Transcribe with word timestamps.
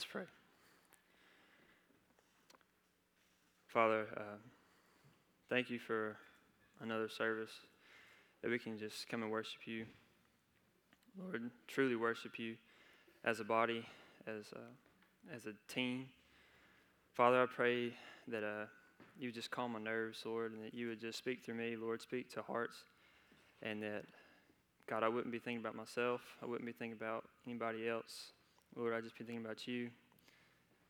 Let's 0.00 0.10
pray. 0.10 0.22
Father, 3.66 4.06
uh, 4.16 4.38
thank 5.50 5.68
you 5.68 5.78
for 5.78 6.16
another 6.80 7.10
service 7.10 7.50
that 8.40 8.50
we 8.50 8.58
can 8.58 8.78
just 8.78 9.10
come 9.10 9.22
and 9.22 9.30
worship 9.30 9.66
you. 9.66 9.84
Lord, 11.18 11.50
truly 11.68 11.96
worship 11.96 12.38
you 12.38 12.54
as 13.26 13.40
a 13.40 13.44
body, 13.44 13.84
as 14.26 14.46
a, 14.54 15.36
as 15.36 15.44
a 15.44 15.52
team. 15.70 16.06
Father, 17.12 17.42
I 17.42 17.46
pray 17.54 17.92
that 18.28 18.42
uh, 18.42 18.64
you 19.18 19.30
just 19.30 19.50
calm 19.50 19.72
my 19.72 19.80
nerves, 19.80 20.22
Lord, 20.24 20.52
and 20.52 20.64
that 20.64 20.72
you 20.72 20.88
would 20.88 21.00
just 21.02 21.18
speak 21.18 21.44
through 21.44 21.56
me, 21.56 21.76
Lord, 21.76 22.00
speak 22.00 22.30
to 22.30 22.40
hearts, 22.40 22.84
and 23.60 23.82
that, 23.82 24.04
God, 24.88 25.02
I 25.02 25.08
wouldn't 25.08 25.30
be 25.30 25.38
thinking 25.38 25.60
about 25.60 25.76
myself. 25.76 26.22
I 26.42 26.46
wouldn't 26.46 26.64
be 26.64 26.72
thinking 26.72 26.96
about 26.96 27.28
anybody 27.46 27.86
else. 27.86 28.32
Lord, 28.76 28.94
I'd 28.94 29.02
just 29.02 29.18
be 29.18 29.24
thinking 29.24 29.44
about 29.44 29.66
you. 29.66 29.90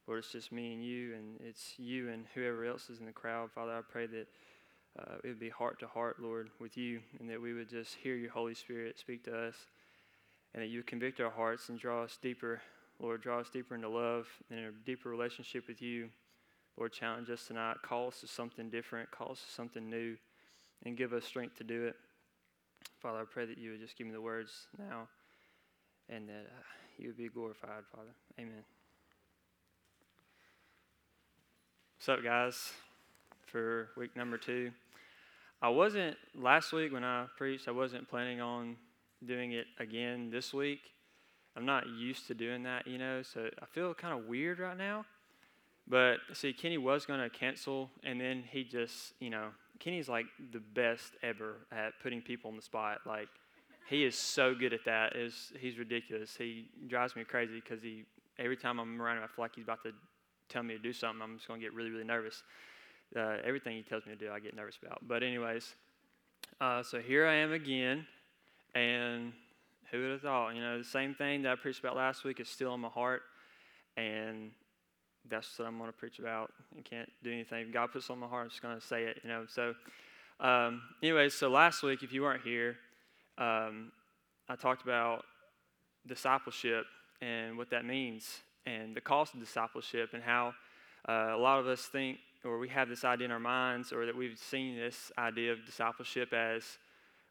Lord, 0.06 0.20
it's 0.20 0.32
just 0.32 0.52
me 0.52 0.74
and 0.74 0.84
you, 0.84 1.14
and 1.14 1.40
it's 1.40 1.74
you 1.78 2.08
and 2.10 2.26
whoever 2.34 2.64
else 2.64 2.90
is 2.90 3.00
in 3.00 3.06
the 3.06 3.12
crowd. 3.12 3.50
Father, 3.52 3.72
I 3.72 3.80
pray 3.80 4.06
that 4.06 4.26
uh, 4.98 5.14
it 5.22 5.28
would 5.28 5.38
be 5.38 5.48
heart 5.48 5.78
to 5.80 5.86
heart, 5.86 6.16
Lord, 6.20 6.50
with 6.58 6.76
you, 6.76 7.00
and 7.18 7.30
that 7.30 7.40
we 7.40 7.52
would 7.52 7.68
just 7.68 7.94
hear 7.94 8.16
your 8.16 8.30
Holy 8.30 8.54
Spirit 8.54 8.98
speak 8.98 9.24
to 9.24 9.36
us, 9.36 9.54
and 10.52 10.62
that 10.62 10.66
you 10.66 10.78
would 10.78 10.86
convict 10.86 11.20
our 11.20 11.30
hearts 11.30 11.68
and 11.68 11.78
draw 11.78 12.02
us 12.02 12.18
deeper, 12.20 12.60
Lord, 12.98 13.22
draw 13.22 13.40
us 13.40 13.48
deeper 13.50 13.74
into 13.74 13.88
love 13.88 14.26
and 14.50 14.58
a 14.60 14.72
deeper 14.84 15.08
relationship 15.08 15.66
with 15.68 15.80
you. 15.80 16.10
Lord, 16.76 16.92
challenge 16.92 17.30
us 17.30 17.46
tonight. 17.46 17.76
Call 17.82 18.08
us 18.08 18.20
to 18.20 18.26
something 18.26 18.68
different, 18.68 19.10
call 19.10 19.32
us 19.32 19.40
to 19.40 19.50
something 19.52 19.88
new, 19.88 20.16
and 20.84 20.96
give 20.96 21.12
us 21.12 21.24
strength 21.24 21.56
to 21.56 21.64
do 21.64 21.86
it. 21.86 21.96
Father, 23.00 23.20
I 23.20 23.24
pray 23.30 23.46
that 23.46 23.58
you 23.58 23.70
would 23.70 23.80
just 23.80 23.96
give 23.96 24.06
me 24.06 24.12
the 24.12 24.20
words 24.20 24.66
now 24.78 25.08
and 26.08 26.28
that 26.28 26.46
uh, 26.46 26.62
you 27.00 27.08
would 27.08 27.16
be 27.16 27.28
glorified, 27.28 27.84
Father. 27.94 28.10
Amen. 28.38 28.62
What's 31.96 32.08
up, 32.10 32.22
guys? 32.22 32.72
For 33.46 33.88
week 33.96 34.14
number 34.16 34.36
two. 34.36 34.70
I 35.62 35.70
wasn't, 35.70 36.16
last 36.34 36.72
week 36.72 36.92
when 36.92 37.04
I 37.04 37.26
preached, 37.38 37.68
I 37.68 37.70
wasn't 37.70 38.08
planning 38.08 38.40
on 38.40 38.76
doing 39.26 39.52
it 39.52 39.66
again 39.78 40.30
this 40.30 40.52
week. 40.52 40.80
I'm 41.56 41.64
not 41.64 41.88
used 41.88 42.26
to 42.28 42.34
doing 42.34 42.62
that, 42.64 42.86
you 42.86 42.98
know, 42.98 43.22
so 43.22 43.48
I 43.60 43.66
feel 43.66 43.92
kind 43.94 44.18
of 44.18 44.26
weird 44.26 44.58
right 44.58 44.76
now. 44.76 45.06
But 45.88 46.18
see, 46.34 46.52
Kenny 46.52 46.78
was 46.78 47.06
going 47.06 47.20
to 47.20 47.30
cancel, 47.30 47.90
and 48.04 48.20
then 48.20 48.44
he 48.48 48.62
just, 48.62 49.14
you 49.20 49.30
know, 49.30 49.48
Kenny's 49.78 50.08
like 50.08 50.26
the 50.52 50.60
best 50.60 51.12
ever 51.22 51.56
at 51.72 51.94
putting 52.02 52.20
people 52.20 52.50
on 52.50 52.56
the 52.56 52.62
spot. 52.62 53.00
Like, 53.06 53.28
he 53.90 54.04
is 54.04 54.16
so 54.16 54.54
good 54.54 54.72
at 54.72 54.84
that. 54.86 55.14
He's 55.60 55.78
ridiculous. 55.78 56.36
He 56.36 56.68
drives 56.88 57.14
me 57.16 57.24
crazy 57.24 57.60
because 57.60 57.82
he 57.82 58.04
every 58.40 58.56
time 58.56 58.78
I'm 58.80 59.00
around 59.00 59.18
him, 59.18 59.24
I 59.24 59.26
feel 59.26 59.44
like 59.44 59.54
he's 59.54 59.64
about 59.64 59.82
to 59.82 59.92
tell 60.48 60.62
me 60.62 60.74
to 60.74 60.80
do 60.80 60.92
something, 60.92 61.22
I'm 61.22 61.36
just 61.36 61.46
going 61.46 61.60
to 61.60 61.64
get 61.64 61.74
really, 61.74 61.90
really 61.90 62.04
nervous. 62.04 62.42
Uh, 63.16 63.36
everything 63.44 63.76
he 63.76 63.82
tells 63.82 64.06
me 64.06 64.12
to 64.12 64.18
do, 64.18 64.30
I 64.32 64.40
get 64.40 64.56
nervous 64.56 64.78
about. 64.82 64.98
But, 65.06 65.22
anyways, 65.22 65.74
uh, 66.60 66.82
so 66.82 67.00
here 67.00 67.26
I 67.26 67.34
am 67.34 67.52
again, 67.52 68.06
and 68.74 69.32
who 69.90 70.00
would 70.00 70.10
have 70.12 70.22
thought? 70.22 70.54
You 70.54 70.62
know, 70.62 70.78
the 70.78 70.84
same 70.84 71.14
thing 71.14 71.42
that 71.42 71.52
I 71.52 71.54
preached 71.56 71.80
about 71.80 71.96
last 71.96 72.24
week 72.24 72.40
is 72.40 72.48
still 72.48 72.74
in 72.74 72.80
my 72.80 72.88
heart, 72.88 73.22
and 73.96 74.50
that's 75.28 75.58
what 75.58 75.68
I'm 75.68 75.78
going 75.78 75.90
to 75.90 75.96
preach 75.96 76.18
about. 76.18 76.52
You 76.74 76.82
can't 76.82 77.08
do 77.22 77.32
anything. 77.32 77.70
God 77.72 77.92
puts 77.92 78.06
it 78.06 78.12
on 78.12 78.18
my 78.18 78.26
heart, 78.26 78.44
I'm 78.44 78.50
just 78.50 78.62
going 78.62 78.78
to 78.78 78.86
say 78.86 79.04
it, 79.04 79.20
you 79.22 79.28
know. 79.28 79.44
So, 79.48 79.74
um, 80.40 80.82
anyways, 81.02 81.34
so 81.34 81.48
last 81.48 81.82
week, 81.82 82.02
if 82.02 82.12
you 82.12 82.22
weren't 82.22 82.42
here, 82.42 82.76
um, 83.40 83.90
I 84.48 84.56
talked 84.56 84.82
about 84.82 85.24
discipleship 86.06 86.84
and 87.20 87.56
what 87.56 87.70
that 87.70 87.84
means 87.84 88.40
and 88.66 88.94
the 88.94 89.00
cost 89.00 89.34
of 89.34 89.40
discipleship 89.40 90.10
and 90.12 90.22
how 90.22 90.52
uh, 91.08 91.32
a 91.34 91.38
lot 91.38 91.58
of 91.58 91.66
us 91.66 91.82
think 91.86 92.18
or 92.44 92.58
we 92.58 92.68
have 92.68 92.88
this 92.88 93.04
idea 93.04 93.26
in 93.26 93.30
our 93.30 93.40
minds 93.40 93.92
or 93.92 94.06
that 94.06 94.16
we've 94.16 94.38
seen 94.38 94.76
this 94.76 95.10
idea 95.18 95.52
of 95.52 95.64
discipleship 95.66 96.32
as 96.32 96.78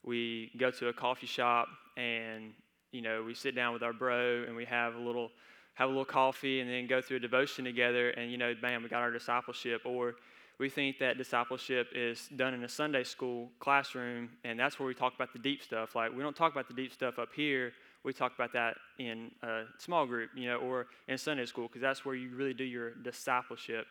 we 0.03 0.51
go 0.57 0.71
to 0.71 0.87
a 0.87 0.93
coffee 0.93 1.27
shop 1.27 1.67
and 1.97 2.53
you 2.91 3.01
know 3.01 3.23
we 3.23 3.33
sit 3.33 3.55
down 3.55 3.73
with 3.73 3.83
our 3.83 3.93
bro 3.93 4.43
and 4.47 4.55
we 4.55 4.65
have 4.65 4.95
a 4.95 4.99
little 4.99 5.29
have 5.75 5.87
a 5.87 5.91
little 5.91 6.05
coffee 6.05 6.59
and 6.59 6.69
then 6.69 6.87
go 6.87 7.01
through 7.01 7.17
a 7.17 7.19
devotion 7.19 7.63
together 7.63 8.09
and 8.11 8.31
you 8.31 8.37
know 8.37 8.53
bam 8.61 8.83
we 8.83 8.89
got 8.89 9.01
our 9.01 9.11
discipleship 9.11 9.81
or 9.85 10.15
we 10.59 10.69
think 10.69 10.99
that 10.99 11.17
discipleship 11.17 11.87
is 11.95 12.29
done 12.35 12.53
in 12.53 12.63
a 12.63 12.69
sunday 12.69 13.03
school 13.03 13.49
classroom 13.59 14.29
and 14.43 14.59
that's 14.59 14.79
where 14.79 14.87
we 14.87 14.93
talk 14.93 15.15
about 15.15 15.31
the 15.33 15.39
deep 15.39 15.63
stuff 15.63 15.95
like 15.95 16.13
we 16.15 16.21
don't 16.21 16.35
talk 16.35 16.51
about 16.51 16.67
the 16.67 16.73
deep 16.73 16.93
stuff 16.93 17.17
up 17.17 17.29
here 17.35 17.71
we 18.03 18.13
talk 18.13 18.33
about 18.33 18.53
that 18.53 18.77
in 18.97 19.31
a 19.43 19.63
small 19.77 20.05
group, 20.05 20.31
you 20.35 20.47
know, 20.47 20.57
or 20.57 20.87
in 21.07 21.17
Sunday 21.17 21.45
school, 21.45 21.67
because 21.67 21.81
that's 21.81 22.05
where 22.05 22.15
you 22.15 22.29
really 22.35 22.53
do 22.53 22.63
your 22.63 22.93
discipleship. 22.95 23.85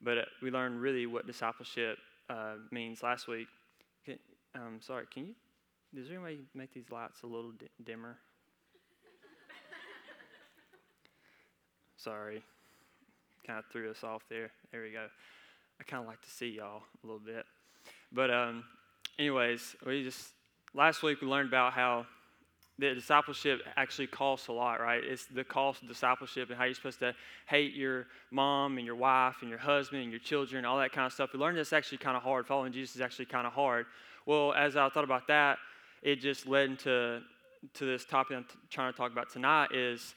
But 0.00 0.18
uh, 0.18 0.22
we 0.42 0.50
learned 0.50 0.80
really 0.80 1.06
what 1.06 1.26
discipleship 1.26 1.98
uh, 2.30 2.54
means 2.70 3.02
last 3.02 3.28
week. 3.28 3.48
Can, 4.04 4.18
um, 4.54 4.78
sorry, 4.80 5.04
can 5.12 5.26
you? 5.26 5.34
Does 5.94 6.08
there 6.08 6.20
make 6.54 6.72
these 6.72 6.90
lights 6.90 7.22
a 7.22 7.26
little 7.26 7.52
dimmer? 7.84 8.16
sorry, 11.98 12.42
kind 13.46 13.58
of 13.58 13.66
threw 13.70 13.90
us 13.90 14.02
off 14.02 14.22
there. 14.30 14.50
There 14.72 14.82
we 14.82 14.90
go. 14.90 15.06
I 15.82 15.90
kind 15.90 16.00
of 16.00 16.06
like 16.06 16.22
to 16.22 16.30
see 16.30 16.46
y'all 16.46 16.82
a 17.02 17.06
little 17.06 17.18
bit. 17.18 17.44
But, 18.12 18.30
um, 18.30 18.62
anyways, 19.18 19.74
we 19.84 20.04
just 20.04 20.28
last 20.74 21.02
week 21.02 21.20
we 21.20 21.26
learned 21.26 21.48
about 21.48 21.72
how 21.72 22.06
the 22.78 22.94
discipleship 22.94 23.62
actually 23.76 24.06
costs 24.06 24.46
a 24.46 24.52
lot, 24.52 24.80
right? 24.80 25.02
It's 25.02 25.24
the 25.26 25.42
cost 25.42 25.82
of 25.82 25.88
discipleship 25.88 26.50
and 26.50 26.56
how 26.58 26.66
you're 26.66 26.74
supposed 26.74 27.00
to 27.00 27.16
hate 27.48 27.74
your 27.74 28.06
mom 28.30 28.76
and 28.76 28.86
your 28.86 28.94
wife 28.94 29.38
and 29.40 29.50
your 29.50 29.58
husband 29.58 30.02
and 30.02 30.12
your 30.12 30.20
children, 30.20 30.64
all 30.64 30.78
that 30.78 30.92
kind 30.92 31.04
of 31.04 31.12
stuff. 31.12 31.30
We 31.32 31.40
learned 31.40 31.58
that's 31.58 31.72
actually 31.72 31.98
kind 31.98 32.16
of 32.16 32.22
hard. 32.22 32.46
Following 32.46 32.72
Jesus 32.72 32.94
is 32.94 33.00
actually 33.00 33.26
kind 33.26 33.44
of 33.44 33.52
hard. 33.52 33.86
Well, 34.24 34.52
as 34.52 34.76
I 34.76 34.88
thought 34.88 35.02
about 35.02 35.26
that, 35.26 35.58
it 36.00 36.20
just 36.20 36.46
led 36.46 36.70
into 36.70 37.22
to 37.74 37.84
this 37.84 38.04
topic 38.04 38.36
I'm 38.36 38.44
t- 38.44 38.50
trying 38.70 38.92
to 38.92 38.96
talk 38.96 39.10
about 39.10 39.30
tonight 39.32 39.72
is 39.72 40.14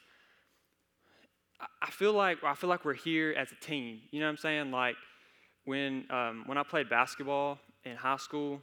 I 1.81 1.89
feel 1.89 2.13
like 2.13 2.43
I 2.43 2.53
feel 2.53 2.69
like 2.69 2.85
we're 2.85 2.93
here 2.93 3.33
as 3.35 3.51
a 3.51 3.55
team. 3.55 4.01
You 4.11 4.19
know 4.19 4.27
what 4.27 4.31
I'm 4.31 4.37
saying? 4.37 4.69
Like 4.69 4.95
when 5.65 6.05
um, 6.09 6.43
when 6.45 6.57
I 6.57 6.63
played 6.63 6.89
basketball 6.89 7.59
in 7.83 7.95
high 7.95 8.17
school, 8.17 8.61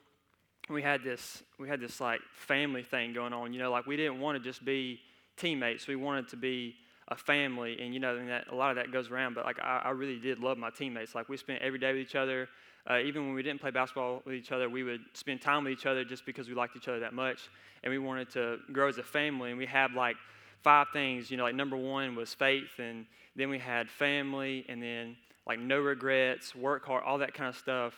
we 0.71 0.83
had 0.83 1.03
this 1.03 1.43
we 1.59 1.69
had 1.69 1.81
this 1.81 2.01
like 2.01 2.21
family 2.35 2.83
thing 2.83 3.13
going 3.13 3.33
on. 3.33 3.53
You 3.53 3.59
know, 3.59 3.71
like 3.71 3.87
we 3.87 3.97
didn't 3.97 4.21
want 4.21 4.43
to 4.43 4.43
just 4.43 4.65
be 4.65 5.01
teammates. 5.37 5.87
We 5.87 5.97
wanted 5.97 6.29
to 6.29 6.37
be 6.37 6.77
a 7.09 7.17
family, 7.17 7.79
and 7.81 7.93
you 7.93 8.01
know, 8.01 8.17
and 8.17 8.29
that 8.29 8.49
a 8.51 8.55
lot 8.55 8.71
of 8.71 8.77
that 8.77 8.93
goes 8.93 9.11
around. 9.11 9.35
But 9.35 9.45
like 9.45 9.59
I, 9.61 9.83
I 9.85 9.91
really 9.91 10.19
did 10.19 10.39
love 10.39 10.57
my 10.57 10.71
teammates. 10.71 11.15
Like 11.15 11.29
we 11.29 11.37
spent 11.37 11.61
every 11.63 11.79
day 11.79 11.93
with 11.93 12.03
each 12.03 12.15
other. 12.15 12.49
Uh, 12.91 12.99
even 12.99 13.27
when 13.27 13.35
we 13.35 13.45
didn't 13.45 13.61
play 13.61 13.71
basketball 13.71 14.23
with 14.25 14.35
each 14.35 14.51
other, 14.51 14.69
we 14.69 14.83
would 14.83 15.03
spend 15.13 15.41
time 15.41 15.63
with 15.63 15.73
each 15.73 15.87
other 15.87 16.05
just 16.05 16.27
because 16.27 16.49
we 16.49 16.55
liked 16.55 16.75
each 16.77 16.89
other 16.89 16.99
that 16.99 17.15
much, 17.15 17.49
and 17.85 17.93
we 17.93 17.99
wanted 17.99 18.29
to 18.31 18.59
grow 18.73 18.89
as 18.89 18.99
a 18.99 19.03
family. 19.03 19.51
And 19.51 19.59
we 19.59 19.67
had 19.67 19.93
like 19.93 20.17
five 20.63 20.89
things. 20.93 21.31
You 21.31 21.37
know, 21.37 21.45
like 21.45 21.55
number 21.55 21.77
one 21.77 22.15
was 22.17 22.35
faith, 22.35 22.79
and 22.79 23.07
then 23.37 23.51
we 23.51 23.59
had 23.59 23.89
family, 23.89 24.65
and 24.69 24.83
then 24.83 25.17
like 25.47 25.59
no 25.59 25.81
regrets, 25.81 26.55
work 26.55 26.87
hard, 26.87 27.05
all 27.05 27.19
that 27.19 27.35
kind 27.35 27.49
of 27.49 27.57
stuff. 27.57 27.95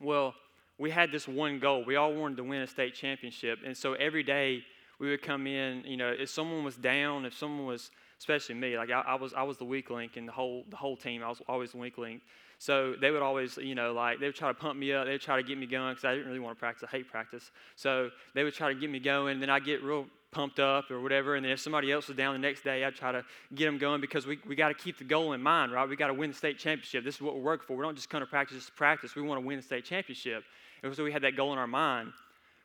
Well 0.00 0.34
we 0.78 0.90
had 0.90 1.12
this 1.12 1.28
one 1.28 1.60
goal. 1.60 1.84
We 1.84 1.96
all 1.96 2.12
wanted 2.12 2.38
to 2.38 2.44
win 2.44 2.62
a 2.62 2.66
state 2.66 2.94
championship. 2.94 3.60
And 3.64 3.76
so 3.76 3.94
every 3.94 4.24
day 4.24 4.64
we 4.98 5.10
would 5.10 5.22
come 5.22 5.46
in, 5.46 5.84
you 5.84 5.96
know, 5.96 6.12
if 6.16 6.28
someone 6.28 6.64
was 6.64 6.76
down, 6.76 7.24
if 7.24 7.34
someone 7.34 7.66
was, 7.66 7.90
especially 8.18 8.56
me, 8.56 8.76
like 8.76 8.90
I, 8.90 9.00
I 9.00 9.14
was, 9.14 9.32
I 9.32 9.44
was 9.44 9.58
the 9.58 9.64
weak 9.64 9.90
link 9.90 10.16
in 10.16 10.26
the 10.26 10.32
whole, 10.32 10.64
the 10.70 10.76
whole 10.76 10.96
team. 10.96 11.22
I 11.22 11.28
was 11.28 11.40
always 11.48 11.72
the 11.72 11.78
weak 11.78 11.98
link. 11.98 12.22
So 12.58 12.94
they 13.00 13.10
would 13.10 13.22
always, 13.22 13.56
you 13.58 13.74
know, 13.74 13.92
like 13.92 14.18
they 14.18 14.26
would 14.26 14.34
try 14.34 14.48
to 14.48 14.54
pump 14.54 14.78
me 14.78 14.92
up. 14.92 15.06
They 15.06 15.12
would 15.12 15.20
try 15.20 15.36
to 15.36 15.42
get 15.42 15.56
me 15.56 15.66
going 15.66 15.92
because 15.92 16.04
I 16.04 16.14
didn't 16.14 16.26
really 16.26 16.40
want 16.40 16.56
to 16.56 16.60
practice. 16.60 16.88
I 16.88 16.96
hate 16.96 17.08
practice. 17.08 17.50
So 17.76 18.10
they 18.34 18.44
would 18.44 18.54
try 18.54 18.72
to 18.72 18.78
get 18.78 18.90
me 18.90 18.98
going. 18.98 19.34
And 19.34 19.42
then 19.42 19.50
I 19.50 19.60
get 19.60 19.82
real 19.82 20.06
pumped 20.32 20.58
up 20.58 20.90
or 20.90 21.00
whatever. 21.00 21.36
And 21.36 21.44
then 21.44 21.52
if 21.52 21.60
somebody 21.60 21.92
else 21.92 22.08
was 22.08 22.16
down 22.16 22.32
the 22.32 22.38
next 22.38 22.64
day, 22.64 22.84
I'd 22.84 22.94
try 22.94 23.12
to 23.12 23.24
get 23.54 23.66
them 23.66 23.78
going 23.78 24.00
because 24.00 24.26
we, 24.26 24.40
we 24.46 24.56
got 24.56 24.68
to 24.68 24.74
keep 24.74 24.98
the 24.98 25.04
goal 25.04 25.34
in 25.34 25.42
mind, 25.42 25.72
right? 25.72 25.88
We 25.88 25.94
got 25.94 26.08
to 26.08 26.14
win 26.14 26.30
the 26.30 26.36
state 26.36 26.58
championship. 26.58 27.04
This 27.04 27.16
is 27.16 27.20
what 27.20 27.36
we 27.36 27.42
work 27.42 27.62
for. 27.64 27.76
We 27.76 27.84
don't 27.84 27.94
just 27.94 28.10
come 28.10 28.20
to 28.20 28.26
practice 28.26 28.56
just 28.56 28.68
to 28.68 28.74
practice. 28.74 29.14
We 29.14 29.22
want 29.22 29.40
to 29.40 29.46
win 29.46 29.58
the 29.58 29.62
state 29.62 29.84
championship. 29.84 30.42
And 30.82 30.94
so 30.96 31.04
we 31.04 31.12
had 31.12 31.22
that 31.22 31.36
goal 31.36 31.52
in 31.52 31.58
our 31.58 31.66
mind. 31.66 32.12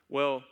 Well, 0.08 0.42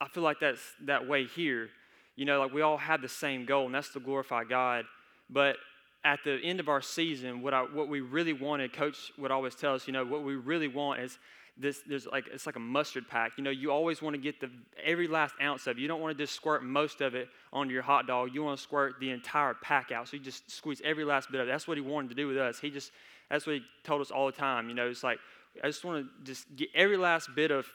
I 0.00 0.08
feel 0.08 0.22
like 0.22 0.40
that's 0.40 0.60
that 0.86 1.06
way 1.06 1.24
here. 1.24 1.68
You 2.16 2.24
know, 2.24 2.40
like 2.40 2.52
we 2.52 2.62
all 2.62 2.76
have 2.76 3.00
the 3.00 3.08
same 3.08 3.46
goal, 3.46 3.66
and 3.66 3.74
that's 3.74 3.92
to 3.92 4.00
glorify 4.00 4.44
God. 4.44 4.84
But 5.30 5.56
at 6.04 6.18
the 6.24 6.38
end 6.42 6.60
of 6.60 6.68
our 6.68 6.82
season, 6.82 7.42
what, 7.42 7.54
I, 7.54 7.62
what 7.62 7.88
we 7.88 8.00
really 8.00 8.32
wanted, 8.32 8.72
Coach 8.72 9.12
would 9.18 9.30
always 9.30 9.54
tell 9.54 9.74
us, 9.74 9.86
you 9.86 9.92
know, 9.92 10.04
what 10.04 10.24
we 10.24 10.34
really 10.34 10.68
want 10.68 11.00
is 11.00 11.18
this, 11.60 11.80
there's 11.86 12.06
like, 12.06 12.26
it's 12.32 12.46
like 12.46 12.56
a 12.56 12.60
mustard 12.60 13.08
pack. 13.08 13.32
You 13.36 13.44
know, 13.44 13.50
you 13.50 13.70
always 13.70 14.00
want 14.00 14.14
to 14.14 14.20
get 14.20 14.40
the, 14.40 14.50
every 14.82 15.08
last 15.08 15.34
ounce 15.42 15.66
of 15.66 15.76
it. 15.76 15.80
You 15.80 15.88
don't 15.88 16.00
want 16.00 16.16
to 16.16 16.24
just 16.24 16.34
squirt 16.34 16.64
most 16.64 17.00
of 17.00 17.14
it 17.14 17.28
onto 17.52 17.72
your 17.72 17.82
hot 17.82 18.06
dog. 18.06 18.30
You 18.32 18.42
want 18.42 18.58
to 18.58 18.62
squirt 18.62 18.94
the 19.00 19.10
entire 19.10 19.54
pack 19.54 19.92
out. 19.92 20.08
So 20.08 20.16
you 20.16 20.22
just 20.22 20.50
squeeze 20.50 20.80
every 20.84 21.04
last 21.04 21.30
bit 21.30 21.40
of 21.40 21.48
it. 21.48 21.50
That's 21.50 21.68
what 21.68 21.76
he 21.76 21.82
wanted 21.82 22.08
to 22.10 22.14
do 22.14 22.26
with 22.28 22.38
us. 22.38 22.58
He 22.58 22.70
just, 22.70 22.92
that's 23.28 23.46
what 23.46 23.56
he 23.56 23.62
told 23.84 24.00
us 24.00 24.10
all 24.10 24.26
the 24.26 24.32
time. 24.32 24.68
You 24.68 24.74
know, 24.74 24.88
it's 24.88 25.04
like, 25.04 25.18
I 25.62 25.66
just 25.66 25.84
want 25.84 26.06
to 26.06 26.24
just 26.24 26.46
get 26.56 26.68
every 26.74 26.96
last 26.96 27.34
bit 27.34 27.50
of 27.50 27.66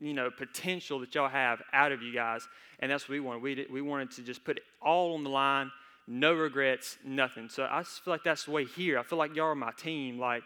you 0.00 0.12
know 0.12 0.30
potential 0.30 1.00
that 1.00 1.14
y'all 1.14 1.28
have 1.28 1.62
out 1.72 1.92
of 1.92 2.02
you 2.02 2.12
guys, 2.12 2.46
and 2.80 2.90
that's 2.90 3.08
what 3.08 3.14
we 3.14 3.20
wanted. 3.20 3.42
We 3.42 3.54
did, 3.54 3.72
we 3.72 3.80
wanted 3.80 4.10
to 4.12 4.22
just 4.22 4.44
put 4.44 4.58
it 4.58 4.62
all 4.82 5.14
on 5.14 5.24
the 5.24 5.30
line, 5.30 5.70
no 6.06 6.34
regrets, 6.34 6.98
nothing. 7.04 7.48
So 7.48 7.66
I 7.70 7.82
just 7.82 8.04
feel 8.04 8.12
like 8.12 8.24
that's 8.24 8.44
the 8.44 8.50
way 8.50 8.64
here. 8.64 8.98
I 8.98 9.02
feel 9.02 9.18
like 9.18 9.34
y'all 9.34 9.46
are 9.46 9.54
my 9.54 9.72
team, 9.72 10.18
like, 10.18 10.42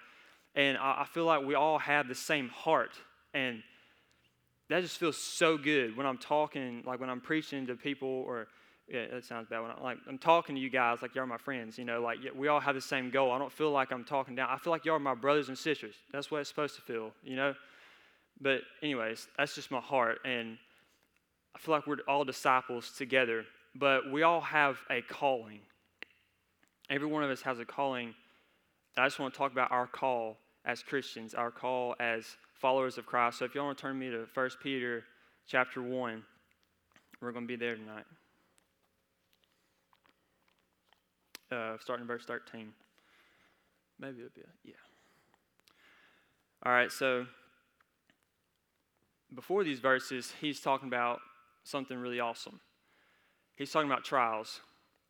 and 0.55 0.77
I, 0.79 1.03
I 1.03 1.07
feel 1.13 1.25
like 1.25 1.45
we 1.45 1.55
all 1.55 1.79
have 1.79 2.09
the 2.09 2.15
same 2.15 2.49
heart, 2.49 2.93
and 3.35 3.63
that 4.69 4.83
just 4.83 4.99
feels 4.99 5.17
so 5.17 5.57
good 5.57 5.97
when 5.97 6.07
I'm 6.07 6.19
talking, 6.19 6.83
like 6.87 7.01
when 7.01 7.11
I'm 7.11 7.21
preaching 7.21 7.67
to 7.67 7.75
people, 7.75 8.09
or 8.09 8.49
yeah, 8.89 9.07
that 9.13 9.25
sounds 9.25 9.49
bad. 9.49 9.61
When 9.61 9.71
I'm 9.71 9.83
like 9.83 9.99
I'm 10.09 10.19
talking 10.19 10.55
to 10.55 10.61
you 10.61 10.71
guys, 10.71 11.03
like 11.03 11.17
are 11.17 11.27
my 11.27 11.39
friends, 11.39 11.79
you 11.79 11.85
know, 11.85 12.01
like 12.01 12.19
we 12.35 12.49
all 12.49 12.61
have 12.61 12.75
the 12.75 12.81
same 12.81 13.11
goal. 13.11 13.33
I 13.33 13.39
don't 13.39 13.53
feel 13.53 13.71
like 13.71 13.93
I'm 13.93 14.05
talking 14.05 14.35
down. 14.35 14.49
I 14.51 14.59
feel 14.59 14.73
like 14.73 14.85
y'all 14.85 14.97
are 14.97 15.01
my 15.01 15.15
brothers 15.15 15.49
and 15.49 15.57
sisters. 15.57 15.95
That's 16.13 16.31
what 16.31 16.41
it's 16.41 16.49
supposed 16.49 16.77
to 16.77 16.83
feel, 16.83 17.13
you 17.23 17.37
know. 17.37 17.55
But 18.41 18.63
anyways, 18.83 19.29
that's 19.37 19.55
just 19.55 19.71
my 19.71 19.81
heart, 19.81 20.21
and 20.25 20.59
I 21.55 21.59
feel 21.59 21.75
like 21.75 21.87
we're 21.87 21.99
all 22.07 22.25
disciples 22.25 22.93
together 22.97 23.45
but 23.79 24.11
we 24.11 24.23
all 24.23 24.41
have 24.41 24.79
a 24.91 25.03
calling. 25.03 25.61
Every 26.91 27.07
one 27.07 27.23
of 27.23 27.31
us 27.31 27.43
has 27.43 27.59
a 27.59 27.65
calling. 27.65 28.15
I 28.99 29.07
just 29.07 29.19
want 29.19 29.33
to 29.33 29.39
talk 29.39 29.53
about 29.53 29.71
our 29.71 29.87
call 29.87 30.39
as 30.65 30.83
Christians, 30.83 31.35
our 31.35 31.51
call 31.51 31.95
as 32.01 32.37
followers 32.55 32.99
of 32.99 33.07
Christ. 33.07 33.39
So 33.39 33.45
if 33.45 33.55
you 33.55 33.63
want 33.63 33.79
to 33.79 33.83
turn 33.83 33.99
me 33.99 34.11
to 34.11 34.27
1 34.33 34.51
Peter 34.63 35.05
chapter 35.47 35.81
1, 35.81 36.23
we're 37.21 37.33
going 37.33 37.45
to 37.45 37.49
be 37.49 37.57
there 37.57 37.77
tonight. 37.77 38.05
Uh, 41.51 41.77
starting 41.81 42.07
verse 42.07 42.25
13. 42.25 42.73
Maybe 43.99 44.19
it'll 44.19 44.31
be, 44.35 44.43
a, 44.43 44.45
yeah. 44.65 44.75
All 46.65 46.73
right, 46.73 46.91
so 46.91 47.27
before 49.35 49.65
these 49.65 49.79
verses, 49.79 50.33
he's 50.41 50.61
talking 50.61 50.89
about 50.89 51.21
something 51.65 51.97
really 51.97 52.21
awesome 52.21 52.61
he's 53.59 53.73
talking 53.73 53.91
about 53.91 54.05
trials 54.05 54.61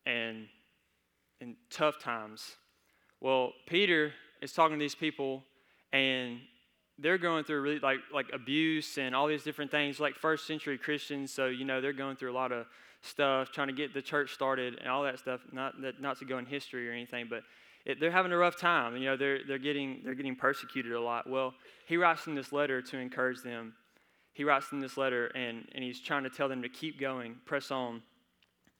and, 0.05 0.47
and 1.39 1.55
tough 1.69 1.99
times. 1.99 2.55
Well, 3.21 3.53
Peter 3.65 4.13
is 4.41 4.53
talking 4.53 4.77
to 4.77 4.83
these 4.83 4.95
people, 4.95 5.43
and 5.91 6.39
they're 6.97 7.17
going 7.17 7.43
through 7.43 7.61
really 7.61 7.79
like 7.79 7.99
like 8.13 8.27
abuse 8.33 8.97
and 8.97 9.15
all 9.15 9.27
these 9.27 9.43
different 9.43 9.71
things, 9.71 9.99
like 9.99 10.15
first 10.15 10.47
century 10.47 10.77
Christians. 10.77 11.31
So 11.31 11.47
you 11.47 11.65
know 11.65 11.81
they're 11.81 11.93
going 11.93 12.15
through 12.15 12.31
a 12.31 12.33
lot 12.33 12.51
of 12.51 12.65
stuff, 13.01 13.51
trying 13.51 13.67
to 13.67 13.73
get 13.73 13.93
the 13.93 14.01
church 14.01 14.33
started 14.33 14.77
and 14.79 14.87
all 14.89 15.03
that 15.03 15.19
stuff. 15.19 15.41
Not 15.51 15.81
that 15.81 16.01
not 16.01 16.17
to 16.19 16.25
go 16.25 16.37
in 16.37 16.45
history 16.45 16.89
or 16.89 16.93
anything, 16.93 17.27
but 17.29 17.43
it, 17.85 17.99
they're 17.99 18.11
having 18.11 18.31
a 18.31 18.37
rough 18.37 18.57
time. 18.57 18.95
You 18.97 19.05
know 19.05 19.17
they're 19.17 19.39
they're 19.47 19.57
getting 19.57 20.01
they're 20.03 20.15
getting 20.15 20.35
persecuted 20.35 20.91
a 20.91 21.01
lot. 21.01 21.29
Well, 21.29 21.53
he 21.87 21.97
writes 21.97 22.25
them 22.25 22.35
this 22.35 22.51
letter 22.51 22.81
to 22.81 22.97
encourage 22.97 23.41
them. 23.41 23.73
He 24.33 24.43
writes 24.43 24.69
them 24.69 24.79
this 24.79 24.97
letter 24.97 25.27
and 25.27 25.67
and 25.73 25.83
he's 25.83 25.99
trying 25.99 26.23
to 26.23 26.29
tell 26.29 26.49
them 26.49 26.61
to 26.61 26.69
keep 26.69 26.99
going, 26.99 27.35
press 27.45 27.71
on. 27.71 28.01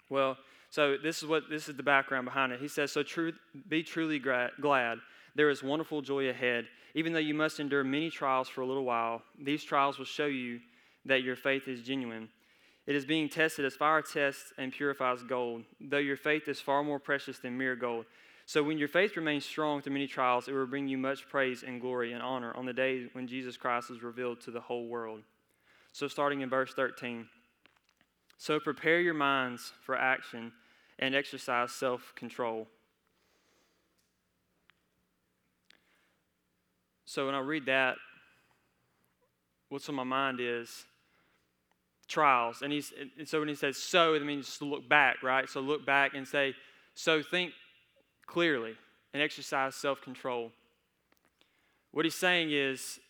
Well, 0.09 0.37
so 0.69 0.97
this 0.97 1.21
is 1.21 1.27
what 1.27 1.49
this 1.49 1.67
is 1.67 1.75
the 1.75 1.83
background 1.83 2.25
behind 2.25 2.51
it. 2.51 2.59
He 2.59 2.67
says, 2.67 2.91
"So 2.91 3.03
be 3.67 3.83
truly 3.83 4.19
gra- 4.19 4.51
glad. 4.59 4.99
There 5.35 5.49
is 5.49 5.63
wonderful 5.63 6.01
joy 6.01 6.29
ahead. 6.29 6.67
Even 6.95 7.13
though 7.13 7.19
you 7.19 7.33
must 7.33 7.59
endure 7.59 7.83
many 7.83 8.09
trials 8.09 8.49
for 8.49 8.61
a 8.61 8.65
little 8.65 8.85
while, 8.85 9.23
these 9.37 9.63
trials 9.63 9.97
will 9.97 10.05
show 10.05 10.25
you 10.25 10.59
that 11.05 11.23
your 11.23 11.35
faith 11.35 11.67
is 11.67 11.81
genuine. 11.81 12.29
It 12.85 12.95
is 12.95 13.05
being 13.05 13.29
tested 13.29 13.65
as 13.65 13.75
fire 13.75 14.01
tests 14.01 14.51
and 14.57 14.71
purifies 14.71 15.21
gold, 15.23 15.65
though 15.79 15.99
your 15.99 16.17
faith 16.17 16.47
is 16.47 16.59
far 16.59 16.83
more 16.83 16.99
precious 16.99 17.37
than 17.37 17.57
mere 17.57 17.75
gold. 17.75 18.05
So 18.45 18.63
when 18.63 18.79
your 18.79 18.87
faith 18.87 19.15
remains 19.15 19.45
strong 19.45 19.81
through 19.81 19.93
many 19.93 20.07
trials, 20.07 20.47
it 20.47 20.53
will 20.53 20.65
bring 20.65 20.87
you 20.87 20.97
much 20.97 21.29
praise 21.29 21.61
and 21.61 21.79
glory 21.79 22.13
and 22.13 22.23
honor 22.23 22.51
on 22.55 22.65
the 22.65 22.73
day 22.73 23.05
when 23.13 23.27
Jesus 23.27 23.57
Christ 23.57 23.91
is 23.91 24.01
revealed 24.01 24.41
to 24.41 24.51
the 24.51 24.61
whole 24.61 24.87
world." 24.87 25.23
So 25.91 26.07
starting 26.07 26.41
in 26.41 26.49
verse 26.49 26.73
13. 26.73 27.29
So 28.39 28.57
prepare 28.57 29.01
your 29.01 29.13
minds 29.13 29.73
for 29.81 29.97
action 29.97 30.53
and 30.97 31.13
exercise 31.13 31.73
self 31.73 32.13
control. 32.15 32.67
So 37.05 37.25
when 37.25 37.35
I 37.35 37.39
read 37.39 37.65
that, 37.65 37.97
what's 39.67 39.89
on 39.89 39.95
my 39.95 40.05
mind 40.05 40.39
is 40.39 40.85
trials. 42.07 42.61
And, 42.61 42.71
he's, 42.71 42.93
and 43.17 43.27
so 43.27 43.39
when 43.39 43.49
he 43.49 43.55
says 43.55 43.75
so, 43.75 44.13
it 44.13 44.23
means 44.23 44.57
to 44.59 44.65
look 44.65 44.87
back, 44.87 45.21
right? 45.21 45.49
So 45.49 45.59
look 45.59 45.85
back 45.85 46.13
and 46.13 46.25
say, 46.25 46.55
so 46.95 47.21
think 47.21 47.51
clearly 48.25 48.75
and 49.13 49.21
exercise 49.21 49.75
self 49.75 50.01
control. 50.01 50.53
What 51.91 52.05
he's 52.05 52.15
saying 52.15 52.51
is 52.53 53.01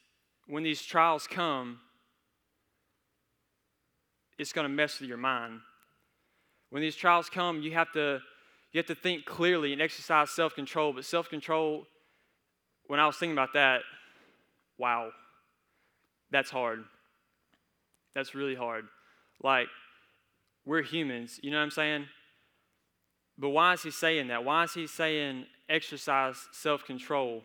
when 0.48 0.64
these 0.64 0.82
trials 0.82 1.28
come, 1.28 1.82
it's 4.40 4.54
going 4.54 4.66
to 4.66 4.74
mess 4.74 5.00
with 5.00 5.10
your 5.10 5.18
mind. 5.18 5.60
When 6.72 6.82
these 6.82 6.96
trials 6.96 7.30
come, 7.30 7.62
you 7.62 7.74
have 7.74 7.92
to 7.92 8.20
you 8.72 8.78
have 8.78 8.86
to 8.88 8.96
think 8.96 9.26
clearly 9.26 9.74
and 9.74 9.82
exercise 9.82 10.30
self-control. 10.30 10.94
But 10.94 11.04
self-control, 11.04 11.86
when 12.88 13.00
I 13.00 13.08
was 13.08 13.18
thinking 13.18 13.34
about 13.34 13.54
that, 13.54 13.82
wow, 14.78 15.10
that's 16.32 16.52
hard. 16.52 16.84
That's 18.14 18.36
really 18.36 18.54
hard. 18.54 18.86
Like, 19.42 19.68
we're 20.66 20.84
humans, 20.84 21.40
you 21.42 21.50
know 21.50 21.58
what 21.58 21.64
I'm 21.64 21.72
saying? 21.72 22.06
But 23.40 23.50
why 23.50 23.74
is 23.74 23.82
he 23.82 23.90
saying 23.90 24.28
that? 24.28 24.44
Why 24.44 24.66
is 24.66 24.74
he 24.74 24.86
saying 24.86 25.46
exercise 25.68 26.48
self 26.52 26.86
control? 26.86 27.42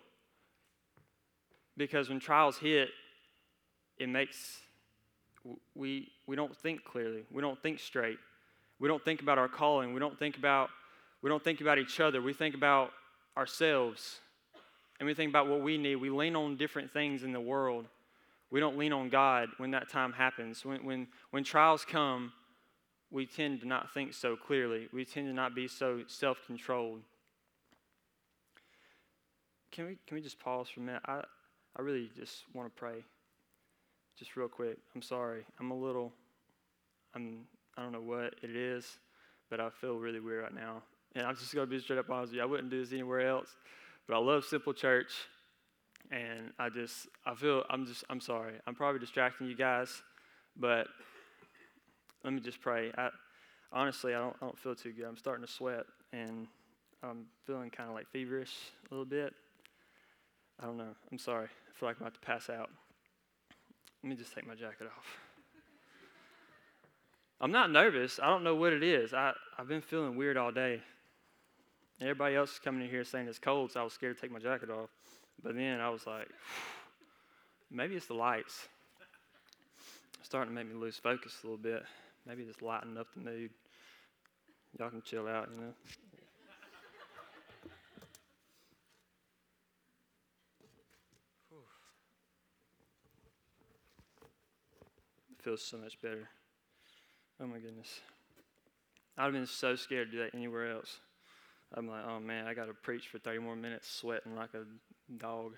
Because 1.76 2.10
when 2.10 2.20
trials 2.20 2.58
hit, 2.58 2.90
it 3.98 4.08
makes 4.08 4.60
we, 5.74 6.08
we 6.26 6.36
don't 6.36 6.56
think 6.56 6.84
clearly. 6.84 7.24
We 7.30 7.40
don't 7.42 7.60
think 7.62 7.80
straight. 7.80 8.18
We 8.78 8.88
don't 8.88 9.04
think 9.04 9.22
about 9.22 9.38
our 9.38 9.48
calling. 9.48 9.92
We 9.92 10.00
don't 10.00 10.18
think 10.18 10.36
about 10.36 10.70
we 11.22 11.30
don't 11.30 11.42
think 11.42 11.62
about 11.62 11.78
each 11.78 12.00
other. 12.00 12.20
We 12.20 12.34
think 12.34 12.54
about 12.54 12.90
ourselves. 13.34 14.20
And 15.00 15.06
we 15.06 15.14
think 15.14 15.30
about 15.30 15.48
what 15.48 15.62
we 15.62 15.78
need. 15.78 15.96
We 15.96 16.10
lean 16.10 16.36
on 16.36 16.58
different 16.58 16.92
things 16.92 17.22
in 17.22 17.32
the 17.32 17.40
world. 17.40 17.86
We 18.50 18.60
don't 18.60 18.76
lean 18.76 18.92
on 18.92 19.08
God 19.08 19.48
when 19.56 19.70
that 19.70 19.88
time 19.88 20.12
happens. 20.12 20.66
When, 20.66 20.84
when, 20.84 21.06
when 21.30 21.42
trials 21.42 21.82
come, 21.82 22.30
we 23.10 23.24
tend 23.24 23.62
to 23.62 23.66
not 23.66 23.94
think 23.94 24.12
so 24.12 24.36
clearly. 24.36 24.88
We 24.92 25.06
tend 25.06 25.26
to 25.28 25.32
not 25.32 25.54
be 25.54 25.66
so 25.66 26.02
self 26.08 26.36
controlled. 26.46 27.00
Can 29.72 29.86
we, 29.86 29.98
can 30.06 30.16
we 30.16 30.20
just 30.20 30.38
pause 30.38 30.68
for 30.68 30.80
a 30.80 30.82
minute? 30.82 31.02
I, 31.06 31.22
I 31.74 31.80
really 31.80 32.10
just 32.14 32.44
want 32.52 32.68
to 32.68 32.78
pray 32.78 33.02
just 34.18 34.36
real 34.36 34.48
quick, 34.48 34.78
I'm 34.94 35.02
sorry. 35.02 35.44
I'm 35.58 35.70
a 35.70 35.76
little, 35.76 36.12
I'm, 37.14 37.46
I 37.76 37.82
don't 37.82 37.92
know 37.92 38.00
what 38.00 38.34
it 38.42 38.54
is, 38.56 38.98
but 39.50 39.60
I 39.60 39.70
feel 39.70 39.96
really 39.96 40.20
weird 40.20 40.44
right 40.44 40.54
now. 40.54 40.82
And 41.14 41.26
I'm 41.26 41.36
just 41.36 41.54
going 41.54 41.66
to 41.66 41.70
be 41.70 41.80
straight 41.80 41.98
up 41.98 42.10
honest 42.10 42.32
with 42.32 42.36
you. 42.36 42.42
I 42.42 42.46
wouldn't 42.46 42.70
do 42.70 42.80
this 42.80 42.92
anywhere 42.92 43.26
else, 43.28 43.48
but 44.06 44.16
I 44.16 44.18
love 44.18 44.44
Simple 44.44 44.72
Church. 44.72 45.12
And 46.10 46.52
I 46.58 46.68
just, 46.68 47.08
I 47.24 47.34
feel, 47.34 47.64
I'm 47.70 47.86
just, 47.86 48.04
I'm 48.10 48.20
sorry. 48.20 48.54
I'm 48.66 48.74
probably 48.74 49.00
distracting 49.00 49.46
you 49.46 49.56
guys, 49.56 50.02
but 50.56 50.86
let 52.22 52.32
me 52.32 52.40
just 52.40 52.60
pray. 52.60 52.92
I, 52.96 53.08
honestly, 53.72 54.14
I 54.14 54.18
don't, 54.18 54.36
I 54.40 54.44
don't 54.44 54.58
feel 54.58 54.74
too 54.74 54.92
good. 54.92 55.06
I'm 55.06 55.16
starting 55.16 55.46
to 55.46 55.50
sweat, 55.50 55.84
and 56.12 56.46
I'm 57.02 57.26
feeling 57.46 57.70
kind 57.70 57.88
of 57.88 57.94
like 57.94 58.06
feverish 58.12 58.52
a 58.90 58.94
little 58.94 59.06
bit. 59.06 59.32
I 60.60 60.66
don't 60.66 60.76
know. 60.76 60.94
I'm 61.10 61.18
sorry. 61.18 61.46
I 61.46 61.78
feel 61.78 61.88
like 61.88 61.96
I'm 62.00 62.06
about 62.06 62.14
to 62.14 62.20
pass 62.20 62.50
out. 62.50 62.70
Let 64.04 64.10
me 64.10 64.16
just 64.16 64.34
take 64.34 64.46
my 64.46 64.54
jacket 64.54 64.86
off. 64.86 65.16
I'm 67.40 67.50
not 67.50 67.70
nervous. 67.70 68.20
I 68.22 68.26
don't 68.26 68.44
know 68.44 68.54
what 68.54 68.74
it 68.74 68.82
is. 68.82 69.14
I, 69.14 69.32
I've 69.58 69.66
been 69.66 69.80
feeling 69.80 70.14
weird 70.14 70.36
all 70.36 70.52
day. 70.52 70.82
Everybody 72.02 72.36
else 72.36 72.52
is 72.52 72.58
coming 72.58 72.82
in 72.82 72.90
here 72.90 73.02
saying 73.02 73.28
it's 73.28 73.38
cold, 73.38 73.72
so 73.72 73.80
I 73.80 73.82
was 73.82 73.94
scared 73.94 74.16
to 74.16 74.20
take 74.20 74.30
my 74.30 74.38
jacket 74.38 74.68
off. 74.68 74.90
But 75.42 75.54
then 75.54 75.80
I 75.80 75.88
was 75.88 76.06
like, 76.06 76.28
maybe 77.70 77.94
it's 77.94 78.04
the 78.04 78.12
lights. 78.12 78.68
It's 80.18 80.26
starting 80.26 80.54
to 80.54 80.54
make 80.54 80.70
me 80.70 80.78
lose 80.78 80.98
focus 80.98 81.38
a 81.42 81.46
little 81.46 81.56
bit. 81.56 81.82
Maybe 82.26 82.44
just 82.44 82.60
lighten 82.60 82.98
up 82.98 83.06
the 83.16 83.22
mood. 83.22 83.52
Y'all 84.78 84.90
can 84.90 85.00
chill 85.00 85.26
out, 85.26 85.48
you 85.50 85.62
know. 85.62 85.72
Feels 95.44 95.62
so 95.62 95.76
much 95.76 96.00
better. 96.00 96.28
Oh 97.40 97.46
my 97.46 97.58
goodness. 97.58 98.00
I'd 99.18 99.24
have 99.24 99.32
been 99.32 99.46
so 99.46 99.76
scared 99.76 100.10
to 100.10 100.16
do 100.16 100.22
that 100.24 100.34
anywhere 100.34 100.72
else. 100.72 100.98
I'm 101.74 101.86
like, 101.86 102.04
oh 102.08 102.18
man, 102.18 102.46
I 102.46 102.54
got 102.54 102.66
to 102.66 102.72
preach 102.72 103.08
for 103.08 103.18
30 103.18 103.40
more 103.40 103.54
minutes 103.54 103.90
sweating 103.90 104.34
like 104.34 104.50
a 104.54 104.64
dog. 105.18 105.52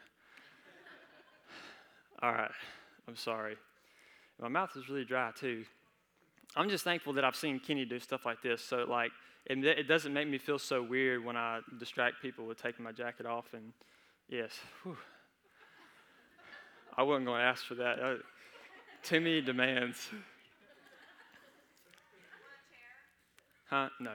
All 2.22 2.32
right, 2.32 2.50
I'm 3.06 3.16
sorry. 3.16 3.56
My 4.40 4.48
mouth 4.48 4.70
is 4.76 4.88
really 4.88 5.04
dry 5.04 5.30
too. 5.38 5.64
I'm 6.56 6.68
just 6.68 6.84
thankful 6.84 7.12
that 7.14 7.24
I've 7.24 7.36
seen 7.36 7.60
Kenny 7.60 7.84
do 7.84 8.00
stuff 8.00 8.26
like 8.26 8.42
this. 8.42 8.62
So, 8.62 8.86
like, 8.88 9.12
it, 9.46 9.64
it 9.64 9.88
doesn't 9.88 10.12
make 10.12 10.28
me 10.28 10.38
feel 10.38 10.58
so 10.58 10.82
weird 10.82 11.24
when 11.24 11.36
I 11.36 11.60
distract 11.78 12.20
people 12.22 12.46
with 12.46 12.60
taking 12.60 12.84
my 12.84 12.92
jacket 12.92 13.26
off. 13.26 13.46
And 13.52 13.72
yes, 14.28 14.52
whew. 14.82 14.96
I 16.96 17.02
wasn't 17.02 17.26
going 17.26 17.40
to 17.40 17.46
ask 17.46 17.64
for 17.64 17.74
that. 17.76 17.98
I, 18.02 18.16
too 19.06 19.20
many 19.20 19.40
demands. 19.40 20.08
Huh? 23.70 23.88
No. 24.00 24.12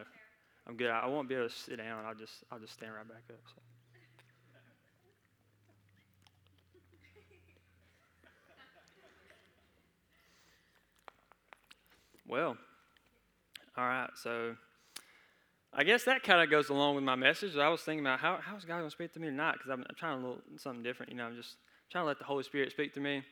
I'm 0.67 0.75
good. 0.75 0.89
I 0.89 1.07
won't 1.07 1.29
be 1.29 1.35
able 1.35 1.47
to 1.47 1.53
sit 1.53 1.77
down. 1.77 2.05
I'll 2.05 2.13
just 2.13 2.43
I'll 2.51 2.59
just 2.59 2.73
stand 2.73 2.93
right 2.93 3.07
back 3.07 3.23
up. 3.29 3.39
So. 3.47 3.61
Well, 12.27 12.57
all 13.77 13.85
right. 13.85 14.09
So 14.15 14.55
I 15.73 15.83
guess 15.85 16.03
that 16.03 16.23
kind 16.23 16.41
of 16.41 16.49
goes 16.49 16.69
along 16.69 16.95
with 16.95 17.03
my 17.05 17.15
message. 17.15 17.55
I 17.55 17.69
was 17.69 17.81
thinking 17.81 18.05
about 18.05 18.19
how 18.19 18.39
how 18.41 18.57
is 18.57 18.65
God 18.65 18.79
going 18.79 18.85
to 18.85 18.91
speak 18.91 19.13
to 19.13 19.19
me 19.21 19.27
tonight? 19.27 19.53
Because 19.53 19.69
I'm, 19.69 19.85
I'm, 19.89 19.95
trying 19.97 20.19
a 20.19 20.21
little 20.21 20.41
something 20.57 20.83
different. 20.83 21.13
You 21.13 21.17
know, 21.17 21.25
I'm 21.25 21.35
just 21.35 21.55
trying 21.89 22.03
to 22.03 22.07
let 22.07 22.19
the 22.19 22.25
Holy 22.25 22.43
Spirit 22.43 22.71
speak 22.71 22.93
to 22.93 22.99
me. 22.99 23.23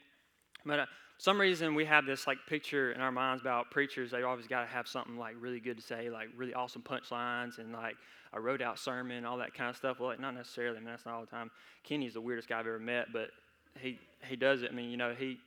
But 0.66 0.80
uh, 0.80 0.86
some 1.18 1.40
reason 1.40 1.76
we 1.76 1.86
have 1.86 2.06
this 2.06 2.28
like 2.28 2.38
picture 2.48 2.92
in 2.92 3.02
our 3.02 3.12
minds 3.12 3.42
about 3.42 3.72
preachers. 3.72 4.12
They 4.12 4.24
always 4.24 4.48
got 4.48 4.62
to 4.62 4.68
have 4.68 4.88
something 4.88 5.18
like 5.18 5.36
really 5.40 5.60
good 5.60 5.78
to 5.78 5.84
say, 5.84 6.10
like 6.10 6.30
really 6.36 6.54
awesome 6.54 6.82
punchlines 6.82 7.60
and 7.60 7.74
like 7.74 7.96
a 8.32 8.40
wrote 8.40 8.62
out 8.62 8.80
sermon, 8.80 9.26
all 9.26 9.38
that 9.38 9.54
kind 9.54 9.70
of 9.70 9.76
stuff. 9.76 10.00
Well, 10.00 10.10
like, 10.10 10.20
not 10.20 10.34
necessarily. 10.34 10.78
I 10.78 10.80
mean, 10.80 10.90
that's 10.90 11.06
not 11.06 11.16
all 11.16 11.22
the 11.22 11.28
time. 11.28 11.52
Kenny's 11.84 12.14
the 12.14 12.22
weirdest 12.22 12.48
guy 12.48 12.60
I've 12.60 12.68
ever 12.68 12.80
met, 12.80 13.08
but 13.12 13.32
he 13.80 14.00
he 14.28 14.36
does 14.36 14.64
it. 14.64 14.72
I 14.72 14.74
mean, 14.74 14.90
you 14.90 14.98
know, 14.98 15.14
he 15.14 15.40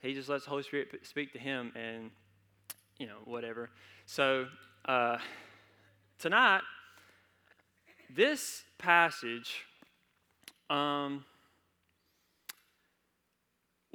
he 0.00 0.14
just 0.14 0.28
lets 0.28 0.44
the 0.44 0.50
Holy 0.50 0.62
Spirit 0.62 0.88
speak 1.02 1.32
to 1.32 1.38
him, 1.38 1.72
and 1.74 2.10
you 2.98 3.06
know, 3.06 3.18
whatever. 3.24 3.70
So 4.04 4.46
uh, 4.84 5.18
tonight, 6.18 6.62
this 8.14 8.62
passage. 8.78 9.64
Um, 10.68 11.24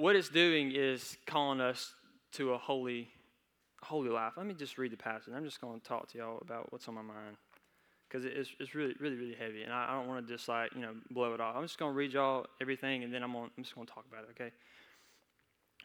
what 0.02 0.16
it's 0.16 0.28
doing 0.28 0.72
is 0.74 1.16
calling 1.26 1.60
us 1.60 1.94
to 2.32 2.54
a 2.54 2.58
holy, 2.58 3.08
holy 3.82 4.10
life. 4.10 4.32
Let 4.36 4.46
me 4.46 4.54
just 4.54 4.76
read 4.76 4.90
the 4.90 4.96
passage. 4.96 5.32
I'm 5.32 5.44
just 5.44 5.60
going 5.60 5.78
to 5.78 5.86
talk 5.86 6.08
to 6.10 6.18
y'all 6.18 6.38
about 6.40 6.72
what's 6.72 6.88
on 6.88 6.96
my 6.96 7.02
mind 7.02 7.36
because 8.08 8.24
it's, 8.24 8.50
it's 8.58 8.74
really, 8.74 8.96
really, 8.98 9.14
really 9.14 9.36
heavy, 9.38 9.62
and 9.62 9.72
I, 9.72 9.90
I 9.90 9.92
don't 9.94 10.08
want 10.08 10.26
to 10.26 10.34
just 10.34 10.48
like 10.48 10.74
you 10.74 10.80
know 10.80 10.94
blow 11.12 11.34
it 11.34 11.40
off. 11.40 11.54
I'm 11.56 11.62
just 11.62 11.78
going 11.78 11.92
to 11.92 11.96
read 11.96 12.14
y'all 12.14 12.46
everything, 12.60 13.04
and 13.04 13.14
then 13.14 13.22
I'm, 13.22 13.34
I'm 13.36 13.50
just 13.60 13.76
going 13.76 13.86
to 13.86 13.92
talk 13.92 14.04
about 14.10 14.24
it. 14.24 14.30
Okay. 14.32 14.50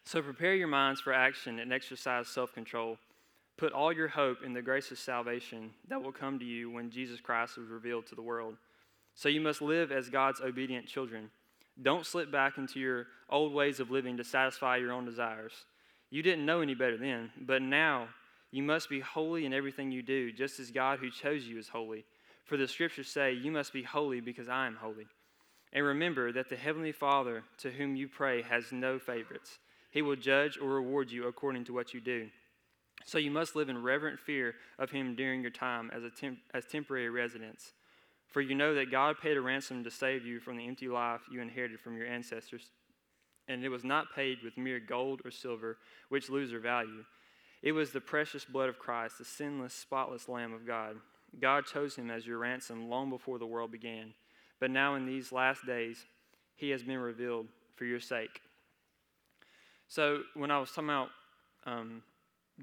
So 0.03 0.23
prepare 0.23 0.55
your 0.55 0.67
minds 0.67 0.99
for 0.99 1.13
action 1.13 1.59
and 1.59 1.71
exercise 1.71 2.27
self-control. 2.27 2.97
Put 3.55 3.71
all 3.71 3.93
your 3.93 4.07
hope 4.07 4.39
in 4.43 4.51
the 4.51 4.63
grace 4.63 4.89
of 4.89 4.97
salvation 4.97 5.69
that 5.89 6.01
will 6.01 6.11
come 6.11 6.39
to 6.39 6.45
you 6.45 6.71
when 6.71 6.89
Jesus 6.89 7.21
Christ 7.21 7.59
is 7.59 7.67
revealed 7.67 8.07
to 8.07 8.15
the 8.15 8.21
world. 8.23 8.55
So 9.13 9.29
you 9.29 9.41
must 9.41 9.61
live 9.61 9.91
as 9.91 10.09
God's 10.09 10.41
obedient 10.41 10.87
children. 10.87 11.29
Don't 11.81 12.05
slip 12.05 12.31
back 12.31 12.57
into 12.57 12.79
your 12.79 13.07
old 13.29 13.53
ways 13.53 13.79
of 13.79 13.91
living 13.91 14.17
to 14.17 14.23
satisfy 14.23 14.77
your 14.77 14.91
own 14.91 15.05
desires. 15.05 15.53
You 16.09 16.23
didn't 16.23 16.45
know 16.45 16.61
any 16.61 16.73
better 16.73 16.97
then, 16.97 17.31
but 17.39 17.61
now 17.61 18.07
you 18.51 18.63
must 18.63 18.89
be 18.89 18.99
holy 18.99 19.45
in 19.45 19.53
everything 19.53 19.91
you 19.91 20.01
do, 20.01 20.31
just 20.31 20.59
as 20.59 20.71
God 20.71 20.99
who 20.99 21.11
chose 21.11 21.45
you 21.45 21.59
is 21.59 21.67
holy. 21.67 22.05
For 22.45 22.57
the 22.57 22.67
scriptures 22.67 23.09
say, 23.09 23.33
You 23.33 23.51
must 23.51 23.73
be 23.73 23.83
holy 23.83 24.21
because 24.21 24.47
I 24.47 24.67
am 24.67 24.77
holy. 24.77 25.07
And 25.73 25.85
remember 25.85 26.31
that 26.31 26.49
the 26.49 26.55
Heavenly 26.55 26.93
Father 26.93 27.43
to 27.59 27.71
whom 27.71 27.95
you 27.95 28.07
pray 28.07 28.41
has 28.41 28.71
no 28.71 28.97
favorites. 28.99 29.59
He 29.91 30.01
will 30.01 30.15
judge 30.15 30.57
or 30.57 30.69
reward 30.69 31.11
you 31.11 31.27
according 31.27 31.65
to 31.65 31.73
what 31.73 31.93
you 31.93 31.99
do. 31.99 32.29
So 33.05 33.17
you 33.17 33.31
must 33.31 33.55
live 33.55 33.69
in 33.69 33.83
reverent 33.83 34.19
fear 34.19 34.55
of 34.79 34.91
Him 34.91 35.15
during 35.15 35.41
your 35.41 35.51
time 35.51 35.91
as, 35.93 36.03
a 36.03 36.09
temp- 36.09 36.39
as 36.53 36.65
temporary 36.65 37.09
residents. 37.09 37.73
For 38.27 38.41
you 38.41 38.55
know 38.55 38.75
that 38.75 38.91
God 38.91 39.15
paid 39.21 39.37
a 39.37 39.41
ransom 39.41 39.83
to 39.83 39.91
save 39.91 40.25
you 40.25 40.39
from 40.39 40.57
the 40.57 40.67
empty 40.67 40.87
life 40.87 41.21
you 41.31 41.41
inherited 41.41 41.79
from 41.79 41.97
your 41.97 42.07
ancestors. 42.07 42.71
And 43.47 43.63
it 43.63 43.69
was 43.69 43.83
not 43.83 44.13
paid 44.13 44.39
with 44.43 44.57
mere 44.57 44.79
gold 44.79 45.21
or 45.23 45.31
silver, 45.31 45.77
which 46.09 46.29
lose 46.29 46.51
their 46.51 46.59
value. 46.59 47.05
It 47.63 47.71
was 47.71 47.91
the 47.91 48.01
precious 48.01 48.45
blood 48.45 48.69
of 48.69 48.77
Christ, 48.77 49.17
the 49.17 49.25
sinless, 49.25 49.73
spotless 49.73 50.27
Lamb 50.27 50.53
of 50.53 50.67
God. 50.67 50.97
God 51.39 51.65
chose 51.65 51.95
him 51.95 52.11
as 52.11 52.27
your 52.27 52.37
ransom 52.37 52.89
long 52.89 53.09
before 53.09 53.39
the 53.39 53.45
world 53.45 53.71
began. 53.71 54.13
But 54.59 54.71
now, 54.71 54.95
in 54.95 55.05
these 55.05 55.31
last 55.31 55.65
days, 55.65 56.05
he 56.55 56.69
has 56.71 56.83
been 56.83 56.99
revealed 56.99 57.47
for 57.75 57.85
your 57.85 57.99
sake. 57.99 58.41
So, 59.87 60.21
when 60.33 60.51
I 60.51 60.59
was 60.59 60.69
talking 60.69 60.89
about 60.89 61.09
um, 61.65 62.01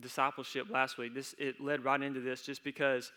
discipleship 0.00 0.66
last 0.70 0.98
week, 0.98 1.14
this 1.14 1.34
it 1.38 1.60
led 1.60 1.84
right 1.84 2.00
into 2.00 2.20
this 2.20 2.42
just 2.42 2.64
because 2.64 3.12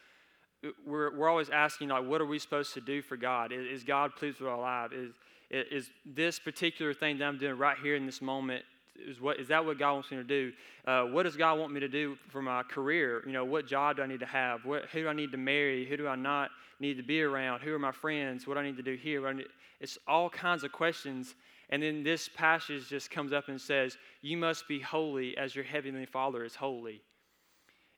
we're, 0.85 1.15
we're 1.15 1.29
always 1.29 1.49
asking, 1.49 1.89
like, 1.89 2.05
what 2.05 2.21
are 2.21 2.25
we 2.25 2.39
supposed 2.39 2.73
to 2.73 2.81
do 2.81 3.01
for 3.01 3.17
God? 3.17 3.51
Is, 3.51 3.81
is 3.81 3.83
God 3.83 4.15
pleased 4.15 4.39
with 4.39 4.49
our 4.49 4.59
life? 4.59 4.91
Is, 4.91 5.13
is 5.49 5.89
this 6.05 6.39
particular 6.39 6.93
thing 6.93 7.19
that 7.19 7.25
I'm 7.25 7.37
doing 7.37 7.57
right 7.57 7.77
here 7.81 7.95
in 7.95 8.05
this 8.05 8.21
moment, 8.21 8.63
is, 8.95 9.21
what, 9.21 9.39
is 9.39 9.47
that 9.49 9.63
what 9.63 9.77
God 9.77 9.93
wants 9.93 10.11
me 10.11 10.17
to 10.17 10.23
do? 10.23 10.51
Uh, 10.85 11.03
what 11.03 11.23
does 11.23 11.35
God 11.35 11.59
want 11.59 11.71
me 11.71 11.79
to 11.79 11.87
do 11.87 12.17
for 12.29 12.41
my 12.41 12.63
career? 12.63 13.21
You 13.25 13.33
know, 13.33 13.45
what 13.45 13.67
job 13.67 13.97
do 13.97 14.03
I 14.03 14.07
need 14.07 14.19
to 14.21 14.25
have? 14.25 14.65
What, 14.65 14.85
who 14.85 15.03
do 15.03 15.07
I 15.07 15.13
need 15.13 15.31
to 15.31 15.37
marry? 15.37 15.85
Who 15.85 15.97
do 15.97 16.07
I 16.07 16.15
not 16.15 16.49
need 16.79 16.97
to 16.97 17.03
be 17.03 17.21
around? 17.21 17.61
Who 17.61 17.73
are 17.73 17.79
my 17.79 17.91
friends? 17.91 18.47
What 18.47 18.55
do 18.55 18.61
I 18.61 18.63
need 18.63 18.77
to 18.77 18.83
do 18.83 18.95
here? 18.95 19.31
Need, 19.33 19.45
it's 19.79 19.97
all 20.07 20.29
kinds 20.29 20.63
of 20.63 20.71
questions. 20.71 21.35
And 21.69 21.83
then 21.83 22.03
this 22.03 22.29
passage 22.29 22.89
just 22.89 23.11
comes 23.11 23.33
up 23.33 23.49
and 23.49 23.59
says, 23.59 23.97
You 24.21 24.37
must 24.37 24.67
be 24.67 24.79
holy 24.79 25.37
as 25.37 25.55
your 25.55 25.65
heavenly 25.65 26.05
Father 26.05 26.43
is 26.43 26.55
holy. 26.55 27.01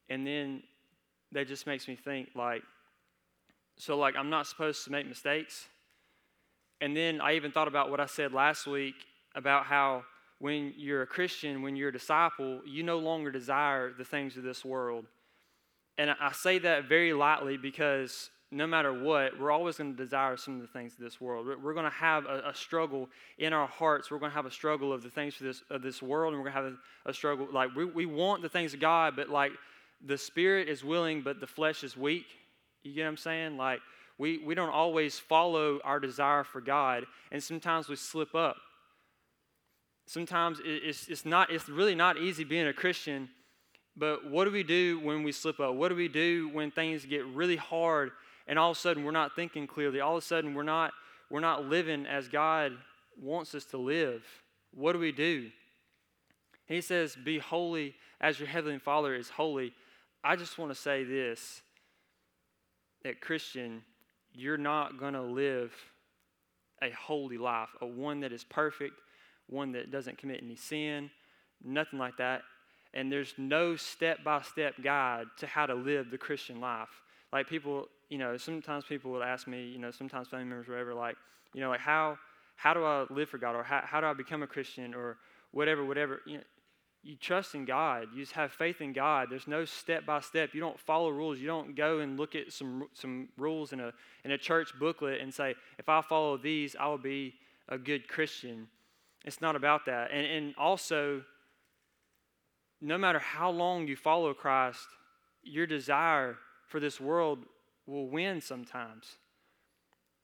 And 0.10 0.26
then 0.26 0.64
that 1.32 1.48
just 1.48 1.68
makes 1.68 1.88
me 1.88 1.96
think 1.96 2.30
like, 2.36 2.62
so 3.78 3.98
like 3.98 4.16
I'm 4.16 4.30
not 4.30 4.48
supposed 4.48 4.84
to 4.86 4.92
make 4.92 5.08
mistakes. 5.08 5.68
And 6.82 6.96
then 6.96 7.22
I 7.22 7.36
even 7.36 7.52
thought 7.52 7.68
about 7.68 7.92
what 7.92 8.00
I 8.00 8.06
said 8.06 8.34
last 8.34 8.66
week 8.66 8.96
about 9.36 9.66
how 9.66 10.04
when 10.40 10.74
you're 10.78 11.02
a 11.02 11.08
Christian, 11.08 11.62
when 11.62 11.76
you're 11.76 11.90
a 11.90 11.94
disciple, 11.94 12.62
you 12.66 12.84
no 12.84 12.98
longer 12.98 13.32
desire 13.32 13.92
the 13.92 14.06
things 14.06 14.38
of 14.38 14.44
this 14.44 14.64
world. 14.64 15.06
And 15.98 16.12
I 16.12 16.32
say 16.32 16.60
that 16.60 16.86
very 16.88 17.12
lightly 17.12 17.58
because 17.58 18.30
no 18.52 18.66
matter 18.66 18.92
what, 18.92 19.40
we're 19.40 19.52
always 19.52 19.78
going 19.78 19.96
to 19.96 19.98
desire 19.98 20.36
some 20.38 20.56
of 20.56 20.62
the 20.62 20.68
things 20.68 20.94
of 20.94 21.00
this 21.00 21.22
world. 21.22 21.46
We're 21.62 21.74
going 21.74 21.86
to 21.86 21.92
have 21.92 22.26
a, 22.26 22.50
a, 22.50 22.56
struggle 22.56 23.10
in 23.38 23.54
our 23.54 23.68
hearts. 23.68 24.10
We're 24.10 24.18
going 24.18 24.32
to 24.32 24.36
have 24.36 24.48
a 24.48 24.52
struggle 24.52 24.92
of 24.92 25.04
the 25.04 25.10
things 25.10 25.36
of 25.40 25.46
this, 25.46 25.62
of 25.70 25.82
this 25.84 26.02
world, 26.02 26.34
and 26.34 26.42
we're 26.42 26.50
going 26.50 26.64
to 26.66 26.72
have 26.72 26.80
a, 27.06 27.10
a 27.10 27.14
struggle. 27.14 27.48
Like, 27.52 27.76
we, 27.76 27.86
we 27.86 28.06
want 28.08 28.42
the 28.42 28.50
things 28.50 28.74
of 28.74 28.80
God, 28.80 29.16
but 29.16 29.30
like 29.30 29.52
the 30.06 30.18
spirit 30.18 30.70
is 30.70 30.84
willing, 30.84 31.22
but 31.22 31.40
the 31.40 31.48
flesh 31.48 31.84
is 31.84 31.98
weak. 31.98 32.26
You 32.84 32.94
get 32.94 33.04
what 33.04 33.10
I'm 33.10 33.18
saying? 33.18 33.58
Like, 33.58 33.80
we, 34.18 34.38
we 34.40 34.56
don't 34.56 34.70
always 34.70 35.18
follow 35.18 35.80
our 35.84 36.00
desire 36.00 36.44
for 36.44 36.62
God, 36.62 37.06
and 37.32 37.42
sometimes 37.42 37.88
we 37.88 37.96
slip 37.96 38.36
up. 38.36 38.58
Sometimes 40.06 40.60
it's, 40.64 41.08
it's, 41.08 41.26
not, 41.26 41.52
it's 41.52 41.70
really 41.70 41.96
not 41.96 42.18
easy 42.18 42.44
being 42.44 42.68
a 42.68 42.74
Christian, 42.74 43.30
but 43.96 44.30
what 44.30 44.46
do 44.46 44.52
we 44.52 44.64
do 44.64 45.00
when 45.00 45.24
we 45.24 45.32
slip 45.32 45.60
up? 45.60 45.76
What 45.76 45.90
do 45.90 45.96
we 45.96 46.08
do 46.08 46.50
when 46.50 46.72
things 46.72 47.06
get 47.06 47.26
really 47.28 47.58
hard 47.58 48.12
and 48.48 48.58
all 48.58 48.72
of 48.72 48.78
a 48.78 48.80
sudden 48.80 49.04
we're 49.04 49.12
not 49.12 49.36
thinking 49.36 49.68
clearly? 49.68 50.00
All 50.00 50.18
of 50.18 50.24
a 50.24 50.26
sudden 50.26 50.56
we're 50.56 50.64
not, 50.64 50.94
we're 51.30 51.42
not 51.42 51.66
living 51.66 52.06
as 52.06 52.28
God 52.28 52.74
wants 53.22 53.54
us 53.54 53.66
to 53.66 53.78
live. 53.78 54.24
What 54.74 54.94
do 54.94 55.00
we 55.00 55.12
do? 55.12 55.52
He 56.66 56.82
says, 56.82 57.16
Be 57.16 57.40
holy 57.40 57.96
as 58.22 58.40
your 58.40 58.48
heavenly 58.48 58.80
Father 58.80 59.14
is 59.14 59.30
holy. 59.30 59.74
I 60.24 60.36
just 60.36 60.58
want 60.58 60.72
to 60.72 60.76
say 60.76 61.04
this 61.04 61.62
that 63.04 63.22
Christian, 63.22 63.82
you're 64.34 64.58
not 64.58 65.00
going 65.00 65.14
to 65.14 65.22
live 65.22 65.74
a 66.82 66.90
holy 66.92 67.38
life, 67.38 67.70
a 67.82 67.86
one 67.86 68.20
that 68.22 68.34
is 68.34 68.44
perfect, 68.44 68.96
one 69.48 69.72
that 69.72 69.90
doesn't 69.90 70.18
commit 70.18 70.42
any 70.44 70.56
sin, 70.56 71.10
nothing 71.64 71.98
like 71.98 72.18
that. 72.18 72.42
And 72.94 73.12
there's 73.12 73.34
no 73.38 73.76
step 73.76 74.24
by 74.24 74.42
step 74.42 74.76
guide 74.84 75.28
to 75.38 75.48
how 75.48 75.66
to 75.66 75.76
live 75.76 76.10
the 76.12 76.18
Christian 76.18 76.60
life. 76.60 76.90
Like 77.32 77.48
people, 77.48 77.88
you 78.10 78.18
know, 78.18 78.36
sometimes 78.36 78.84
people 78.86 79.12
will 79.12 79.24
ask 79.24 79.48
me, 79.48 79.66
you 79.68 79.80
know, 79.80 79.92
sometimes 79.92 80.28
family 80.28 80.46
members, 80.46 80.68
whatever, 80.68 80.94
like, 80.94 81.16
you 81.54 81.62
know, 81.62 81.70
like 81.70 81.80
how 81.80 82.18
how 82.56 82.74
do 82.74 82.84
I 82.84 83.06
live 83.10 83.30
for 83.30 83.38
God 83.38 83.56
or 83.56 83.64
how, 83.64 83.82
how 83.86 84.02
do 84.02 84.08
I 84.08 84.14
become 84.14 84.44
a 84.44 84.48
Christian 84.48 84.94
or 84.94 85.18
whatever, 85.52 85.86
whatever. 85.86 86.22
You 86.26 86.38
know, 86.40 86.44
you 87.02 87.16
trust 87.16 87.56
in 87.56 87.66
God. 87.66 88.08
You 88.14 88.22
just 88.22 88.34
have 88.34 88.52
faith 88.52 88.82
in 88.82 88.92
God. 88.92 89.28
There's 89.30 89.48
no 89.48 89.64
step 89.66 90.06
by 90.06 90.20
step. 90.20 90.54
You 90.54 90.60
don't 90.60 90.80
follow 90.80 91.10
rules. 91.10 91.40
You 91.40 91.48
don't 91.48 91.76
go 91.76 92.00
and 92.00 92.20
look 92.20 92.36
at 92.36 92.52
some 92.52 92.88
some 92.94 93.30
rules 93.38 93.72
in 93.72 93.80
a 93.80 93.94
in 94.26 94.32
a 94.32 94.38
church 94.38 94.74
booklet 94.78 95.22
and 95.22 95.34
say, 95.34 95.56
if 95.78 95.88
I 95.88 96.02
follow 96.02 96.38
these, 96.38 96.76
I 96.78 96.88
will 96.88 96.98
be 96.98 97.36
a 97.70 97.78
good 97.78 98.08
Christian. 98.08 98.68
It's 99.26 99.40
not 99.40 99.56
about 99.56 99.86
that. 99.86 100.12
And 100.12 100.26
and 100.26 100.56
also, 100.58 101.24
no 102.82 102.98
matter 102.98 103.20
how 103.20 103.50
long 103.50 103.88
you 103.88 103.96
follow 103.96 104.34
Christ, 104.34 104.88
your 105.44 105.68
desire 105.68 106.38
for 106.68 106.82
this 106.82 107.00
world 107.00 107.40
will 107.88 108.08
win 108.10 108.42
sometimes. 108.42 109.18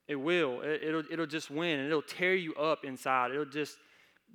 It 0.08 0.18
will. 0.18 0.62
It, 0.62 0.84
it'll 0.84 1.04
it'll 1.10 1.26
just 1.26 1.50
win 1.50 1.80
and 1.80 1.88
it'll 1.88 2.02
tear 2.02 2.36
you 2.36 2.54
up 2.56 2.84
inside. 2.84 3.32
It'll 3.32 3.46
just 3.46 3.78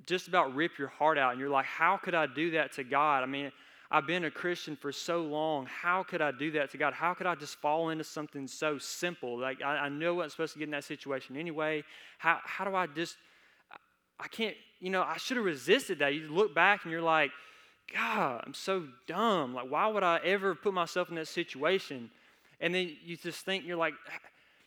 just 0.05 0.27
about 0.27 0.55
rip 0.55 0.77
your 0.77 0.87
heart 0.87 1.17
out. 1.17 1.31
And 1.31 1.39
you're 1.39 1.49
like, 1.49 1.65
how 1.65 1.97
could 1.97 2.15
I 2.15 2.27
do 2.27 2.51
that 2.51 2.73
to 2.73 2.83
God? 2.83 3.23
I 3.23 3.25
mean, 3.25 3.51
I've 3.89 4.07
been 4.07 4.23
a 4.23 4.31
Christian 4.31 4.77
for 4.77 4.91
so 4.91 5.21
long. 5.21 5.65
How 5.65 6.03
could 6.03 6.21
I 6.21 6.31
do 6.31 6.51
that 6.51 6.71
to 6.71 6.77
God? 6.77 6.93
How 6.93 7.13
could 7.13 7.27
I 7.27 7.35
just 7.35 7.57
fall 7.57 7.89
into 7.89 8.05
something 8.05 8.47
so 8.47 8.77
simple? 8.77 9.37
Like, 9.37 9.61
I, 9.61 9.77
I 9.77 9.85
I'm 9.87 10.29
supposed 10.29 10.53
to 10.53 10.59
get 10.59 10.65
in 10.65 10.71
that 10.71 10.85
situation 10.85 11.35
anyway. 11.35 11.83
How, 12.17 12.39
how 12.43 12.63
do 12.63 12.73
I 12.73 12.87
just, 12.87 13.17
I 14.19 14.27
can't, 14.27 14.55
you 14.79 14.89
know, 14.89 15.01
I 15.01 15.17
should 15.17 15.37
have 15.37 15.45
resisted 15.45 15.99
that. 15.99 16.13
You 16.13 16.29
look 16.29 16.55
back 16.55 16.83
and 16.83 16.91
you're 16.91 17.01
like, 17.01 17.31
God, 17.93 18.43
I'm 18.45 18.53
so 18.53 18.85
dumb. 19.07 19.53
Like, 19.53 19.69
why 19.69 19.87
would 19.87 20.03
I 20.03 20.19
ever 20.23 20.55
put 20.55 20.73
myself 20.73 21.09
in 21.09 21.15
that 21.15 21.27
situation? 21.27 22.09
And 22.61 22.73
then 22.73 22.95
you 23.03 23.17
just 23.17 23.43
think, 23.43 23.65
you're 23.65 23.75
like, 23.75 23.93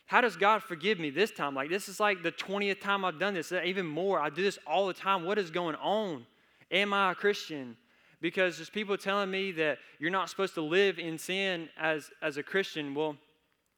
how 0.05 0.21
does 0.21 0.35
God 0.35 0.61
forgive 0.61 0.99
me 0.99 1.09
this 1.09 1.31
time? 1.31 1.55
Like, 1.55 1.69
this 1.69 1.89
is 1.89 1.99
like 1.99 2.21
the 2.21 2.31
20th 2.31 2.79
time 2.79 3.03
I've 3.03 3.19
done 3.19 3.33
this, 3.33 3.51
even 3.51 3.87
more. 3.87 4.19
I 4.19 4.29
do 4.29 4.43
this 4.43 4.59
all 4.67 4.87
the 4.87 4.93
time. 4.93 5.25
What 5.25 5.39
is 5.39 5.49
going 5.49 5.75
on? 5.75 6.25
Am 6.71 6.93
I 6.93 7.11
a 7.11 7.15
Christian? 7.15 7.75
Because 8.21 8.57
there's 8.57 8.69
people 8.69 8.97
telling 8.97 9.31
me 9.31 9.51
that 9.53 9.79
you're 9.99 10.11
not 10.11 10.29
supposed 10.29 10.53
to 10.55 10.61
live 10.61 10.99
in 10.99 11.17
sin 11.17 11.69
as, 11.77 12.11
as 12.21 12.37
a 12.37 12.43
Christian. 12.43 12.93
Well, 12.93 13.17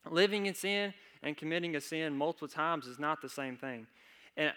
living 0.09 0.47
in 0.47 0.53
sin 0.53 0.93
and 1.23 1.35
committing 1.37 1.75
a 1.75 1.81
sin 1.81 2.15
multiple 2.15 2.47
times 2.47 2.87
is 2.87 2.99
not 2.99 3.21
the 3.21 3.29
same 3.29 3.55
thing. 3.55 3.87
And 4.35 4.53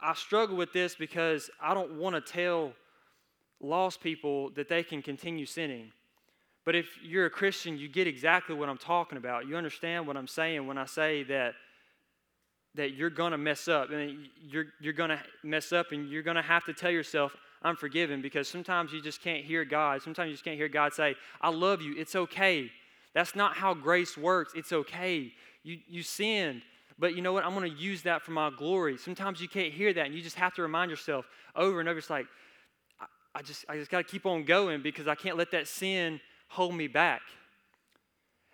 I 0.00 0.14
struggle 0.14 0.56
with 0.56 0.72
this 0.72 0.94
because 0.94 1.50
I 1.60 1.74
don't 1.74 1.92
want 1.98 2.14
to 2.14 2.32
tell 2.32 2.72
lost 3.60 4.00
people 4.00 4.50
that 4.50 4.68
they 4.68 4.82
can 4.82 5.02
continue 5.02 5.46
sinning. 5.46 5.90
But 6.68 6.76
if 6.76 6.98
you're 7.02 7.24
a 7.24 7.30
Christian, 7.30 7.78
you 7.78 7.88
get 7.88 8.06
exactly 8.06 8.54
what 8.54 8.68
I'm 8.68 8.76
talking 8.76 9.16
about. 9.16 9.48
You 9.48 9.56
understand 9.56 10.06
what 10.06 10.18
I'm 10.18 10.26
saying 10.26 10.66
when 10.66 10.76
I 10.76 10.84
say 10.84 11.22
that 11.22 11.54
that 12.74 12.92
you're 12.92 13.08
going 13.08 13.32
to 13.32 13.38
mess 13.38 13.68
up. 13.68 13.90
And 13.90 14.28
you're, 14.38 14.66
you're 14.78 14.92
going 14.92 15.08
to 15.08 15.18
mess 15.42 15.72
up 15.72 15.92
and 15.92 16.10
you're 16.10 16.22
going 16.22 16.36
to 16.36 16.42
have 16.42 16.66
to 16.66 16.74
tell 16.74 16.90
yourself 16.90 17.34
i'm 17.62 17.74
forgiven 17.74 18.20
because 18.20 18.48
sometimes 18.48 18.92
you 18.92 19.00
just 19.00 19.22
can't 19.22 19.46
hear 19.46 19.64
god. 19.64 20.02
Sometimes 20.02 20.28
you 20.28 20.34
just 20.34 20.44
can't 20.44 20.58
hear 20.58 20.68
god 20.68 20.92
say 20.92 21.14
i 21.40 21.48
love 21.48 21.80
you. 21.80 21.94
It's 21.96 22.14
okay. 22.14 22.70
That's 23.14 23.34
not 23.34 23.56
how 23.56 23.72
grace 23.72 24.18
works. 24.18 24.52
It's 24.54 24.70
okay. 24.70 25.32
You, 25.62 25.78
you 25.88 26.02
sinned. 26.02 26.60
But 26.98 27.16
you 27.16 27.22
know 27.22 27.32
what? 27.32 27.46
I'm 27.46 27.54
going 27.54 27.72
to 27.74 27.78
use 27.78 28.02
that 28.02 28.20
for 28.20 28.32
my 28.32 28.50
glory. 28.50 28.98
Sometimes 28.98 29.40
you 29.40 29.48
can't 29.48 29.72
hear 29.72 29.94
that 29.94 30.04
and 30.04 30.14
you 30.14 30.20
just 30.20 30.36
have 30.36 30.54
to 30.56 30.60
remind 30.60 30.90
yourself 30.90 31.24
over 31.56 31.80
and 31.80 31.88
over. 31.88 31.98
It's 31.98 32.10
like 32.10 32.26
i, 33.00 33.06
I 33.36 33.40
just 33.40 33.64
i 33.70 33.76
just 33.78 33.90
got 33.90 34.06
to 34.06 34.12
keep 34.12 34.26
on 34.26 34.44
going 34.44 34.82
because 34.82 35.08
i 35.08 35.14
can't 35.14 35.38
let 35.38 35.52
that 35.52 35.66
sin 35.66 36.20
hold 36.48 36.74
me 36.74 36.88
back. 36.88 37.22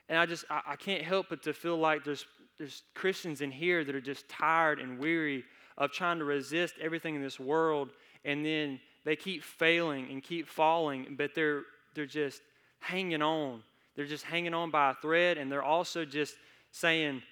And 0.09 0.19
I 0.19 0.27
just, 0.27 0.45
I, 0.51 0.61
I 0.69 0.77
can't 0.77 1.03
help 1.03 1.27
but 1.31 1.43
to 1.45 1.53
feel 1.53 1.77
like 1.77 2.05
there's, 2.05 2.27
there's 2.59 2.83
Christians 2.95 3.41
in 3.41 3.51
here 3.51 3.85
that 3.85 3.95
are 3.95 4.01
just 4.01 4.29
tired 4.29 4.79
and 4.81 4.99
weary 4.99 5.45
of 5.79 5.91
trying 5.91 6.19
to 6.19 6.25
resist 6.25 6.75
everything 6.81 7.15
in 7.15 7.23
this 7.23 7.41
world, 7.41 7.91
and 8.25 8.45
then 8.45 8.79
they 9.05 9.17
keep 9.17 9.43
failing 9.43 10.11
and 10.11 10.23
keep 10.23 10.47
falling, 10.49 11.15
but 11.19 11.35
they're, 11.35 11.63
they're 11.95 12.07
just 12.07 12.43
hanging 12.81 13.23
on. 13.23 13.63
They're 13.97 14.07
just 14.07 14.25
hanging 14.25 14.55
on 14.55 14.71
by 14.71 14.91
a 14.91 14.95
thread, 14.95 15.39
and 15.39 15.51
they're 15.51 15.63
also 15.63 16.05
just 16.05 16.35
saying, 16.71 17.23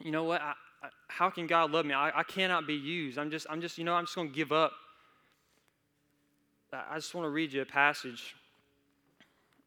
you 0.00 0.10
know 0.10 0.24
what, 0.24 0.40
I, 0.40 0.52
I, 0.82 0.88
how 1.08 1.30
can 1.30 1.46
God 1.46 1.70
love 1.70 1.86
me? 1.86 1.94
I, 1.94 2.20
I 2.20 2.22
cannot 2.22 2.66
be 2.66 2.74
used. 2.74 3.18
I'm 3.18 3.30
just, 3.30 3.46
I'm 3.50 3.60
just, 3.60 3.78
you 3.78 3.84
know, 3.84 3.94
I'm 3.94 4.04
just 4.04 4.14
going 4.14 4.28
to 4.28 4.34
give 4.34 4.52
up. 4.52 4.72
I 6.72 6.96
just 6.96 7.14
want 7.14 7.24
to 7.24 7.30
read 7.30 7.52
you 7.52 7.62
a 7.62 7.66
passage 7.66 8.36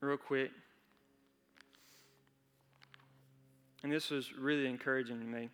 real 0.03 0.17
quick. 0.17 0.51
And 3.83 3.91
this 3.91 4.09
was 4.09 4.33
really 4.33 4.67
encouraging 4.67 5.19
to 5.19 5.25
me. 5.25 5.43
It 5.43 5.49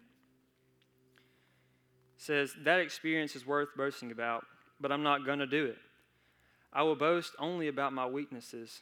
says, 2.17 2.53
That 2.63 2.79
experience 2.79 3.35
is 3.35 3.45
worth 3.45 3.69
boasting 3.75 4.11
about, 4.11 4.45
but 4.79 4.91
I'm 4.91 5.03
not 5.03 5.25
going 5.25 5.39
to 5.39 5.47
do 5.47 5.65
it. 5.65 5.77
I 6.71 6.83
will 6.83 6.95
boast 6.95 7.33
only 7.39 7.67
about 7.67 7.93
my 7.93 8.05
weaknesses. 8.05 8.81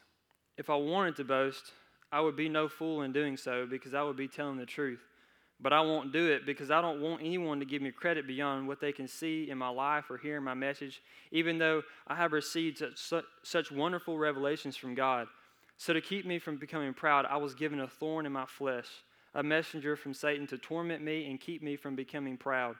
If 0.57 0.69
I 0.69 0.75
wanted 0.75 1.15
to 1.17 1.23
boast, 1.23 1.71
I 2.11 2.19
would 2.19 2.35
be 2.35 2.49
no 2.49 2.67
fool 2.67 3.01
in 3.03 3.13
doing 3.13 3.37
so 3.37 3.65
because 3.65 3.93
I 3.93 4.03
would 4.03 4.17
be 4.17 4.27
telling 4.27 4.57
the 4.57 4.65
truth. 4.65 5.01
But 5.59 5.73
I 5.73 5.81
won't 5.81 6.13
do 6.13 6.31
it 6.31 6.45
because 6.45 6.69
I 6.69 6.81
don't 6.81 7.01
want 7.01 7.21
anyone 7.21 7.59
to 7.59 7.65
give 7.65 7.81
me 7.81 7.91
credit 7.91 8.27
beyond 8.27 8.67
what 8.67 8.79
they 8.79 8.91
can 8.91 9.07
see 9.07 9.49
in 9.49 9.57
my 9.57 9.69
life 9.69 10.11
or 10.11 10.17
hear 10.17 10.37
in 10.37 10.43
my 10.43 10.53
message, 10.53 11.01
even 11.31 11.57
though 11.57 11.81
I 12.07 12.15
have 12.15 12.31
received 12.31 12.83
such, 12.95 13.25
such 13.43 13.71
wonderful 13.71 14.17
revelations 14.19 14.77
from 14.77 14.93
God. 14.93 15.27
So, 15.77 15.93
to 15.93 16.01
keep 16.01 16.25
me 16.25 16.39
from 16.39 16.57
becoming 16.57 16.93
proud, 16.93 17.25
I 17.25 17.37
was 17.37 17.53
given 17.53 17.79
a 17.79 17.87
thorn 17.87 18.25
in 18.25 18.31
my 18.31 18.45
flesh, 18.45 18.87
a 19.35 19.43
messenger 19.43 19.95
from 19.95 20.13
Satan 20.13 20.47
to 20.47 20.57
torment 20.57 21.03
me 21.03 21.29
and 21.29 21.39
keep 21.39 21.61
me 21.61 21.75
from 21.75 21.95
becoming 21.95 22.35
proud. 22.37 22.75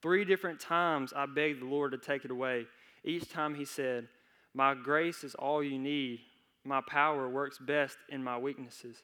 Three 0.00 0.24
different 0.24 0.60
times 0.60 1.12
I 1.14 1.26
begged 1.26 1.60
the 1.60 1.66
Lord 1.66 1.92
to 1.92 1.98
take 1.98 2.24
it 2.24 2.30
away. 2.30 2.66
Each 3.04 3.28
time 3.28 3.54
he 3.54 3.64
said, 3.64 4.08
My 4.54 4.74
grace 4.74 5.24
is 5.24 5.34
all 5.34 5.62
you 5.62 5.78
need. 5.78 6.20
My 6.64 6.80
power 6.80 7.28
works 7.28 7.58
best 7.58 7.98
in 8.08 8.24
my 8.24 8.38
weaknesses 8.38 9.02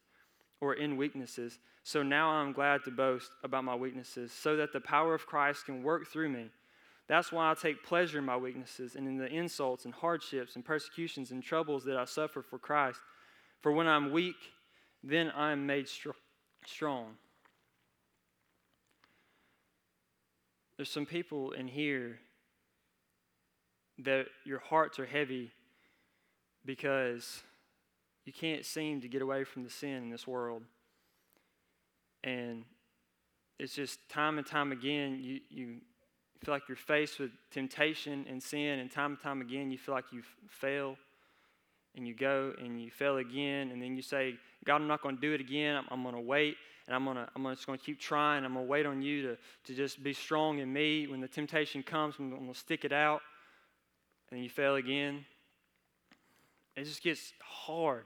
or 0.61 0.75
in 0.75 0.97
weaknesses. 0.97 1.59
So 1.85 2.03
now 2.03 2.31
I'm 2.31 2.53
glad 2.53 2.85
to 2.85 2.91
boast 2.91 3.31
about 3.43 3.65
my 3.65 3.75
weaknesses 3.75 4.33
so 4.33 4.57
that 4.57 4.73
the 4.73 4.81
power 4.81 5.15
of 5.15 5.27
Christ 5.27 5.67
can 5.67 5.83
work 5.83 6.07
through 6.07 6.31
me. 6.31 6.51
That's 7.11 7.33
why 7.33 7.51
I 7.51 7.55
take 7.55 7.83
pleasure 7.83 8.19
in 8.19 8.25
my 8.25 8.37
weaknesses 8.37 8.95
and 8.95 9.09
in 9.09 9.17
the 9.17 9.27
insults 9.27 9.85
and 9.85 9.93
hardships 9.93 10.55
and 10.55 10.65
persecutions 10.65 11.33
and 11.33 11.43
troubles 11.43 11.83
that 11.87 11.97
I 11.97 12.05
suffer 12.05 12.41
for 12.41 12.57
Christ. 12.57 13.01
For 13.63 13.73
when 13.73 13.89
I'm 13.89 14.13
weak, 14.13 14.37
then 15.03 15.29
I 15.33 15.51
am 15.51 15.67
made 15.67 15.89
strong. 15.89 17.17
There's 20.77 20.89
some 20.89 21.05
people 21.05 21.51
in 21.51 21.67
here 21.67 22.21
that 23.99 24.27
your 24.45 24.61
hearts 24.61 25.01
are 25.01 25.07
heavy 25.07 25.51
because 26.65 27.43
you 28.25 28.33
can't 28.33 28.65
seem 28.65 29.01
to 29.01 29.09
get 29.09 29.21
away 29.21 29.43
from 29.43 29.65
the 29.65 29.71
sin 29.71 30.05
in 30.05 30.11
this 30.11 30.29
world. 30.29 30.63
And 32.23 32.63
it's 33.59 33.75
just 33.75 34.09
time 34.09 34.39
and 34.39 34.47
time 34.47 34.71
again, 34.71 35.19
you, 35.21 35.41
you 35.51 35.77
feel 36.45 36.55
like 36.55 36.69
you're 36.69 36.77
faced 36.77 37.19
with 37.19 37.31
temptation 37.51 38.27
and 38.29 38.43
sin, 38.43 38.79
and 38.79 38.91
time 38.91 39.13
and 39.13 39.21
time 39.21 39.41
again, 39.41 39.71
you 39.71 39.79
feel 39.79 39.95
like 39.95 40.07
you 40.13 40.23
fail 40.49 40.97
and 41.97 42.07
you 42.07 42.15
go 42.15 42.55
and 42.59 42.81
you 42.81 42.91
fail 42.91 43.19
again, 43.19 43.71
and 43.71 43.83
then 43.83 43.97
you 43.97 44.03
say, 44.03 44.35
God, 44.65 44.77
I'm 44.77 44.87
not 44.87 45.03
going 45.03 45.17
to 45.17 45.21
do 45.21 45.33
it 45.35 45.41
again. 45.41 45.77
I'm, 45.77 45.87
I'm 45.91 46.03
going 46.03 46.15
to 46.15 46.21
wait, 46.21 46.57
and 46.87 46.95
I'm, 46.95 47.05
gonna, 47.05 47.29
I'm 47.35 47.45
just 47.55 47.67
going 47.67 47.79
to 47.79 47.85
keep 47.85 48.01
trying. 48.01 48.45
I'm 48.45 48.55
going 48.55 48.65
to 48.65 48.71
wait 48.71 48.87
on 48.87 49.03
you 49.03 49.23
to, 49.23 49.39
to 49.65 49.75
just 49.75 50.03
be 50.03 50.13
strong 50.13 50.61
in 50.61 50.73
me. 50.73 51.07
When 51.07 51.21
the 51.21 51.29
temptation 51.29 51.83
comes, 51.83 52.15
I'm 52.19 52.31
going 52.31 52.53
to 52.53 52.59
stick 52.59 52.85
it 52.85 52.93
out, 52.93 53.21
and 54.31 54.43
you 54.43 54.49
fail 54.49 54.77
again. 54.77 55.25
It 56.77 56.85
just 56.85 57.03
gets 57.03 57.33
hard. 57.43 58.05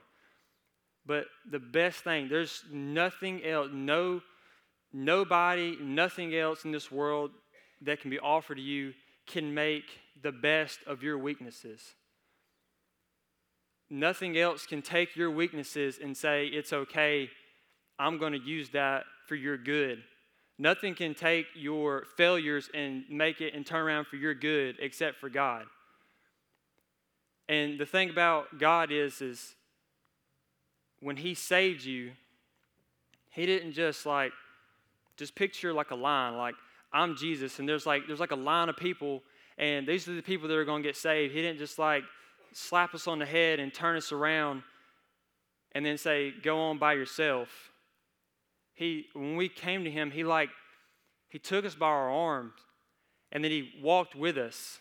But 1.07 1.27
the 1.49 1.59
best 1.59 1.99
thing, 1.99 2.29
there's 2.29 2.65
nothing 2.73 3.45
else, 3.45 3.69
no, 3.73 4.23
nobody, 4.93 5.77
nothing 5.81 6.35
else 6.35 6.65
in 6.65 6.73
this 6.73 6.91
world 6.91 7.31
that 7.83 8.01
can 8.01 8.11
be 8.11 8.19
offered 8.19 8.57
to 8.57 8.63
you 8.63 8.95
can 9.27 9.55
make 9.55 9.85
the 10.23 10.33
best 10.33 10.81
of 10.87 11.03
your 11.03 11.19
weaknesses. 11.19 11.95
Nothing 13.91 14.37
else 14.39 14.67
can 14.67 14.83
take 14.83 15.17
your 15.17 15.31
weaknesses 15.31 15.99
and 16.03 16.17
say, 16.17 16.47
it's 16.47 16.73
okay, 16.73 17.29
I'm 17.99 18.19
going 18.19 18.33
to 18.33 18.41
use 18.41 18.71
that 18.71 19.05
for 19.27 19.35
your 19.35 19.57
good. 19.57 20.03
Nothing 20.59 20.95
can 20.95 21.15
take 21.15 21.47
your 21.55 22.05
failures 22.17 22.71
and 22.73 23.05
make 23.11 23.41
it 23.41 23.55
and 23.55 23.67
turn 23.67 23.83
around 23.83 24.07
for 24.07 24.17
your 24.17 24.35
good 24.35 24.77
except 24.81 25.19
for 25.19 25.29
God. 25.29 25.65
And 27.49 27.79
the 27.79 27.87
thing 27.87 28.09
about 28.09 28.59
God 28.59 28.91
is, 28.91 29.21
is 29.21 29.55
when 31.01 31.17
He 31.17 31.35
saved 31.35 31.85
you, 31.85 32.13
He 33.31 33.47
didn't 33.47 33.73
just 33.73 34.07
like, 34.07 34.33
just 35.17 35.35
picture 35.35 35.73
like 35.73 35.91
a 35.91 35.97
line, 35.97 36.37
like 36.37 36.55
I'm 36.95 37.17
Jesus, 37.17 37.59
and 37.59 37.69
there's 37.69 37.85
like 37.85 38.07
there's 38.07 38.21
like 38.21 38.31
a 38.31 38.37
line 38.37 38.69
of 38.69 38.77
people, 38.77 39.23
and 39.59 39.87
these 39.87 40.09
are 40.09 40.15
the 40.15 40.23
people 40.23 40.49
that 40.49 40.57
are 40.57 40.65
going 40.65 40.83
to 40.83 40.89
get 40.89 40.97
saved. 40.97 41.35
He 41.35 41.43
didn't 41.43 41.59
just 41.59 41.79
like 41.79 42.05
slap 42.53 42.95
us 42.95 43.07
on 43.07 43.19
the 43.19 43.27
head 43.27 43.61
and 43.61 43.75
turn 43.75 43.97
us 43.97 44.13
around 44.13 44.63
and 45.73 45.85
then 45.85 45.99
say, 45.99 46.33
go 46.43 46.59
on 46.59 46.79
by 46.79 46.93
yourself. 46.95 47.49
He, 48.75 49.07
when 49.13 49.37
we 49.37 49.49
came 49.49 49.85
to 49.85 49.91
him, 49.91 50.11
he 50.11 50.25
like, 50.25 50.51
he 51.29 51.39
took 51.39 51.65
us 51.65 51.75
by 51.75 51.87
our 51.87 52.11
arms 52.11 52.55
and 53.33 53.43
then 53.43 53.51
he 53.51 53.73
walked 53.83 54.15
with 54.15 54.39
us. 54.39 54.79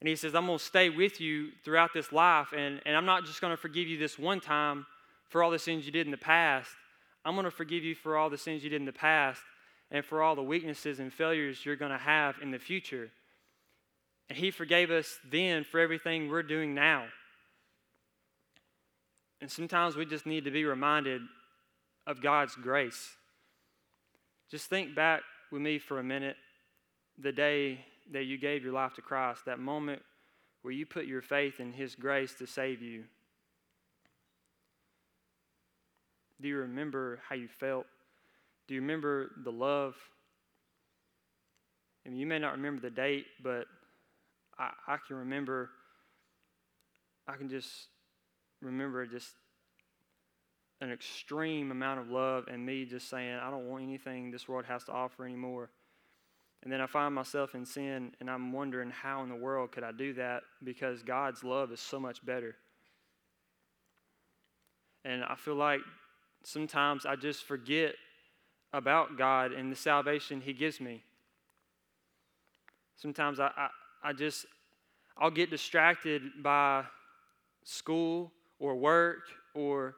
And 0.00 0.08
he 0.08 0.16
says, 0.16 0.34
I'm 0.34 0.46
going 0.46 0.58
to 0.58 0.64
stay 0.64 0.88
with 0.88 1.20
you 1.20 1.50
throughout 1.62 1.90
this 1.92 2.10
life. 2.10 2.54
And, 2.56 2.80
and 2.86 2.96
I'm 2.96 3.04
not 3.04 3.26
just 3.26 3.42
going 3.42 3.50
to 3.50 3.58
forgive 3.58 3.86
you 3.86 3.98
this 3.98 4.18
one 4.18 4.40
time 4.40 4.86
for 5.28 5.42
all 5.42 5.50
the 5.50 5.58
sins 5.58 5.84
you 5.84 5.92
did 5.92 6.06
in 6.06 6.10
the 6.10 6.16
past. 6.16 6.70
I'm 7.26 7.34
going 7.34 7.44
to 7.44 7.50
forgive 7.50 7.84
you 7.84 7.94
for 7.94 8.16
all 8.16 8.30
the 8.30 8.38
sins 8.38 8.64
you 8.64 8.70
did 8.70 8.80
in 8.80 8.86
the 8.86 8.92
past 8.92 9.42
and 9.90 10.04
for 10.04 10.22
all 10.22 10.36
the 10.36 10.42
weaknesses 10.42 11.00
and 11.00 11.12
failures 11.12 11.64
you're 11.64 11.76
going 11.76 11.90
to 11.90 11.98
have 11.98 12.36
in 12.40 12.50
the 12.50 12.58
future. 12.58 13.10
And 14.28 14.38
He 14.38 14.50
forgave 14.50 14.90
us 14.90 15.18
then 15.28 15.64
for 15.64 15.80
everything 15.80 16.28
we're 16.28 16.42
doing 16.42 16.74
now. 16.74 17.06
And 19.40 19.50
sometimes 19.50 19.96
we 19.96 20.04
just 20.04 20.26
need 20.26 20.44
to 20.44 20.50
be 20.50 20.64
reminded 20.64 21.22
of 22.06 22.22
God's 22.22 22.54
grace. 22.54 23.10
Just 24.50 24.68
think 24.68 24.94
back 24.94 25.22
with 25.50 25.62
me 25.62 25.78
for 25.78 25.98
a 25.98 26.04
minute 26.04 26.36
the 27.18 27.32
day 27.32 27.84
that 28.12 28.24
you 28.24 28.38
gave 28.38 28.64
your 28.64 28.72
life 28.72 28.94
to 28.94 29.02
Christ, 29.02 29.44
that 29.46 29.58
moment 29.58 30.02
where 30.62 30.72
you 30.72 30.84
put 30.86 31.06
your 31.06 31.22
faith 31.22 31.58
in 31.58 31.72
His 31.72 31.94
grace 31.94 32.34
to 32.34 32.46
save 32.46 32.82
you. 32.82 33.04
Do 36.40 36.48
you 36.48 36.58
remember 36.58 37.20
how 37.28 37.34
you 37.34 37.48
felt? 37.48 37.86
Do 38.70 38.74
you 38.74 38.82
remember 38.82 39.32
the 39.42 39.50
love? 39.50 39.96
I 42.06 42.08
mean, 42.08 42.20
you 42.20 42.24
may 42.24 42.38
not 42.38 42.52
remember 42.52 42.80
the 42.80 42.94
date, 42.94 43.26
but 43.42 43.66
I, 44.56 44.70
I 44.86 44.96
can 45.04 45.16
remember, 45.16 45.70
I 47.26 47.34
can 47.34 47.48
just 47.48 47.88
remember 48.62 49.04
just 49.06 49.32
an 50.80 50.92
extreme 50.92 51.72
amount 51.72 51.98
of 51.98 52.10
love 52.10 52.44
and 52.46 52.64
me 52.64 52.84
just 52.84 53.10
saying, 53.10 53.34
I 53.42 53.50
don't 53.50 53.68
want 53.68 53.82
anything 53.82 54.30
this 54.30 54.46
world 54.48 54.66
has 54.66 54.84
to 54.84 54.92
offer 54.92 55.24
anymore. 55.24 55.70
And 56.62 56.72
then 56.72 56.80
I 56.80 56.86
find 56.86 57.12
myself 57.12 57.56
in 57.56 57.66
sin 57.66 58.12
and 58.20 58.30
I'm 58.30 58.52
wondering 58.52 58.90
how 58.90 59.24
in 59.24 59.30
the 59.30 59.34
world 59.34 59.72
could 59.72 59.82
I 59.82 59.90
do 59.90 60.12
that 60.12 60.44
because 60.62 61.02
God's 61.02 61.42
love 61.42 61.72
is 61.72 61.80
so 61.80 61.98
much 61.98 62.24
better. 62.24 62.54
And 65.04 65.24
I 65.24 65.34
feel 65.34 65.56
like 65.56 65.80
sometimes 66.44 67.04
I 67.04 67.16
just 67.16 67.42
forget 67.42 67.96
about 68.72 69.18
God 69.18 69.52
and 69.52 69.70
the 69.70 69.76
salvation 69.76 70.40
He 70.40 70.52
gives 70.52 70.80
me. 70.80 71.02
Sometimes 72.96 73.40
I, 73.40 73.50
I, 73.56 73.68
I 74.04 74.12
just, 74.12 74.46
I'll 75.16 75.30
get 75.30 75.50
distracted 75.50 76.22
by 76.42 76.84
school 77.64 78.30
or 78.58 78.76
work 78.76 79.22
or 79.54 79.94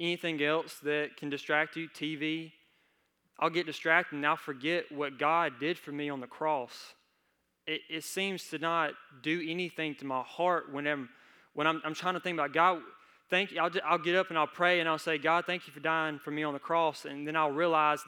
anything 0.00 0.42
else 0.42 0.76
that 0.82 1.16
can 1.16 1.28
distract 1.28 1.76
you, 1.76 1.88
TV. 1.88 2.52
I'll 3.38 3.50
get 3.50 3.66
distracted 3.66 4.16
and 4.16 4.26
I'll 4.26 4.36
forget 4.36 4.90
what 4.90 5.18
God 5.18 5.54
did 5.60 5.78
for 5.78 5.92
me 5.92 6.08
on 6.08 6.20
the 6.20 6.26
cross. 6.26 6.94
It, 7.66 7.82
it 7.90 8.04
seems 8.04 8.48
to 8.48 8.58
not 8.58 8.92
do 9.22 9.44
anything 9.46 9.94
to 9.96 10.04
my 10.04 10.22
heart 10.22 10.72
whenever, 10.72 11.08
when 11.54 11.66
I'm, 11.66 11.82
I'm 11.84 11.94
trying 11.94 12.14
to 12.14 12.20
think 12.20 12.36
about 12.36 12.52
God. 12.52 12.80
Thank 13.28 13.52
you. 13.52 13.60
I'll, 13.60 13.70
I'll 13.84 13.98
get 13.98 14.14
up 14.14 14.28
and 14.28 14.38
I'll 14.38 14.46
pray 14.46 14.80
and 14.80 14.88
I'll 14.88 14.98
say, 14.98 15.18
God, 15.18 15.46
thank 15.46 15.66
you 15.66 15.72
for 15.72 15.80
dying 15.80 16.18
for 16.18 16.30
me 16.30 16.44
on 16.44 16.52
the 16.52 16.60
cross. 16.60 17.04
And 17.04 17.26
then 17.26 17.34
I'll 17.36 17.50
realize 17.50 18.00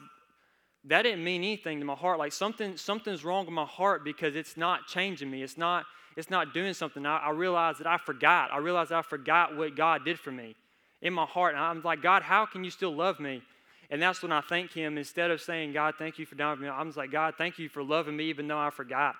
that 0.85 1.01
didn't 1.01 1.23
mean 1.23 1.43
anything 1.43 1.79
to 1.79 1.85
my 1.85 1.95
heart. 1.95 2.19
Like 2.19 2.31
something, 2.31 2.77
something's 2.77 3.25
wrong 3.25 3.45
with 3.45 3.53
my 3.53 3.65
heart 3.65 4.03
because 4.03 4.35
it's 4.35 4.55
not 4.55 4.87
changing 4.87 5.29
me. 5.29 5.43
It's 5.43 5.57
not, 5.57 5.85
it's 6.15 6.29
not 6.29 6.53
doing 6.53 6.73
something. 6.73 7.05
I, 7.05 7.17
I 7.17 7.29
realized 7.31 7.79
that 7.79 7.87
I 7.87 7.97
forgot. 7.97 8.51
I 8.53 8.57
realized 8.59 8.91
I 8.91 9.01
forgot 9.01 9.57
what 9.57 9.75
God 9.75 10.05
did 10.05 10.17
for 10.17 10.31
me 10.31 10.55
in 11.01 11.13
my 11.13 11.25
heart. 11.25 11.55
And 11.55 11.63
I'm 11.63 11.81
like, 11.81 12.01
God, 12.01 12.23
how 12.23 12.45
can 12.45 12.63
you 12.63 12.71
still 12.71 12.95
love 12.95 13.19
me? 13.19 13.41
And 13.89 14.01
that's 14.01 14.21
when 14.21 14.31
I 14.31 14.41
thank 14.41 14.71
Him. 14.71 14.97
Instead 14.97 15.31
of 15.31 15.41
saying, 15.41 15.73
God, 15.73 15.95
thank 15.97 16.19
you 16.19 16.25
for 16.25 16.35
dying 16.35 16.57
for 16.57 16.63
me, 16.63 16.69
I'm 16.69 16.87
just 16.87 16.97
like, 16.97 17.11
God, 17.11 17.33
thank 17.37 17.59
you 17.59 17.69
for 17.69 17.83
loving 17.83 18.15
me 18.15 18.25
even 18.25 18.47
though 18.47 18.59
I 18.59 18.69
forgot. 18.69 19.15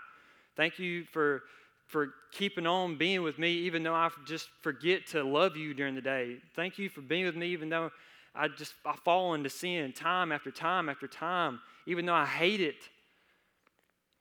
Thank 0.56 0.80
you 0.80 1.06
for, 1.06 1.44
for 1.90 2.14
keeping 2.32 2.66
on 2.66 2.98
being 2.98 3.24
with 3.24 3.38
me 3.38 3.52
even 3.52 3.84
though 3.84 3.96
I 3.96 4.10
just 4.26 4.48
forget 4.62 5.08
to 5.08 5.24
love 5.24 5.58
you 5.58 5.74
during 5.74 5.96
the 5.96 6.02
day. 6.02 6.38
Thank 6.56 6.78
you 6.78 6.88
for 6.88 7.02
being 7.02 7.26
with 7.26 7.36
me 7.36 7.48
even 7.48 7.70
though 7.70 7.92
I 8.36 8.48
just 8.48 8.74
I 8.86 8.96
fall 9.04 9.34
into 9.34 9.50
sin 9.50 9.92
time 9.92 10.32
after 10.32 10.52
time 10.52 10.88
after 10.88 11.08
time, 11.08 11.60
even 11.88 12.06
though 12.06 12.14
I 12.14 12.26
hate 12.26 12.62
it. 12.62 12.88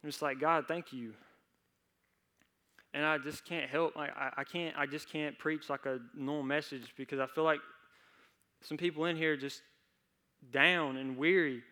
I'm 0.03 0.09
just 0.09 0.23
like, 0.23 0.41
God, 0.41 0.67
thank 0.67 0.93
you. 0.93 1.13
And 2.95 3.05
I 3.05 3.19
just 3.19 3.45
can't 3.45 3.69
help, 3.69 3.97
like, 3.97 4.17
I, 4.17 4.31
I 4.39 4.45
can't, 4.45 4.75
I 4.79 4.87
just 4.87 5.13
can't 5.13 5.39
preach 5.39 5.69
like 5.69 5.85
a 5.85 5.99
normal 6.15 6.43
message 6.43 6.95
because 6.97 7.21
I 7.21 7.27
feel 7.27 7.45
like 7.45 7.61
some 8.63 8.79
people 8.79 9.05
in 9.05 9.17
here 9.17 9.37
just 9.37 9.61
down 10.53 10.97
and 10.97 11.17
weary. 11.17 11.63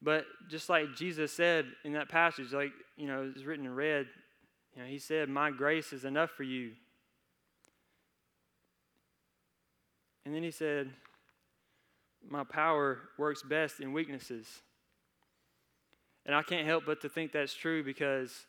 But 0.00 0.26
just 0.48 0.68
like 0.68 0.94
Jesus 0.94 1.32
said 1.32 1.66
in 1.84 1.92
that 1.94 2.08
passage, 2.08 2.52
like, 2.52 2.72
you 2.96 3.06
know, 3.06 3.30
it's 3.34 3.44
written 3.44 3.66
in 3.66 3.74
red, 3.74 4.06
you 4.80 4.86
know, 4.86 4.90
he 4.90 4.98
said, 4.98 5.28
My 5.28 5.50
grace 5.50 5.92
is 5.92 6.06
enough 6.06 6.30
for 6.30 6.42
you. 6.42 6.72
And 10.24 10.34
then 10.34 10.42
he 10.42 10.50
said, 10.50 10.88
My 12.26 12.44
power 12.44 13.00
works 13.18 13.42
best 13.42 13.80
in 13.80 13.92
weaknesses. 13.92 14.46
And 16.24 16.34
I 16.34 16.42
can't 16.42 16.66
help 16.66 16.84
but 16.86 17.02
to 17.02 17.10
think 17.10 17.32
that's 17.32 17.52
true 17.52 17.84
because 17.84 18.46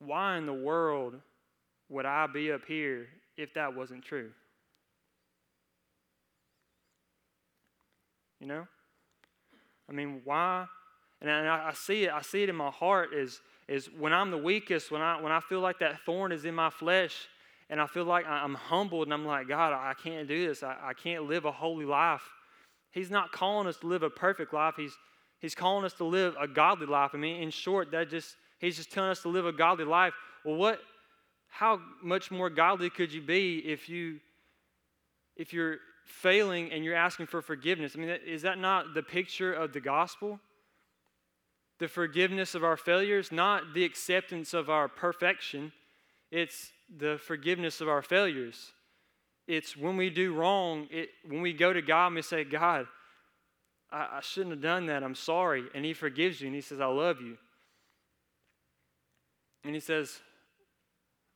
why 0.00 0.36
in 0.36 0.46
the 0.46 0.52
world 0.52 1.20
would 1.88 2.06
I 2.06 2.26
be 2.26 2.50
up 2.50 2.62
here 2.66 3.06
if 3.36 3.54
that 3.54 3.76
wasn't 3.76 4.04
true? 4.04 4.32
You 8.40 8.48
know? 8.48 8.66
I 9.88 9.92
mean, 9.92 10.22
why? 10.24 10.66
And 11.20 11.30
I, 11.30 11.68
I 11.68 11.72
see 11.72 12.04
it, 12.04 12.12
I 12.12 12.22
see 12.22 12.42
it 12.42 12.48
in 12.48 12.56
my 12.56 12.70
heart 12.70 13.14
is, 13.14 13.40
is 13.68 13.86
when 13.86 14.12
I'm 14.12 14.30
the 14.30 14.38
weakest, 14.38 14.90
when 14.90 15.02
I, 15.02 15.20
when 15.20 15.32
I 15.32 15.40
feel 15.40 15.60
like 15.60 15.78
that 15.78 16.00
thorn 16.04 16.32
is 16.32 16.44
in 16.44 16.54
my 16.54 16.70
flesh, 16.70 17.28
and 17.70 17.80
I 17.80 17.86
feel 17.86 18.04
like 18.04 18.26
I'm 18.26 18.54
humbled 18.54 19.06
and 19.06 19.14
I'm 19.14 19.24
like, 19.24 19.48
God, 19.48 19.72
I 19.72 19.94
can't 19.94 20.28
do 20.28 20.46
this. 20.46 20.62
I, 20.62 20.76
I 20.82 20.92
can't 20.92 21.24
live 21.24 21.46
a 21.46 21.52
holy 21.52 21.86
life. 21.86 22.22
He's 22.90 23.10
not 23.10 23.32
calling 23.32 23.66
us 23.66 23.78
to 23.78 23.86
live 23.86 24.02
a 24.02 24.10
perfect 24.10 24.52
life. 24.52 24.74
He's, 24.76 24.92
he's 25.40 25.54
calling 25.54 25.84
us 25.84 25.94
to 25.94 26.04
live 26.04 26.36
a 26.38 26.46
godly 26.46 26.86
life. 26.86 27.12
I 27.14 27.16
mean, 27.16 27.42
in 27.42 27.50
short, 27.50 27.90
that 27.92 28.10
just 28.10 28.36
he's 28.58 28.76
just 28.76 28.92
telling 28.92 29.10
us 29.10 29.22
to 29.22 29.28
live 29.28 29.46
a 29.46 29.52
godly 29.52 29.86
life. 29.86 30.12
Well, 30.44 30.56
what 30.56 30.80
how 31.48 31.80
much 32.02 32.30
more 32.30 32.50
godly 32.50 32.90
could 32.90 33.12
you 33.12 33.22
be 33.22 33.58
if 33.58 33.88
you 33.88 34.20
if 35.36 35.52
you're 35.52 35.78
failing 36.04 36.70
and 36.70 36.84
you're 36.84 36.94
asking 36.94 37.26
for 37.26 37.42
forgiveness. 37.42 37.94
I 37.96 37.98
mean, 37.98 38.08
is 38.26 38.42
that 38.42 38.58
not 38.58 38.94
the 38.94 39.02
picture 39.02 39.52
of 39.52 39.72
the 39.72 39.80
gospel? 39.80 40.38
The 41.84 41.88
forgiveness 41.88 42.54
of 42.54 42.64
our 42.64 42.78
failures, 42.78 43.30
not 43.30 43.74
the 43.74 43.84
acceptance 43.84 44.54
of 44.54 44.70
our 44.70 44.88
perfection. 44.88 45.70
It's 46.30 46.70
the 46.88 47.18
forgiveness 47.18 47.82
of 47.82 47.90
our 47.90 48.00
failures. 48.00 48.72
It's 49.46 49.76
when 49.76 49.98
we 49.98 50.08
do 50.08 50.32
wrong, 50.32 50.88
it, 50.90 51.10
when 51.28 51.42
we 51.42 51.52
go 51.52 51.74
to 51.74 51.82
God 51.82 52.06
and 52.06 52.16
we 52.16 52.22
say, 52.22 52.42
God, 52.42 52.86
I, 53.92 54.08
I 54.12 54.20
shouldn't 54.22 54.52
have 54.52 54.62
done 54.62 54.86
that. 54.86 55.02
I'm 55.02 55.14
sorry. 55.14 55.64
And 55.74 55.84
He 55.84 55.92
forgives 55.92 56.40
you 56.40 56.46
and 56.46 56.54
He 56.54 56.62
says, 56.62 56.80
I 56.80 56.86
love 56.86 57.20
you. 57.20 57.36
And 59.62 59.74
He 59.74 59.80
says, 59.80 60.20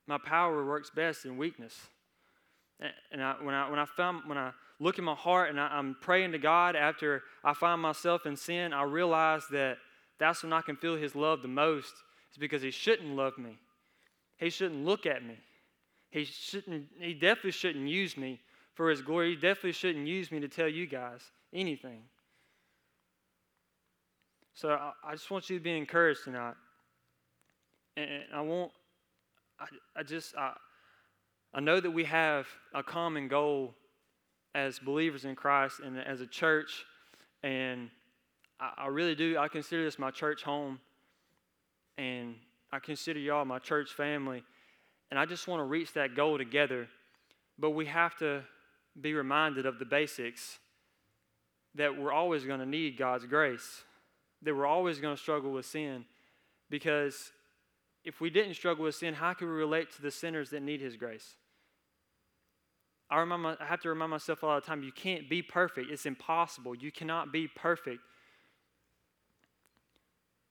My 0.06 0.16
power 0.16 0.64
works 0.64 0.88
best 0.88 1.26
in 1.26 1.36
weakness. 1.36 1.78
And 3.12 3.22
I, 3.22 3.34
when, 3.42 3.54
I, 3.54 3.68
when, 3.68 3.78
I 3.78 3.84
found, 3.84 4.26
when 4.26 4.38
I 4.38 4.52
look 4.80 4.96
in 4.96 5.04
my 5.04 5.14
heart 5.14 5.50
and 5.50 5.60
I, 5.60 5.78
am 5.78 5.94
praying 6.00 6.32
to 6.32 6.38
God 6.38 6.74
after 6.74 7.22
I 7.44 7.52
find 7.52 7.82
myself 7.82 8.24
in 8.24 8.34
sin, 8.34 8.72
I 8.72 8.84
realize 8.84 9.42
that 9.50 9.76
that's 10.18 10.42
when 10.42 10.52
I 10.52 10.60
can 10.60 10.76
feel 10.76 10.96
His 10.96 11.14
love 11.14 11.42
the 11.42 11.48
most. 11.48 11.92
It's 12.28 12.38
because 12.38 12.62
He 12.62 12.70
shouldn't 12.70 13.14
love 13.14 13.38
me. 13.38 13.58
He 14.36 14.50
shouldn't 14.50 14.84
look 14.84 15.06
at 15.06 15.24
me. 15.24 15.36
He, 16.10 16.24
shouldn't, 16.24 16.86
he 16.98 17.14
definitely 17.14 17.52
shouldn't 17.52 17.88
use 17.88 18.16
me 18.16 18.40
for 18.74 18.90
His 18.90 19.02
glory. 19.02 19.30
He 19.30 19.34
definitely 19.36 19.72
shouldn't 19.72 20.06
use 20.06 20.30
me 20.30 20.40
to 20.40 20.48
tell 20.48 20.68
you 20.68 20.86
guys 20.86 21.20
anything. 21.52 22.02
So 24.54 24.70
I, 24.70 24.92
I 25.04 25.12
just 25.12 25.30
want 25.30 25.48
you 25.50 25.58
to 25.58 25.62
be 25.62 25.76
encouraged 25.76 26.24
tonight. 26.24 26.54
And, 27.96 28.10
and 28.10 28.24
I 28.34 28.40
want, 28.40 28.72
I, 29.60 29.66
I 29.96 30.02
just, 30.02 30.34
I, 30.36 30.52
I 31.54 31.60
know 31.60 31.80
that 31.80 31.90
we 31.90 32.04
have 32.04 32.46
a 32.74 32.82
common 32.82 33.28
goal 33.28 33.74
as 34.54 34.78
believers 34.78 35.24
in 35.24 35.36
Christ 35.36 35.80
and 35.84 35.98
as 35.98 36.20
a 36.20 36.26
church, 36.26 36.84
and 37.42 37.90
I, 38.60 38.72
I 38.78 38.86
really 38.88 39.14
do. 39.14 39.38
I 39.38 39.48
consider 39.48 39.84
this 39.84 39.98
my 39.98 40.10
church 40.10 40.42
home, 40.42 40.80
and 41.96 42.34
I 42.72 42.78
consider 42.78 43.18
y'all 43.18 43.44
my 43.44 43.58
church 43.58 43.92
family, 43.92 44.42
and 45.10 45.18
I 45.18 45.26
just 45.26 45.48
want 45.48 45.60
to 45.60 45.64
reach 45.64 45.92
that 45.94 46.14
goal 46.14 46.38
together. 46.38 46.88
But 47.58 47.70
we 47.70 47.86
have 47.86 48.16
to 48.18 48.42
be 49.00 49.14
reminded 49.14 49.66
of 49.66 49.78
the 49.78 49.84
basics 49.84 50.58
that 51.74 51.98
we're 51.98 52.12
always 52.12 52.44
going 52.44 52.60
to 52.60 52.66
need 52.66 52.96
God's 52.96 53.26
grace, 53.26 53.82
that 54.42 54.54
we're 54.54 54.66
always 54.66 55.00
going 55.00 55.16
to 55.16 55.20
struggle 55.20 55.52
with 55.52 55.66
sin, 55.66 56.04
because 56.70 57.32
if 58.04 58.20
we 58.20 58.30
didn't 58.30 58.54
struggle 58.54 58.84
with 58.84 58.94
sin, 58.94 59.14
how 59.14 59.34
can 59.34 59.48
we 59.48 59.54
relate 59.54 59.90
to 59.96 60.02
the 60.02 60.10
sinners 60.10 60.50
that 60.50 60.62
need 60.62 60.80
His 60.80 60.96
grace? 60.96 61.34
I, 63.10 63.20
remind 63.20 63.58
I 63.60 63.64
have 63.64 63.80
to 63.80 63.88
remind 63.88 64.10
myself 64.10 64.44
all 64.44 64.54
the 64.54 64.66
time 64.66 64.82
you 64.82 64.92
can't 64.92 65.28
be 65.28 65.42
perfect. 65.42 65.90
It's 65.90 66.06
impossible. 66.06 66.74
You 66.74 66.92
cannot 66.92 67.32
be 67.32 67.48
perfect. 67.48 68.00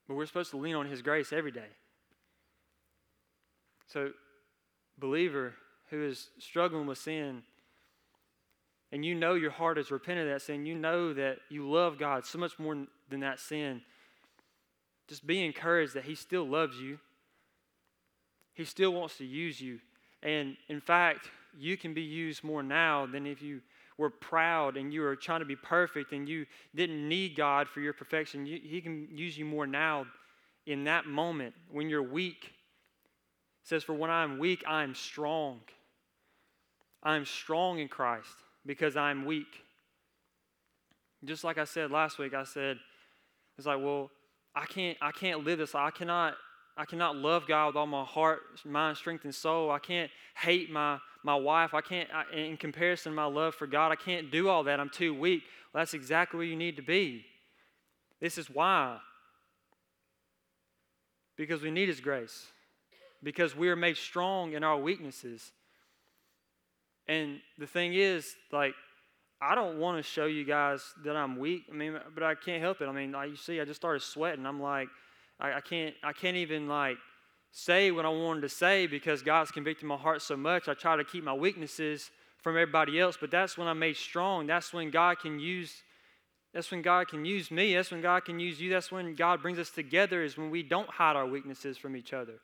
But 0.08 0.16
we're 0.16 0.26
supposed 0.26 0.52
to 0.52 0.58
lean 0.58 0.76
on 0.76 0.88
His 0.88 1.02
grace 1.02 1.34
every 1.34 1.52
day. 1.52 1.70
So, 3.88 4.12
believer 4.98 5.54
who 5.90 6.04
is 6.04 6.30
struggling 6.40 6.88
with 6.88 6.98
sin, 6.98 7.44
and 8.92 9.06
you 9.06 9.16
know 9.16 9.34
your 9.34 9.52
heart 9.52 9.78
is 9.78 9.92
repentant 9.92 10.28
of 10.28 10.34
that 10.34 10.42
sin, 10.42 10.66
you 10.66 10.76
know 10.76 11.14
that 11.14 11.38
you 11.50 11.70
love 11.70 11.98
God 11.98 12.26
so 12.26 12.38
much 12.38 12.58
more 12.60 12.86
than 13.10 13.20
that 13.22 13.40
sin, 13.40 13.82
just 15.08 15.26
be 15.26 15.46
encouraged 15.46 15.94
that 15.94 16.06
He 16.06 16.16
still 16.16 16.48
loves 16.48 16.78
you. 16.78 17.00
He 18.54 18.66
still 18.66 18.92
wants 18.92 19.18
to 19.18 19.26
use 19.26 19.62
you. 19.62 19.80
And 20.24 20.58
in 20.68 20.82
fact, 20.82 21.30
you 21.58 21.78
can 21.78 21.94
be 21.94 22.02
used 22.02 22.44
more 22.44 22.64
now 22.64 23.06
than 23.06 23.26
if 23.26 23.42
you 23.42 23.62
were 23.98 24.10
proud 24.10 24.78
and 24.78 24.94
you 24.94 25.02
were 25.02 25.16
trying 25.16 25.40
to 25.40 25.46
be 25.46 25.56
perfect 25.56 26.12
and 26.12 26.30
you 26.30 26.46
didn't 26.76 27.08
need 27.08 27.36
God 27.36 27.68
for 27.68 27.82
your 27.82 27.94
perfection. 27.94 28.46
You, 28.46 28.60
he 28.62 28.82
can 28.82 29.08
use 29.12 29.38
you 29.38 29.46
more 29.46 29.66
now 29.66 30.06
in 30.66 30.84
that 30.84 31.06
moment 31.06 31.56
when 31.72 31.90
you're 31.90 32.04
weak. 32.04 32.46
It 32.46 33.68
says, 33.68 33.84
For 33.84 33.94
when 33.94 34.12
I'm 34.12 34.38
weak, 34.38 34.64
I'm 34.68 34.94
strong. 34.94 35.62
I'm 37.02 37.26
strong 37.26 37.80
in 37.80 37.88
Christ 37.88 38.30
because 38.66 38.96
I'm 38.96 39.26
weak. 39.26 39.64
Just 41.24 41.44
like 41.44 41.58
I 41.58 41.64
said 41.64 41.90
last 41.90 42.20
week, 42.20 42.34
I 42.34 42.44
said, 42.44 42.78
it's 43.58 43.66
like, 43.66 43.80
well, 43.80 44.12
I 44.56 44.66
can't, 44.66 44.98
I 45.02 45.12
can't 45.12 45.44
live 45.44 45.58
this. 45.58 45.74
I 45.74 45.90
cannot 45.90 46.36
I 46.78 46.86
cannot 46.86 47.16
love 47.16 47.48
God 47.48 47.68
with 47.68 47.76
all 47.76 47.88
my 47.88 48.04
heart, 48.04 48.42
mind, 48.64 48.98
strength, 48.98 49.24
and 49.24 49.34
soul. 49.34 49.72
I 49.72 49.80
can't 49.80 50.12
hate 50.36 50.70
my, 50.70 51.00
my 51.28 51.36
wife. 51.36 51.74
I 51.74 51.82
can't, 51.82 52.10
I, 52.14 52.24
in 52.34 52.56
comparison 52.56 53.14
my 53.14 53.26
love 53.26 53.54
for 53.54 53.68
God, 53.68 53.92
I 53.92 53.98
can't 53.98 54.32
do 54.32 54.48
all 54.48 54.64
that. 54.64 54.80
I'm 54.80 54.90
too 54.90 55.14
weak. 55.14 55.44
Well, 55.74 55.82
that's 55.82 55.94
exactly 55.94 56.38
where 56.38 56.48
you 56.48 56.56
need 56.56 56.78
to 56.78 56.82
be. 56.82 57.26
This 58.22 58.38
is 58.38 58.50
why. 58.50 58.98
Because 61.36 61.62
we 61.62 61.70
need 61.70 61.90
His 61.90 62.00
grace. 62.00 62.46
Because 63.22 63.54
we 63.58 63.68
are 63.68 63.76
made 63.76 63.98
strong 63.98 64.54
in 64.54 64.64
our 64.64 64.78
weaknesses. 64.78 65.52
And 67.10 67.42
the 67.58 67.68
thing 67.68 67.94
is, 67.94 68.38
like, 68.54 68.74
I 69.42 69.54
don't 69.54 69.80
want 69.80 69.98
to 69.98 70.04
show 70.04 70.28
you 70.28 70.46
guys 70.46 70.82
that 71.04 71.18
I'm 71.18 71.38
weak. 71.38 71.64
I 71.70 71.76
mean, 71.76 72.00
but 72.14 72.24
I 72.24 72.36
can't 72.36 72.62
help 72.62 72.80
it. 72.80 72.88
I 72.88 72.94
mean, 72.94 73.12
like 73.12 73.32
you 73.32 73.36
see, 73.36 73.60
I 73.60 73.66
just 73.66 73.82
started 73.82 74.02
sweating. 74.02 74.46
I'm 74.46 74.62
like, 74.62 74.88
I, 75.42 75.54
I 75.54 75.62
can't, 75.62 75.94
I 76.04 76.14
can't 76.14 76.38
even 76.38 76.70
like 76.70 76.98
say 77.52 77.92
what 77.92 78.06
I 78.06 78.10
wanted 78.10 78.42
to 78.42 78.50
say 78.50 78.88
because 78.88 79.22
God's 79.22 79.52
convicted 79.52 79.86
my 79.86 79.96
heart 79.96 80.22
so 80.22 80.38
much. 80.38 80.68
I 80.68 80.74
try 80.74 80.96
to 80.96 81.04
keep 81.04 81.24
my 81.24 81.34
weaknesses 81.34 82.12
from 82.42 82.56
everybody 82.56 83.00
else, 83.00 83.18
but 83.20 83.32
that's 83.32 83.58
when 83.58 83.68
I'm 83.68 83.80
made 83.80 83.98
strong. 83.98 84.48
That's 84.48 84.74
when 84.74 84.92
God 84.92 85.20
can 85.20 85.40
use. 85.40 85.84
That's 86.54 86.72
when 86.72 86.82
God 86.82 87.08
can 87.08 87.26
use 87.26 87.52
me. 87.52 87.76
That's 87.76 87.92
when 87.92 88.02
God 88.02 88.26
can 88.26 88.40
use 88.40 88.62
you. 88.62 88.70
That's 88.70 88.92
when 88.92 89.16
God 89.16 89.42
brings 89.42 89.60
us 89.60 89.70
together. 89.70 90.24
Is 90.24 90.38
when 90.38 90.50
we 90.50 90.64
don't 90.64 90.90
hide 90.90 91.16
our 91.16 91.28
weaknesses 91.28 91.78
from 91.78 91.96
each 91.96 92.14
other. 92.14 92.40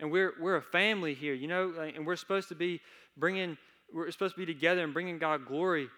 And 0.00 0.10
we're 0.10 0.32
we're 0.40 0.56
a 0.56 0.62
family 0.62 1.14
here, 1.14 1.34
you 1.34 1.46
know, 1.46 1.72
and 1.94 2.06
we're 2.06 2.16
supposed 2.16 2.48
to 2.48 2.54
be 2.54 2.80
bringing 3.16 3.56
we're 3.92 4.10
supposed 4.10 4.34
to 4.34 4.40
be 4.40 4.52
together 4.52 4.82
and 4.82 4.92
bringing 4.92 5.18
God 5.18 5.46
glory. 5.46 5.88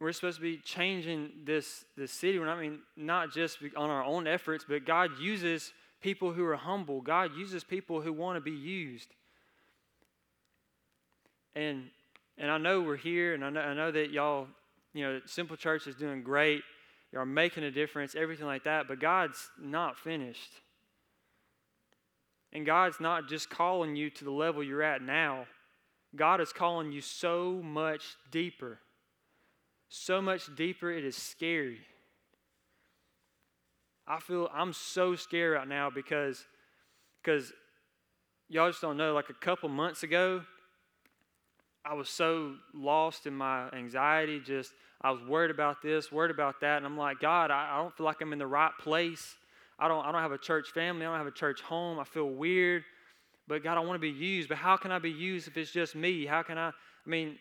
We're 0.00 0.12
supposed 0.12 0.38
to 0.38 0.42
be 0.42 0.58
changing 0.58 1.30
this, 1.44 1.84
this 1.96 2.10
city. 2.10 2.40
I 2.40 2.60
mean, 2.60 2.80
not 2.96 3.32
just 3.32 3.58
on 3.76 3.88
our 3.88 4.02
own 4.02 4.26
efforts, 4.26 4.64
but 4.68 4.84
God 4.84 5.12
uses 5.20 5.72
people 6.02 6.32
who 6.32 6.44
are 6.44 6.56
humble. 6.56 7.00
God 7.00 7.30
uses 7.36 7.64
people 7.64 8.00
who 8.00 8.12
want 8.12 8.36
to 8.36 8.40
be 8.40 8.50
used. 8.50 9.08
And 11.54 11.84
and 12.38 12.50
I 12.50 12.58
know 12.58 12.80
we're 12.80 12.96
here, 12.96 13.34
and 13.34 13.44
I 13.44 13.50
know, 13.50 13.60
I 13.60 13.74
know 13.74 13.90
that 13.90 14.10
y'all, 14.10 14.48
you 14.94 15.04
know, 15.04 15.20
Simple 15.26 15.56
Church 15.56 15.86
is 15.86 15.94
doing 15.94 16.22
great. 16.22 16.62
Y'all 17.12 17.26
making 17.26 17.62
a 17.62 17.70
difference, 17.70 18.14
everything 18.14 18.46
like 18.46 18.64
that, 18.64 18.88
but 18.88 18.98
God's 18.98 19.50
not 19.60 19.98
finished. 19.98 20.50
And 22.54 22.64
God's 22.64 23.00
not 23.00 23.28
just 23.28 23.50
calling 23.50 23.96
you 23.96 24.10
to 24.10 24.24
the 24.24 24.30
level 24.30 24.62
you're 24.62 24.82
at 24.82 25.02
now. 25.02 25.46
God 26.16 26.40
is 26.40 26.52
calling 26.52 26.90
you 26.90 27.00
so 27.00 27.60
much 27.62 28.16
deeper. 28.30 28.78
So 29.88 30.22
much 30.22 30.54
deeper, 30.56 30.90
it 30.90 31.04
is 31.04 31.16
scary. 31.16 31.80
I 34.12 34.20
feel 34.20 34.50
I'm 34.52 34.72
so 34.72 35.16
scared 35.16 35.54
right 35.54 35.66
now 35.66 35.88
because 35.88 36.44
because 37.22 37.52
y'all 38.48 38.68
just 38.68 38.82
don't 38.82 38.96
know 38.96 39.14
like 39.14 39.30
a 39.30 39.34
couple 39.34 39.68
months 39.68 40.02
ago 40.02 40.42
I 41.84 41.94
was 41.94 42.08
so 42.08 42.54
lost 42.74 43.26
in 43.26 43.34
my 43.34 43.70
anxiety 43.70 44.38
just 44.38 44.72
I 45.00 45.10
was 45.10 45.22
worried 45.22 45.50
about 45.50 45.80
this 45.82 46.12
worried 46.12 46.30
about 46.30 46.60
that 46.60 46.76
and 46.76 46.86
I'm 46.86 46.98
like 46.98 47.20
God 47.20 47.50
I, 47.50 47.70
I 47.72 47.78
don't 47.78 47.96
feel 47.96 48.04
like 48.04 48.20
I'm 48.20 48.34
in 48.34 48.38
the 48.38 48.46
right 48.46 48.72
place 48.78 49.34
I 49.78 49.88
don't 49.88 50.04
I 50.04 50.12
don't 50.12 50.20
have 50.20 50.32
a 50.32 50.38
church 50.38 50.72
family 50.72 51.06
I 51.06 51.08
don't 51.08 51.18
have 51.18 51.26
a 51.26 51.30
church 51.30 51.62
home 51.62 51.98
I 51.98 52.04
feel 52.04 52.28
weird 52.28 52.84
but 53.48 53.62
God, 53.62 53.76
I 53.76 53.80
want 53.80 53.96
to 53.96 53.98
be 53.98 54.10
used. 54.10 54.48
But 54.48 54.58
how 54.58 54.76
can 54.76 54.92
I 54.92 54.98
be 54.98 55.10
used 55.10 55.48
if 55.48 55.56
it's 55.56 55.70
just 55.70 55.94
me? 55.94 56.26
How 56.26 56.42
can 56.42 56.58
I? 56.58 56.68
I 56.68 56.72
mean, 57.04 57.38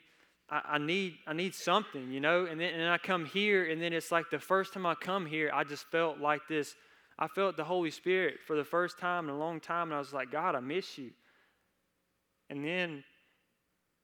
I, 0.51 0.61
I 0.73 0.77
need 0.77 1.15
I 1.25 1.33
need 1.33 1.55
something, 1.55 2.11
you 2.11 2.19
know. 2.19 2.45
And 2.45 2.59
then 2.59 2.73
and 2.73 2.89
I 2.89 2.97
come 2.97 3.25
here, 3.25 3.71
and 3.71 3.81
then 3.81 3.93
it's 3.93 4.11
like 4.11 4.29
the 4.29 4.39
first 4.39 4.73
time 4.73 4.85
I 4.85 4.95
come 4.95 5.25
here, 5.25 5.49
I 5.53 5.63
just 5.63 5.85
felt 5.85 6.19
like 6.19 6.41
this. 6.47 6.75
I 7.17 7.27
felt 7.27 7.55
the 7.55 7.63
Holy 7.63 7.91
Spirit 7.91 8.39
for 8.45 8.55
the 8.55 8.63
first 8.63 8.97
time 8.99 9.29
in 9.29 9.35
a 9.35 9.37
long 9.37 9.59
time, 9.59 9.87
and 9.87 9.95
I 9.95 9.99
was 9.99 10.13
like, 10.13 10.31
God, 10.31 10.55
I 10.55 10.59
miss 10.59 10.97
you. 10.97 11.11
And 12.49 12.65
then 12.65 13.03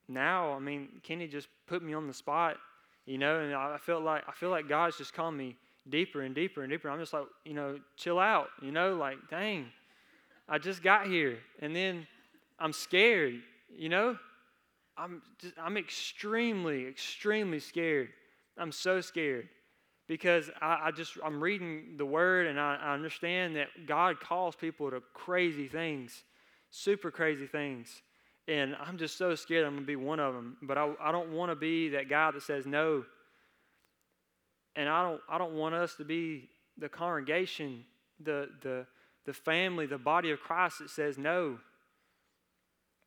now, 0.07 0.53
I 0.53 0.59
mean, 0.59 0.89
Kenny 1.03 1.27
just 1.27 1.47
put 1.67 1.83
me 1.83 1.93
on 1.93 2.07
the 2.07 2.13
spot, 2.13 2.57
you 3.05 3.17
know, 3.17 3.39
and 3.39 3.53
I 3.53 3.77
felt 3.77 4.03
like 4.03 4.23
I 4.27 4.31
feel 4.31 4.49
like 4.49 4.69
God's 4.69 4.97
just 4.97 5.13
calling 5.13 5.35
me 5.35 5.57
deeper 5.89 6.21
and 6.21 6.33
deeper 6.33 6.63
and 6.63 6.71
deeper. 6.71 6.89
I'm 6.89 6.99
just 6.99 7.13
like, 7.13 7.25
you 7.45 7.53
know, 7.53 7.79
chill 7.97 8.19
out, 8.19 8.47
you 8.61 8.71
know, 8.71 8.95
like, 8.95 9.17
dang, 9.29 9.67
I 10.47 10.57
just 10.57 10.83
got 10.83 11.07
here 11.07 11.39
and 11.59 11.75
then 11.75 12.07
I'm 12.59 12.73
scared, 12.73 13.41
you 13.75 13.89
know? 13.89 14.17
I'm 14.97 15.21
just, 15.39 15.53
I'm 15.61 15.77
extremely, 15.77 16.87
extremely 16.87 17.59
scared. 17.59 18.09
I'm 18.57 18.71
so 18.71 19.01
scared 19.01 19.47
because 20.07 20.49
I, 20.61 20.79
I 20.85 20.91
just 20.91 21.17
I'm 21.23 21.41
reading 21.41 21.95
the 21.97 22.05
word 22.05 22.47
and 22.47 22.59
I, 22.59 22.77
I 22.81 22.93
understand 22.93 23.55
that 23.57 23.67
God 23.85 24.19
calls 24.19 24.55
people 24.55 24.89
to 24.89 25.01
crazy 25.13 25.67
things, 25.67 26.23
super 26.69 27.11
crazy 27.11 27.45
things. 27.45 28.01
And 28.47 28.75
I'm 28.79 28.97
just 28.97 29.17
so 29.17 29.35
scared 29.35 29.65
I'm 29.65 29.75
gonna 29.75 29.85
be 29.85 29.97
one 29.97 30.19
of 30.19 30.33
them. 30.33 30.57
But 30.61 30.77
I, 30.77 30.91
I 31.01 31.11
don't 31.11 31.31
want 31.31 31.51
to 31.51 31.55
be 31.55 31.89
that 31.89 32.09
guy 32.09 32.31
that 32.31 32.41
says 32.41 32.65
no. 32.65 33.05
And 34.75 34.87
I 34.87 35.03
don't 35.03 35.21
I 35.29 35.37
don't 35.37 35.53
want 35.53 35.75
us 35.75 35.95
to 35.95 36.05
be 36.05 36.49
the 36.77 36.89
congregation, 36.89 37.83
the 38.19 38.49
the 38.61 38.87
the 39.25 39.33
family, 39.33 39.85
the 39.85 39.97
body 39.97 40.31
of 40.31 40.39
Christ 40.39 40.79
that 40.79 40.89
says 40.89 41.17
no. 41.17 41.59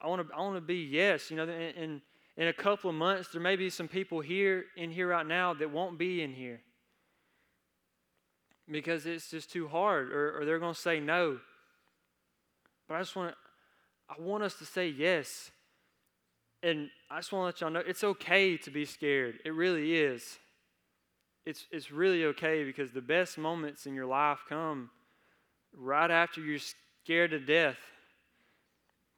I 0.00 0.08
want 0.08 0.26
to, 0.26 0.34
I 0.34 0.40
want 0.40 0.56
to 0.56 0.60
be 0.60 0.76
yes. 0.76 1.30
You 1.30 1.36
know, 1.36 1.44
in, 1.44 1.50
in, 1.50 2.02
in 2.36 2.48
a 2.48 2.52
couple 2.52 2.90
of 2.90 2.96
months, 2.96 3.30
there 3.32 3.40
may 3.40 3.56
be 3.56 3.70
some 3.70 3.88
people 3.88 4.20
here 4.20 4.64
in 4.76 4.90
here 4.90 5.08
right 5.08 5.26
now 5.26 5.54
that 5.54 5.70
won't 5.70 5.98
be 5.98 6.22
in 6.22 6.32
here 6.32 6.60
because 8.70 9.04
it's 9.06 9.30
just 9.30 9.50
too 9.52 9.68
hard, 9.68 10.12
or, 10.12 10.38
or 10.38 10.44
they're 10.44 10.58
going 10.58 10.74
to 10.74 10.80
say 10.80 11.00
no. 11.00 11.38
But 12.88 12.94
I 12.96 13.00
just 13.00 13.16
want 13.16 13.32
to, 13.32 13.36
I 14.08 14.22
want 14.22 14.42
us 14.42 14.54
to 14.54 14.64
say 14.64 14.88
yes. 14.88 15.50
And 16.62 16.90
I 17.10 17.18
just 17.18 17.32
want 17.32 17.42
to 17.42 17.46
let 17.46 17.60
y'all 17.60 17.70
know 17.70 17.88
it's 17.88 18.04
okay 18.04 18.56
to 18.58 18.70
be 18.70 18.84
scared. 18.84 19.38
It 19.44 19.54
really 19.54 19.96
is. 19.96 20.38
It's, 21.46 21.66
it's 21.70 21.90
really 21.90 22.24
okay 22.26 22.64
because 22.64 22.92
the 22.92 23.00
best 23.00 23.38
moments 23.38 23.86
in 23.86 23.94
your 23.94 24.06
life 24.06 24.40
come 24.48 24.90
right 25.74 26.10
after 26.10 26.40
you're 26.40 26.58
scared 27.04 27.30
to 27.30 27.38
death. 27.38 27.78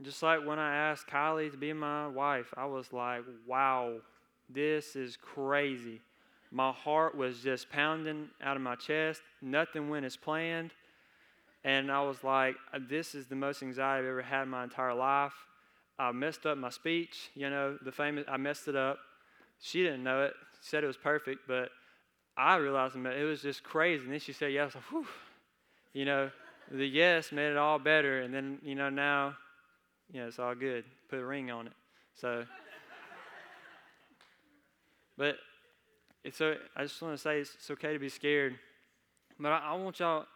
Just 0.02 0.22
like 0.22 0.44
when 0.44 0.58
I 0.58 0.74
asked 0.74 1.06
Kylie 1.06 1.50
to 1.50 1.56
be 1.56 1.72
my 1.72 2.08
wife, 2.08 2.52
I 2.56 2.66
was 2.66 2.92
like, 2.92 3.22
wow, 3.46 3.94
this 4.48 4.96
is 4.96 5.16
crazy. 5.16 6.00
My 6.50 6.72
heart 6.72 7.16
was 7.16 7.40
just 7.40 7.70
pounding 7.70 8.28
out 8.42 8.56
of 8.56 8.62
my 8.62 8.74
chest. 8.74 9.22
Nothing 9.40 9.88
went 9.88 10.04
as 10.04 10.16
planned. 10.16 10.72
And 11.64 11.90
I 11.90 12.02
was 12.02 12.24
like, 12.24 12.56
this 12.88 13.14
is 13.14 13.26
the 13.26 13.36
most 13.36 13.62
anxiety 13.62 14.04
I've 14.04 14.10
ever 14.10 14.22
had 14.22 14.42
in 14.42 14.48
my 14.48 14.64
entire 14.64 14.94
life. 14.94 15.34
I 15.98 16.10
messed 16.10 16.46
up 16.46 16.58
my 16.58 16.70
speech, 16.70 17.30
you 17.34 17.48
know, 17.48 17.78
the 17.82 17.92
famous, 17.92 18.24
I 18.28 18.36
messed 18.36 18.66
it 18.66 18.74
up. 18.74 18.98
She 19.60 19.84
didn't 19.84 20.02
know 20.02 20.24
it. 20.24 20.34
She 20.60 20.68
said 20.68 20.82
it 20.82 20.88
was 20.88 20.96
perfect, 20.96 21.42
but 21.46 21.70
I 22.36 22.56
realized 22.56 22.96
it 22.96 23.24
was 23.24 23.42
just 23.42 23.62
crazy. 23.62 24.02
And 24.02 24.12
then 24.12 24.18
she 24.18 24.32
said, 24.32 24.52
yes, 24.52 24.74
like, 24.74 24.84
whew, 24.84 25.06
you 25.92 26.04
know, 26.04 26.30
the 26.70 26.86
yes 26.86 27.30
made 27.30 27.50
it 27.50 27.56
all 27.56 27.78
better. 27.78 28.22
And 28.22 28.34
then, 28.34 28.58
you 28.64 28.74
know, 28.74 28.90
now, 28.90 29.36
yeah, 30.12 30.26
it's 30.26 30.38
all 30.38 30.54
good. 30.54 30.84
Put 31.08 31.18
a 31.18 31.24
ring 31.24 31.50
on 31.50 31.66
it. 31.66 31.72
So, 32.14 32.44
but 35.16 35.36
it's 36.22 36.36
so, 36.36 36.56
I 36.76 36.82
just 36.82 37.00
want 37.00 37.14
to 37.14 37.18
say 37.18 37.40
it's, 37.40 37.54
it's 37.54 37.70
okay 37.70 37.94
to 37.94 37.98
be 37.98 38.10
scared. 38.10 38.58
But 39.40 39.52
I, 39.52 39.72
I 39.72 39.74
want 39.74 39.98
y'all, 40.00 40.26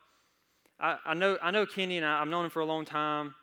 I, 0.81 0.97
I, 1.05 1.15
know, 1.15 1.39
I 1.43 1.51
know 1.51 1.67
Kenny 1.67 1.99
and 1.99 2.07
I, 2.07 2.23
I've 2.23 2.29
known 2.29 2.47
him 2.47 2.51
for 2.51 2.61
a 2.61 2.67
long 2.67 2.87
time. 2.87 3.35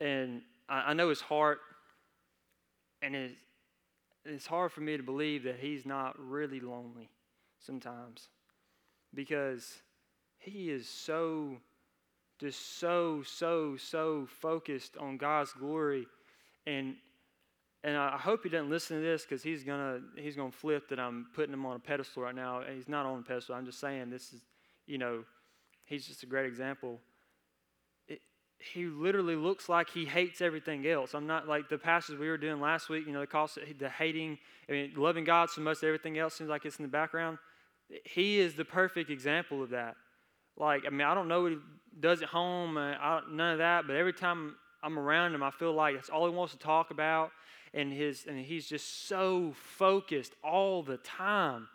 And 0.00 0.42
I, 0.68 0.90
I 0.90 0.92
know 0.92 1.08
his 1.08 1.20
heart. 1.20 1.60
And 3.00 3.14
it's, 3.14 3.34
it's 4.24 4.46
hard 4.46 4.72
for 4.72 4.80
me 4.80 4.96
to 4.96 5.02
believe 5.02 5.44
that 5.44 5.56
he's 5.60 5.86
not 5.86 6.18
really 6.18 6.58
lonely 6.58 7.10
sometimes 7.60 8.28
because 9.14 9.82
he 10.38 10.70
is 10.70 10.88
so 10.88 11.58
just 12.40 12.78
so, 12.78 13.22
so, 13.24 13.76
so 13.76 14.26
focused 14.26 14.96
on 14.96 15.16
God's 15.16 15.52
glory. 15.52 16.06
And 16.66 16.96
and 17.84 17.98
I 17.98 18.16
hope 18.16 18.44
he 18.44 18.48
doesn't 18.48 18.70
listen 18.70 18.96
to 18.96 19.02
this 19.02 19.22
because 19.24 19.42
he's 19.42 19.62
gonna 19.62 20.00
he's 20.16 20.36
gonna 20.36 20.50
flip 20.50 20.88
that 20.88 20.98
I'm 20.98 21.26
putting 21.34 21.52
him 21.52 21.66
on 21.66 21.76
a 21.76 21.78
pedestal 21.78 22.22
right 22.22 22.34
now. 22.34 22.62
He's 22.74 22.88
not 22.88 23.04
on 23.04 23.18
a 23.18 23.22
pedestal. 23.22 23.54
I'm 23.54 23.66
just 23.66 23.78
saying 23.78 24.08
this 24.08 24.32
is, 24.32 24.40
you 24.86 24.96
know, 24.96 25.22
he's 25.84 26.06
just 26.06 26.22
a 26.22 26.26
great 26.26 26.46
example. 26.46 26.98
It, 28.08 28.20
he 28.58 28.86
literally 28.86 29.36
looks 29.36 29.68
like 29.68 29.90
he 29.90 30.06
hates 30.06 30.40
everything 30.40 30.86
else. 30.86 31.12
I'm 31.12 31.26
not 31.26 31.46
like 31.46 31.68
the 31.68 31.76
passage 31.76 32.18
we 32.18 32.26
were 32.26 32.38
doing 32.38 32.58
last 32.58 32.88
week. 32.88 33.06
You 33.06 33.12
know, 33.12 33.20
the 33.20 33.26
cost 33.26 33.58
the 33.78 33.90
hating, 33.90 34.38
I 34.66 34.72
mean, 34.72 34.92
loving 34.96 35.24
God 35.24 35.50
so 35.50 35.60
much 35.60 35.84
everything 35.84 36.18
else 36.18 36.36
seems 36.36 36.48
like 36.48 36.64
it's 36.64 36.78
in 36.78 36.84
the 36.84 36.88
background. 36.88 37.36
He 38.04 38.38
is 38.38 38.54
the 38.54 38.64
perfect 38.64 39.10
example 39.10 39.62
of 39.62 39.68
that. 39.70 39.96
Like, 40.56 40.84
I 40.86 40.90
mean, 40.90 41.02
I 41.02 41.14
don't 41.14 41.28
know 41.28 41.42
what 41.42 41.52
he 41.52 41.58
does 42.00 42.22
at 42.22 42.28
home, 42.28 42.76
uh, 42.76 42.92
I, 42.92 43.20
none 43.30 43.52
of 43.52 43.58
that, 43.58 43.86
but 43.86 43.96
every 43.96 44.12
time 44.12 44.56
I'm 44.82 44.98
around 44.98 45.34
him, 45.34 45.42
I 45.42 45.50
feel 45.50 45.72
like 45.72 45.94
that's 45.94 46.10
all 46.10 46.28
he 46.28 46.34
wants 46.34 46.52
to 46.52 46.58
talk 46.58 46.90
about. 46.90 47.30
And, 47.72 47.92
his, 47.92 48.26
and 48.28 48.38
he's 48.38 48.68
just 48.68 49.08
so 49.08 49.52
focused 49.54 50.32
all 50.44 50.82
the 50.84 50.98
time. 50.98 51.66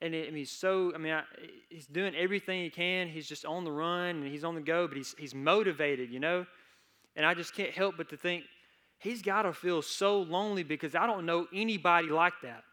And 0.00 0.14
it, 0.14 0.34
he's 0.34 0.50
so, 0.50 0.92
I 0.92 0.98
mean, 0.98 1.12
I, 1.12 1.22
he's 1.68 1.86
doing 1.86 2.16
everything 2.16 2.64
he 2.64 2.70
can. 2.70 3.06
He's 3.06 3.28
just 3.28 3.44
on 3.44 3.64
the 3.64 3.70
run 3.70 4.16
and 4.16 4.26
he's 4.26 4.42
on 4.42 4.56
the 4.56 4.60
go, 4.60 4.88
but 4.88 4.96
he's, 4.96 5.14
he's 5.18 5.34
motivated, 5.34 6.10
you 6.10 6.18
know? 6.18 6.46
And 7.14 7.24
I 7.24 7.34
just 7.34 7.54
can't 7.54 7.70
help 7.70 7.96
but 7.96 8.08
to 8.08 8.16
think, 8.16 8.44
he's 8.98 9.22
got 9.22 9.42
to 9.42 9.52
feel 9.52 9.82
so 9.82 10.22
lonely 10.22 10.62
because 10.62 10.94
I 10.94 11.06
don't 11.06 11.26
know 11.26 11.46
anybody 11.52 12.08
like 12.08 12.34
that. 12.42 12.64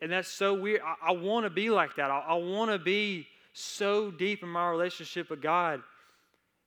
And 0.00 0.12
that's 0.12 0.28
so 0.28 0.54
weird. 0.54 0.80
I, 0.84 1.10
I 1.10 1.12
want 1.12 1.44
to 1.44 1.50
be 1.50 1.70
like 1.70 1.96
that. 1.96 2.10
I, 2.10 2.18
I 2.20 2.34
want 2.34 2.70
to 2.70 2.78
be 2.78 3.26
so 3.52 4.10
deep 4.10 4.42
in 4.42 4.48
my 4.48 4.68
relationship 4.68 5.30
with 5.30 5.40
God. 5.40 5.82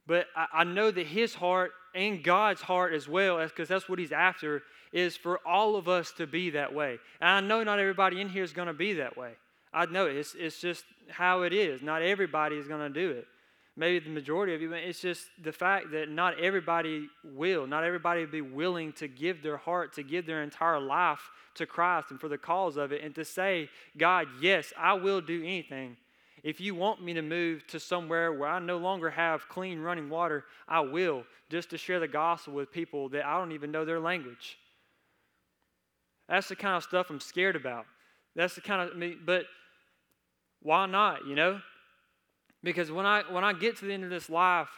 But 0.08 0.26
I, 0.36 0.48
I 0.54 0.63
know 0.63 0.89
that 0.89 1.06
His 1.06 1.36
heart 1.36 1.72
and 1.94 2.24
God's 2.24 2.62
heart 2.62 2.94
as 2.94 3.08
well, 3.08 3.44
because 3.44 3.68
that's 3.68 3.88
what 3.88 4.00
He's 4.00 4.12
after, 4.12 4.63
is 4.92 5.15
for 5.15 5.39
all 5.46 5.76
of 5.76 5.88
us 5.88 6.12
to 6.13 6.26
be 6.26 6.50
that 6.52 6.74
way. 6.74 6.98
And 7.22 7.30
I 7.30 7.39
know 7.42 7.63
not 7.63 7.80
everybody 7.80 8.20
in 8.22 8.30
here 8.30 8.44
is 8.44 8.54
going 8.54 8.68
to 8.68 8.74
be 8.74 8.94
that 8.94 9.18
way. 9.18 9.34
I 9.72 9.86
know 9.86 10.08
it. 10.08 10.15
It's, 10.15 10.36
it's 10.38 10.60
just 10.60 10.84
how 11.10 11.44
it 11.44 11.54
is. 11.54 11.84
Not 11.84 12.02
everybody 12.02 12.56
is 12.56 12.68
going 12.68 12.92
to 12.92 13.00
do 13.00 13.12
it. 13.12 13.28
Maybe 13.80 14.00
the 14.00 14.10
majority 14.10 14.54
of 14.54 14.62
you, 14.62 14.74
it's 14.74 15.00
just 15.00 15.30
the 15.42 15.54
fact 15.54 15.92
that 15.92 16.10
not 16.10 16.38
everybody 16.38 17.08
will. 17.24 17.65
Not 17.65 17.86
everybody 17.86 18.26
will 18.26 18.32
be 18.32 18.42
willing 18.42 18.92
to 18.94 19.08
give 19.08 19.42
their 19.42 19.56
heart, 19.56 19.94
to 19.94 20.04
give 20.04 20.26
their 20.26 20.44
entire 20.44 20.82
life 20.82 21.22
to 21.56 21.65
Christ 21.65 22.12
and 22.12 22.20
for 22.20 22.28
the 22.28 22.38
cause 22.38 22.76
of 22.76 22.92
it, 22.92 23.02
and 23.02 23.15
to 23.15 23.24
say, 23.24 23.70
God, 23.98 24.28
yes, 24.42 24.74
I 24.78 24.96
will 24.96 25.22
do 25.22 25.42
anything. 25.42 25.96
If 26.44 26.60
you 26.60 26.76
want 26.76 27.02
me 27.02 27.13
to 27.13 27.22
move 27.22 27.65
to 27.68 27.80
somewhere 27.80 28.34
where 28.34 28.50
I 28.50 28.60
no 28.60 28.76
longer 28.76 29.10
have 29.12 29.48
clean 29.48 29.80
running 29.80 30.10
water, 30.10 30.44
I 30.68 30.82
will, 30.82 31.24
just 31.50 31.70
to 31.70 31.78
share 31.78 32.02
the 32.02 32.08
gospel 32.10 32.52
with 32.52 32.74
people 32.74 33.08
that 33.10 33.26
I 33.26 33.38
don't 33.38 33.54
even 33.54 33.72
know 33.72 33.86
their 33.86 34.02
language. 34.02 34.60
That's 36.28 36.50
the 36.50 36.58
kind 36.58 36.76
of 36.76 36.84
stuff 36.84 37.10
I'm 37.10 37.22
scared 37.22 37.56
about. 37.56 37.86
That's 38.36 38.56
the 38.56 38.62
kind 38.62 38.89
of, 38.89 39.26
but 39.26 39.46
why 40.62 40.86
not, 40.86 41.26
you 41.26 41.36
know? 41.36 41.62
Because 42.63 42.91
when 42.91 43.06
I 43.06 43.24
when 43.30 43.43
I 43.43 43.54
get 43.54 43.78
to 43.78 43.86
the 43.86 43.93
end 43.93 44.04
of 44.04 44.10
this 44.10 44.30
life, 44.30 44.69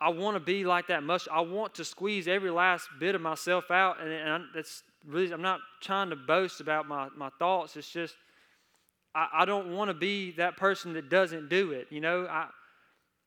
I 0.00 0.08
want 0.08 0.36
to 0.36 0.40
be 0.40 0.64
like 0.64 0.88
that 0.88 1.02
much. 1.02 1.28
I 1.30 1.40
want 1.40 1.74
to 1.74 1.84
squeeze 1.84 2.26
every 2.26 2.50
last 2.50 2.88
bit 2.98 3.14
of 3.14 3.20
myself 3.20 3.70
out, 3.70 4.00
and, 4.00 4.10
and 4.10 4.44
that's 4.54 4.82
really 5.06 5.32
I'm 5.32 5.42
not 5.42 5.60
trying 5.82 6.10
to 6.10 6.16
boast 6.16 6.60
about 6.60 6.88
my, 6.88 7.08
my 7.16 7.30
thoughts. 7.38 7.76
It's 7.76 7.90
just 7.90 8.14
I, 9.14 9.28
I 9.32 9.44
don't 9.44 9.74
want 9.74 9.88
to 9.88 9.94
be 9.94 10.32
that 10.32 10.56
person 10.56 10.94
that 10.94 11.08
doesn't 11.10 11.48
do 11.48 11.72
it. 11.72 11.88
You 11.90 12.00
know, 12.00 12.26
I 12.26 12.48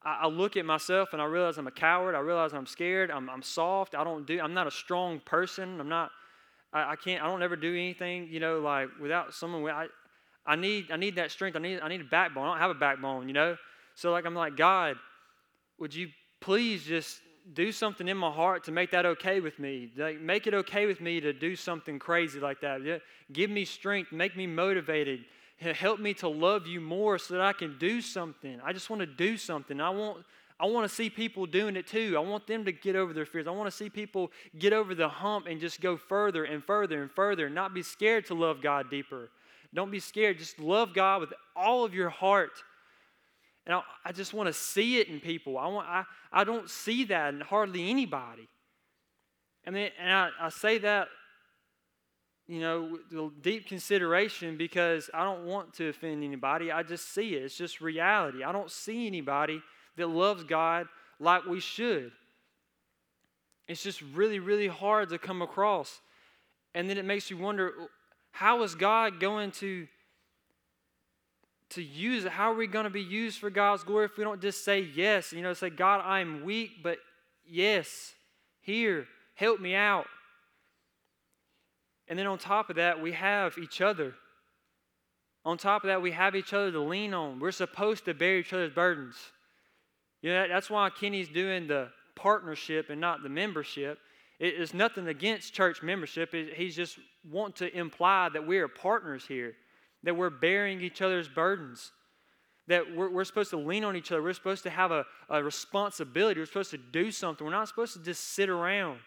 I 0.03 0.27
look 0.27 0.55
at 0.55 0.65
myself 0.65 1.09
and 1.11 1.21
I 1.21 1.25
realize 1.25 1.57
I'm 1.57 1.67
a 1.67 1.71
coward. 1.71 2.15
I 2.15 2.19
realize 2.19 2.53
I'm 2.53 2.65
scared. 2.65 3.11
I'm, 3.11 3.29
I'm 3.29 3.41
soft. 3.41 3.93
I 3.93 4.03
don't 4.03 4.25
do. 4.25 4.39
I'm 4.39 4.53
not 4.53 4.65
a 4.65 4.71
strong 4.71 5.19
person. 5.19 5.81
I'm 5.81 5.89
not. 5.89 6.11
I, 6.71 6.91
I 6.91 6.95
can't. 6.95 7.21
I 7.21 7.27
don't 7.27 7.43
ever 7.43 7.55
do 7.55 7.73
anything. 7.73 8.27
You 8.29 8.39
know, 8.39 8.59
like 8.59 8.87
without 9.01 9.33
someone. 9.33 9.69
I 9.69 9.87
I 10.47 10.55
need 10.55 10.91
I 10.91 10.95
need 10.95 11.15
that 11.15 11.31
strength. 11.31 11.55
I 11.55 11.59
need 11.59 11.81
I 11.81 11.89
need 11.89 12.01
a 12.01 12.05
backbone. 12.05 12.45
I 12.45 12.51
don't 12.51 12.59
have 12.59 12.71
a 12.71 12.79
backbone, 12.79 13.27
you 13.27 13.33
know. 13.33 13.57
So 13.95 14.11
like 14.11 14.25
I'm 14.25 14.33
like 14.33 14.55
God, 14.55 14.95
would 15.77 15.93
you 15.93 16.09
please 16.39 16.83
just 16.85 17.19
do 17.53 17.71
something 17.71 18.07
in 18.07 18.17
my 18.17 18.31
heart 18.31 18.63
to 18.65 18.71
make 18.71 18.91
that 18.91 19.05
okay 19.05 19.41
with 19.41 19.59
me? 19.59 19.91
Like 19.97 20.21
make 20.21 20.47
it 20.47 20.53
okay 20.53 20.85
with 20.85 21.01
me 21.01 21.19
to 21.19 21.33
do 21.33 21.55
something 21.55 21.99
crazy 21.99 22.39
like 22.39 22.61
that. 22.61 23.01
Give 23.31 23.49
me 23.49 23.65
strength. 23.65 24.11
Make 24.11 24.37
me 24.37 24.47
motivated. 24.47 25.25
Help 25.59 25.99
me 25.99 26.13
to 26.15 26.29
love 26.29 26.65
you 26.65 26.79
more 26.79 27.17
so 27.17 27.33
that 27.33 27.43
I 27.43 27.51
can 27.51 27.77
do 27.77 27.99
something. 27.99 28.59
I 28.63 28.73
just 28.73 28.89
want 28.89 29.01
to 29.01 29.07
do 29.07 29.37
something. 29.37 29.81
I 29.81 29.89
want 29.89 30.23
I 30.59 30.65
want 30.65 30.89
to 30.89 30.95
see 30.95 31.09
people 31.09 31.45
doing 31.45 31.75
it 31.75 31.85
too. 31.85 32.15
I 32.17 32.19
want 32.19 32.47
them 32.47 32.65
to 32.65 32.71
get 32.71 32.95
over 32.95 33.13
their 33.13 33.25
fears. 33.25 33.47
I 33.47 33.51
want 33.51 33.69
to 33.69 33.75
see 33.75 33.89
people 33.89 34.31
get 34.57 34.73
over 34.73 34.95
the 34.95 35.07
hump 35.07 35.45
and 35.45 35.59
just 35.59 35.81
go 35.81 35.97
further 35.97 36.45
and 36.45 36.63
further 36.63 37.01
and 37.01 37.11
further, 37.11 37.45
and 37.45 37.53
not 37.53 37.73
be 37.73 37.83
scared 37.83 38.25
to 38.27 38.33
love 38.33 38.61
God 38.61 38.89
deeper. 38.89 39.29
Don't 39.73 39.91
be 39.91 39.99
scared. 39.99 40.37
Just 40.37 40.59
love 40.59 40.93
God 40.93 41.21
with 41.21 41.33
all 41.55 41.83
of 41.83 41.93
your 41.93 42.09
heart. 42.09 42.51
And 43.65 43.75
I, 43.75 43.81
I 44.05 44.11
just 44.11 44.33
want 44.33 44.47
to 44.47 44.53
see 44.53 44.99
it 44.99 45.07
in 45.07 45.19
people. 45.19 45.57
I, 45.57 45.67
want, 45.67 45.87
I, 45.87 46.03
I 46.31 46.43
don't 46.43 46.69
see 46.69 47.03
that 47.05 47.33
in 47.33 47.41
hardly 47.41 47.89
anybody. 47.89 48.47
I 49.65 49.71
mean, 49.71 49.89
and 49.99 50.11
I, 50.11 50.29
I 50.39 50.49
say 50.49 50.77
that, 50.77 51.09
you 52.47 52.61
know, 52.61 52.97
with 53.11 53.41
deep 53.41 53.67
consideration 53.67 54.55
because 54.55 55.09
I 55.13 55.25
don't 55.25 55.45
want 55.45 55.73
to 55.75 55.89
offend 55.89 56.23
anybody. 56.23 56.71
I 56.71 56.83
just 56.83 57.13
see 57.13 57.35
it. 57.35 57.43
It's 57.43 57.57
just 57.57 57.81
reality. 57.81 58.43
I 58.43 58.53
don't 58.53 58.71
see 58.71 59.05
anybody 59.05 59.61
that 59.97 60.07
loves 60.07 60.45
God 60.45 60.87
like 61.19 61.45
we 61.45 61.59
should. 61.59 62.13
It's 63.67 63.83
just 63.83 64.01
really, 64.13 64.39
really 64.39 64.67
hard 64.67 65.09
to 65.09 65.17
come 65.17 65.41
across. 65.41 65.99
And 66.73 66.89
then 66.89 66.97
it 66.97 67.03
makes 67.03 67.29
you 67.29 67.37
wonder 67.37 67.73
how 68.31 68.63
is 68.63 68.75
God 68.75 69.19
going 69.19 69.51
to, 69.51 69.87
to 71.71 71.83
use 71.83 72.25
it? 72.25 72.31
How 72.31 72.51
are 72.51 72.55
we 72.55 72.67
going 72.67 72.83
to 72.83 72.89
be 72.89 73.01
used 73.01 73.39
for 73.39 73.49
God's 73.49 73.83
glory 73.83 74.05
if 74.05 74.17
we 74.17 74.23
don't 74.23 74.41
just 74.41 74.63
say 74.63 74.79
yes? 74.79 75.33
You 75.33 75.41
know, 75.41 75.53
say, 75.53 75.69
God, 75.69 76.01
I'm 76.05 76.43
weak, 76.43 76.83
but 76.83 76.99
yes, 77.45 78.13
here, 78.61 79.07
help 79.35 79.59
me 79.59 79.73
out. 79.73 80.05
And 82.07 82.17
then 82.17 82.27
on 82.27 82.37
top 82.37 82.69
of 82.69 82.77
that, 82.77 83.01
we 83.01 83.11
have 83.13 83.57
each 83.57 83.81
other. 83.81 84.13
On 85.43 85.57
top 85.57 85.83
of 85.83 85.87
that, 85.87 86.01
we 86.01 86.11
have 86.11 86.35
each 86.35 86.53
other 86.53 86.71
to 86.71 86.79
lean 86.79 87.13
on. 87.13 87.39
We're 87.39 87.51
supposed 87.51 88.05
to 88.05 88.13
bear 88.13 88.37
each 88.37 88.53
other's 88.53 88.73
burdens. 88.73 89.15
You 90.21 90.31
know, 90.31 90.47
that's 90.47 90.69
why 90.69 90.89
Kenny's 90.89 91.29
doing 91.29 91.67
the 91.67 91.89
partnership 92.15 92.89
and 92.89 92.99
not 92.99 93.23
the 93.23 93.29
membership. 93.29 93.99
It 94.39 94.53
is 94.53 94.73
nothing 94.73 95.07
against 95.07 95.53
church 95.53 95.81
membership. 95.81 96.33
he's 96.33 96.75
just 96.75 96.99
want 97.29 97.55
to 97.57 97.75
imply 97.75 98.29
that 98.29 98.45
we 98.45 98.59
are 98.59 98.67
partners 98.67 99.25
here, 99.27 99.53
that 100.03 100.15
we're 100.15 100.29
bearing 100.29 100.81
each 100.81 101.01
other's 101.01 101.27
burdens, 101.27 101.91
that 102.67 102.95
we're, 102.95 103.09
we're 103.09 103.23
supposed 103.23 103.49
to 103.49 103.57
lean 103.57 103.83
on 103.83 103.95
each 103.95 104.11
other. 104.11 104.21
We're 104.21 104.33
supposed 104.33 104.63
to 104.63 104.69
have 104.69 104.91
a, 104.91 105.05
a 105.29 105.43
responsibility. 105.43 106.39
We're 106.39 106.45
supposed 106.45 106.71
to 106.71 106.77
do 106.77 107.11
something. 107.11 107.45
We're 107.45 107.51
not 107.51 107.67
supposed 107.67 107.93
to 107.93 108.03
just 108.03 108.35
sit 108.35 108.49
around. 108.49 108.99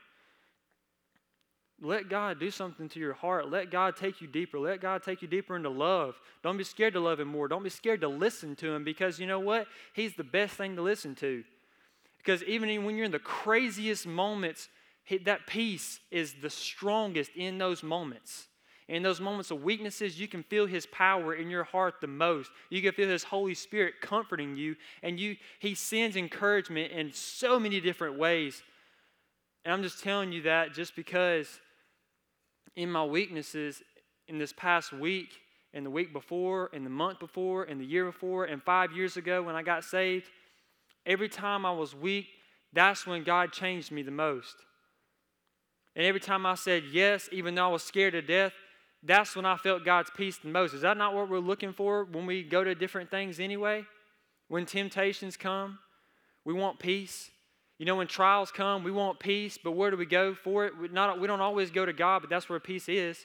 Let 1.82 2.10
God 2.10 2.38
do 2.38 2.50
something 2.50 2.88
to 2.90 3.00
your 3.00 3.14
heart. 3.14 3.50
Let 3.50 3.70
God 3.70 3.96
take 3.96 4.20
you 4.20 4.26
deeper. 4.26 4.58
Let 4.58 4.80
God 4.80 5.02
take 5.02 5.22
you 5.22 5.28
deeper 5.28 5.56
into 5.56 5.70
love. 5.70 6.20
Don't 6.42 6.58
be 6.58 6.64
scared 6.64 6.92
to 6.94 7.00
love 7.00 7.20
Him 7.20 7.28
more. 7.28 7.48
Don't 7.48 7.62
be 7.62 7.70
scared 7.70 8.02
to 8.02 8.08
listen 8.08 8.54
to 8.56 8.74
Him 8.74 8.84
because 8.84 9.18
you 9.18 9.26
know 9.26 9.40
what? 9.40 9.66
He's 9.94 10.14
the 10.14 10.24
best 10.24 10.54
thing 10.56 10.76
to 10.76 10.82
listen 10.82 11.14
to. 11.16 11.42
Because 12.18 12.42
even 12.42 12.84
when 12.84 12.96
you're 12.96 13.06
in 13.06 13.12
the 13.12 13.18
craziest 13.18 14.06
moments, 14.06 14.68
that 15.18 15.46
peace 15.46 16.00
is 16.10 16.34
the 16.40 16.50
strongest 16.50 17.32
in 17.36 17.58
those 17.58 17.82
moments. 17.82 18.46
In 18.88 19.04
those 19.04 19.20
moments 19.20 19.52
of 19.52 19.62
weaknesses, 19.62 20.18
you 20.18 20.26
can 20.26 20.42
feel 20.42 20.66
His 20.66 20.86
power 20.86 21.34
in 21.34 21.48
your 21.48 21.62
heart 21.62 21.94
the 22.00 22.08
most. 22.08 22.50
You 22.70 22.82
can 22.82 22.92
feel 22.92 23.08
His 23.08 23.22
Holy 23.22 23.54
Spirit 23.54 23.94
comforting 24.00 24.56
you, 24.56 24.74
and 25.02 25.18
you 25.18 25.36
He 25.60 25.74
sends 25.74 26.16
encouragement 26.16 26.92
in 26.92 27.12
so 27.12 27.60
many 27.60 27.80
different 27.80 28.18
ways. 28.18 28.62
And 29.64 29.72
I'm 29.72 29.82
just 29.82 30.02
telling 30.02 30.32
you 30.32 30.42
that 30.42 30.74
just 30.74 30.96
because 30.96 31.60
in 32.74 32.90
my 32.90 33.04
weaknesses 33.04 33.82
in 34.26 34.38
this 34.38 34.52
past 34.52 34.92
week, 34.92 35.28
and 35.72 35.86
the 35.86 35.90
week 35.90 36.12
before, 36.12 36.70
and 36.72 36.84
the 36.84 36.90
month 36.90 37.20
before, 37.20 37.64
and 37.64 37.80
the 37.80 37.84
year 37.84 38.04
before, 38.04 38.46
and 38.46 38.62
five 38.62 38.92
years 38.92 39.16
ago 39.16 39.42
when 39.42 39.54
I 39.54 39.62
got 39.62 39.84
saved, 39.84 40.26
every 41.06 41.28
time 41.28 41.64
I 41.64 41.72
was 41.72 41.94
weak, 41.94 42.26
that's 42.72 43.06
when 43.06 43.22
God 43.22 43.52
changed 43.52 43.92
me 43.92 44.02
the 44.02 44.10
most. 44.10 44.56
And 45.96 46.06
every 46.06 46.20
time 46.20 46.46
I 46.46 46.54
said 46.54 46.84
yes, 46.90 47.28
even 47.32 47.54
though 47.54 47.66
I 47.66 47.72
was 47.72 47.82
scared 47.82 48.12
to 48.12 48.22
death, 48.22 48.52
that's 49.02 49.34
when 49.34 49.46
I 49.46 49.56
felt 49.56 49.84
God's 49.84 50.10
peace 50.16 50.38
the 50.38 50.48
most. 50.48 50.74
Is 50.74 50.82
that 50.82 50.96
not 50.96 51.14
what 51.14 51.28
we're 51.28 51.38
looking 51.38 51.72
for 51.72 52.04
when 52.04 52.26
we 52.26 52.42
go 52.42 52.62
to 52.62 52.74
different 52.74 53.10
things 53.10 53.40
anyway? 53.40 53.84
When 54.48 54.66
temptations 54.66 55.36
come, 55.36 55.78
we 56.44 56.52
want 56.52 56.78
peace. 56.78 57.30
You 57.78 57.86
know, 57.86 57.96
when 57.96 58.08
trials 58.08 58.50
come, 58.50 58.84
we 58.84 58.90
want 58.90 59.18
peace, 59.18 59.58
but 59.62 59.72
where 59.72 59.90
do 59.90 59.96
we 59.96 60.06
go 60.06 60.34
for 60.34 60.66
it? 60.66 60.76
We, 60.76 60.88
not, 60.88 61.18
we 61.18 61.26
don't 61.26 61.40
always 61.40 61.70
go 61.70 61.86
to 61.86 61.94
God, 61.94 62.20
but 62.20 62.28
that's 62.28 62.48
where 62.48 62.60
peace 62.60 62.88
is. 62.88 63.24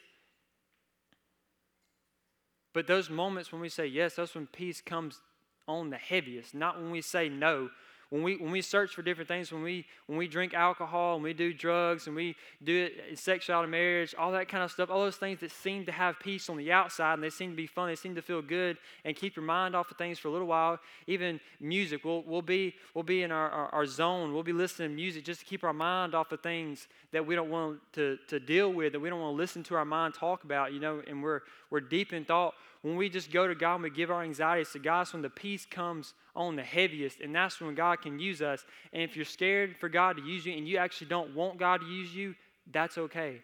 But 2.73 2.88
those 2.88 3.10
moments 3.10 3.51
when 3.51 3.62
we 3.62 3.69
say 3.69 3.86
yes, 3.86 4.15
that's 4.15 4.36
when 4.36 4.47
peace 4.47 4.82
comes 4.82 5.19
on 5.67 5.89
the 5.89 5.97
heaviest, 5.97 6.54
not 6.54 6.78
when 6.80 6.91
we 6.91 7.01
say 7.01 7.28
no, 7.28 7.69
when 8.09 8.23
we, 8.23 8.37
when 8.37 8.51
we 8.51 8.61
search 8.61 8.93
for 8.93 9.01
different 9.01 9.27
things, 9.27 9.51
when 9.51 9.63
we, 9.63 9.85
when 10.07 10.17
we 10.17 10.27
drink 10.27 10.53
alcohol 10.53 11.15
and 11.15 11.23
we 11.23 11.34
do 11.34 11.53
drugs 11.53 12.07
and 12.07 12.15
we 12.15 12.36
do 12.63 12.86
it, 12.86 13.03
in 13.09 13.15
sexuality, 13.15 13.69
marriage, 13.69 14.13
all 14.17 14.32
that 14.32 14.47
kind 14.47 14.63
of 14.63 14.71
stuff, 14.71 14.89
all 14.89 15.01
those 15.01 15.15
things 15.15 15.39
that 15.39 15.51
seem 15.51 15.86
to 15.86 15.91
have 15.91 16.19
peace 16.19 16.49
on 16.49 16.57
the 16.57 16.71
outside 16.71 17.15
and 17.15 17.23
they 17.23 17.30
seem 17.30 17.51
to 17.51 17.55
be 17.55 17.67
fun, 17.67 17.89
they 17.89 17.95
seem 17.95 18.15
to 18.15 18.21
feel 18.21 18.41
good 18.41 18.77
and 19.03 19.15
keep 19.15 19.36
your 19.36 19.45
mind 19.45 19.75
off 19.75 19.89
of 19.91 19.97
things 19.97 20.19
for 20.19 20.27
a 20.27 20.32
little 20.32 20.47
while. 20.47 20.80
Even 21.07 21.39
music, 21.59 22.05
we'll, 22.05 22.23
we'll, 22.23 22.41
be, 22.41 22.75
we'll 22.93 23.03
be 23.03 23.23
in 23.23 23.32
our, 23.32 23.49
our, 23.49 23.69
our 23.69 23.86
zone. 23.86 24.34
We'll 24.34 24.43
be 24.43 24.53
listening 24.53 24.89
to 24.89 24.95
music 24.95 25.25
just 25.25 25.39
to 25.41 25.45
keep 25.45 25.63
our 25.63 25.73
mind 25.73 26.13
off 26.13 26.32
of 26.32 26.41
things 26.41 26.88
that 27.11 27.25
we 27.25 27.36
don't 27.36 27.49
want 27.49 27.80
to, 27.93 28.17
to 28.27 28.39
deal 28.39 28.71
with, 28.71 28.93
that 28.93 28.99
we 28.99 29.09
don't 29.09 29.19
want 29.19 29.34
to 29.34 29.38
listen 29.38 29.63
to 29.63 29.75
our 29.75 29.86
mind 29.86 30.13
talk 30.13 30.43
about, 30.43 30.73
you 30.73 30.80
know, 30.80 31.01
and 31.07 31.23
we're, 31.23 31.41
we're 31.69 31.80
deep 31.80 32.13
in 32.13 32.25
thought 32.25 32.53
when 32.86 32.97
we 32.97 33.09
just 33.09 33.31
go 33.31 33.47
to 33.47 33.55
God 33.55 33.75
and 33.75 33.83
we 33.83 33.89
give 33.89 34.11
our 34.11 34.21
anxieties 34.21 34.69
to 34.73 34.77
God, 34.77 34.99
that's 34.99 35.13
when 35.13 35.23
the 35.23 35.29
peace 35.31 35.65
comes 35.65 36.13
on 36.36 36.55
the 36.55 36.61
heaviest, 36.61 37.19
and 37.19 37.33
that's 37.33 37.59
when 37.59 37.73
God 37.73 37.99
can 37.99 38.19
use 38.19 38.43
us. 38.43 38.63
And 38.93 39.01
if 39.01 39.15
you're 39.15 39.25
scared 39.25 39.75
for 39.79 39.89
God 39.89 40.17
to 40.17 40.23
use 40.23 40.45
you 40.45 40.55
and 40.55 40.67
you 40.67 40.77
actually 40.77 41.07
don't 41.07 41.33
want 41.33 41.57
God 41.57 41.81
to 41.81 41.88
use 41.88 42.13
you, 42.13 42.36
that's 42.71 42.99
okay. 42.99 43.41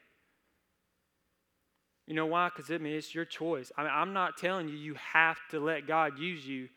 You 2.06 2.14
know 2.14 2.28
why? 2.28 2.50
Because 2.56 2.70
I 2.70 2.78
mean, 2.78 2.94
it's 2.94 3.16
your 3.16 3.26
choice. 3.26 3.72
I 3.76 3.82
mean, 3.82 3.92
I'm 3.92 4.14
not 4.14 4.38
telling 4.38 4.70
you 4.70 4.76
you 4.76 4.94
have 4.94 5.40
to 5.50 5.60
let 5.60 5.88
God 5.88 6.20
use 6.20 6.46
you. 6.46 6.70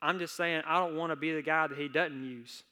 I'm 0.00 0.20
just 0.20 0.36
saying 0.36 0.62
I 0.68 0.78
don't 0.78 0.94
want 0.94 1.10
to 1.10 1.16
be 1.16 1.34
the 1.34 1.42
guy 1.42 1.66
that 1.66 1.76
He 1.76 1.88
doesn't 1.88 2.22
use. 2.22 2.62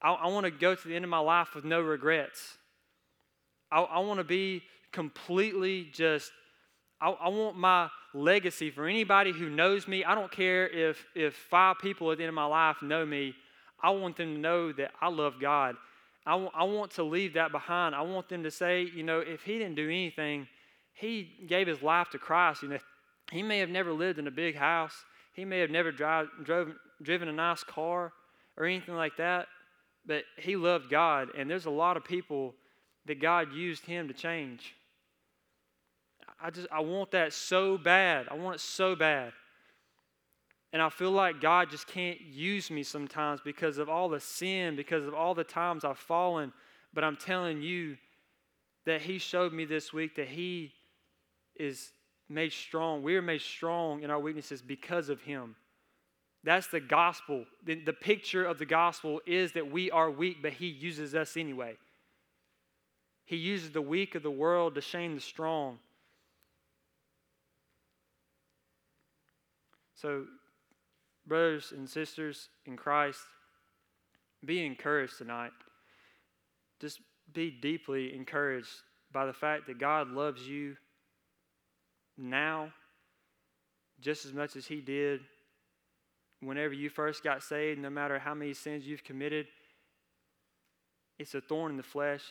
I, 0.00 0.12
I 0.12 0.28
want 0.28 0.44
to 0.44 0.52
go 0.52 0.76
to 0.76 0.88
the 0.88 0.94
end 0.94 1.04
of 1.04 1.10
my 1.10 1.18
life 1.18 1.56
with 1.56 1.64
no 1.64 1.80
regrets. 1.80 2.58
I, 3.72 3.80
I 3.80 3.98
want 3.98 4.18
to 4.18 4.24
be 4.24 4.62
completely 4.92 5.88
just, 5.92 6.30
I, 7.00 7.10
I 7.10 7.28
want 7.28 7.56
my 7.56 7.88
legacy 8.14 8.70
for 8.70 8.86
anybody 8.86 9.32
who 9.32 9.50
knows 9.50 9.86
me. 9.86 10.04
I 10.04 10.14
don't 10.14 10.30
care 10.30 10.68
if, 10.68 11.04
if 11.14 11.34
five 11.34 11.78
people 11.80 12.10
at 12.10 12.18
the 12.18 12.24
end 12.24 12.30
of 12.30 12.34
my 12.34 12.46
life 12.46 12.82
know 12.82 13.04
me. 13.04 13.34
I 13.82 13.90
want 13.90 14.16
them 14.16 14.34
to 14.34 14.40
know 14.40 14.72
that 14.72 14.92
I 15.00 15.08
love 15.08 15.34
God. 15.40 15.76
I, 16.24 16.32
w- 16.32 16.50
I 16.54 16.64
want 16.64 16.92
to 16.92 17.02
leave 17.02 17.34
that 17.34 17.52
behind. 17.52 17.94
I 17.94 18.00
want 18.02 18.28
them 18.28 18.42
to 18.42 18.50
say, 18.50 18.82
you 18.82 19.02
know, 19.02 19.20
if 19.20 19.42
he 19.42 19.58
didn't 19.58 19.76
do 19.76 19.86
anything, 19.86 20.48
he 20.94 21.30
gave 21.46 21.66
his 21.66 21.82
life 21.82 22.08
to 22.10 22.18
Christ. 22.18 22.62
You 22.62 22.70
know, 22.70 22.78
he 23.30 23.42
may 23.42 23.58
have 23.58 23.68
never 23.68 23.92
lived 23.92 24.18
in 24.18 24.26
a 24.26 24.30
big 24.30 24.56
house. 24.56 25.04
He 25.34 25.44
may 25.44 25.58
have 25.60 25.70
never 25.70 25.92
drive, 25.92 26.28
drove, 26.42 26.72
driven 27.02 27.28
a 27.28 27.32
nice 27.32 27.62
car 27.62 28.12
or 28.56 28.64
anything 28.64 28.96
like 28.96 29.18
that, 29.18 29.48
but 30.06 30.24
he 30.38 30.56
loved 30.56 30.88
God. 30.88 31.28
And 31.36 31.50
there's 31.50 31.66
a 31.66 31.70
lot 31.70 31.98
of 31.98 32.04
people 32.04 32.54
that 33.04 33.20
God 33.20 33.52
used 33.52 33.84
him 33.84 34.08
to 34.08 34.14
change. 34.14 34.74
I 36.40 36.50
just 36.50 36.68
I 36.70 36.80
want 36.80 37.12
that 37.12 37.32
so 37.32 37.78
bad. 37.78 38.28
I 38.30 38.34
want 38.34 38.56
it 38.56 38.60
so 38.60 38.94
bad. 38.94 39.32
And 40.72 40.82
I 40.82 40.90
feel 40.90 41.10
like 41.10 41.40
God 41.40 41.70
just 41.70 41.86
can't 41.86 42.20
use 42.20 42.70
me 42.70 42.82
sometimes 42.82 43.40
because 43.42 43.78
of 43.78 43.88
all 43.88 44.08
the 44.08 44.20
sin, 44.20 44.76
because 44.76 45.06
of 45.06 45.14
all 45.14 45.34
the 45.34 45.44
times 45.44 45.84
I've 45.84 45.98
fallen. 45.98 46.52
But 46.92 47.04
I'm 47.04 47.16
telling 47.16 47.62
you 47.62 47.96
that 48.84 49.00
He 49.00 49.18
showed 49.18 49.52
me 49.52 49.64
this 49.64 49.92
week 49.92 50.16
that 50.16 50.28
He 50.28 50.72
is 51.54 51.92
made 52.28 52.52
strong. 52.52 53.02
We 53.02 53.16
are 53.16 53.22
made 53.22 53.40
strong 53.40 54.02
in 54.02 54.10
our 54.10 54.18
weaknesses 54.18 54.60
because 54.60 55.08
of 55.08 55.22
Him. 55.22 55.56
That's 56.44 56.66
the 56.66 56.80
gospel. 56.80 57.44
The, 57.64 57.76
the 57.76 57.92
picture 57.92 58.44
of 58.44 58.58
the 58.58 58.66
gospel 58.66 59.20
is 59.26 59.52
that 59.52 59.70
we 59.70 59.90
are 59.90 60.10
weak, 60.10 60.38
but 60.42 60.52
He 60.52 60.66
uses 60.66 61.14
us 61.14 61.36
anyway. 61.36 61.76
He 63.24 63.36
uses 63.36 63.70
the 63.70 63.82
weak 63.82 64.14
of 64.14 64.22
the 64.22 64.30
world 64.30 64.74
to 64.74 64.80
shame 64.80 65.14
the 65.14 65.20
strong. 65.20 65.78
So, 69.96 70.26
brothers 71.26 71.72
and 71.74 71.88
sisters 71.88 72.48
in 72.66 72.76
Christ, 72.76 73.20
be 74.44 74.64
encouraged 74.64 75.18
tonight. 75.18 75.52
Just 76.80 77.00
be 77.32 77.50
deeply 77.50 78.14
encouraged 78.14 78.68
by 79.12 79.26
the 79.26 79.32
fact 79.32 79.66
that 79.66 79.78
God 79.78 80.10
loves 80.10 80.46
you 80.46 80.76
now 82.18 82.72
just 84.00 84.26
as 84.26 84.34
much 84.34 84.56
as 84.56 84.66
He 84.66 84.82
did 84.82 85.20
whenever 86.40 86.74
you 86.74 86.90
first 86.90 87.24
got 87.24 87.42
saved, 87.42 87.80
no 87.80 87.88
matter 87.88 88.18
how 88.18 88.34
many 88.34 88.52
sins 88.52 88.86
you've 88.86 89.04
committed. 89.04 89.46
It's 91.18 91.34
a 91.34 91.40
thorn 91.40 91.72
in 91.72 91.76
the 91.78 91.82
flesh, 91.82 92.22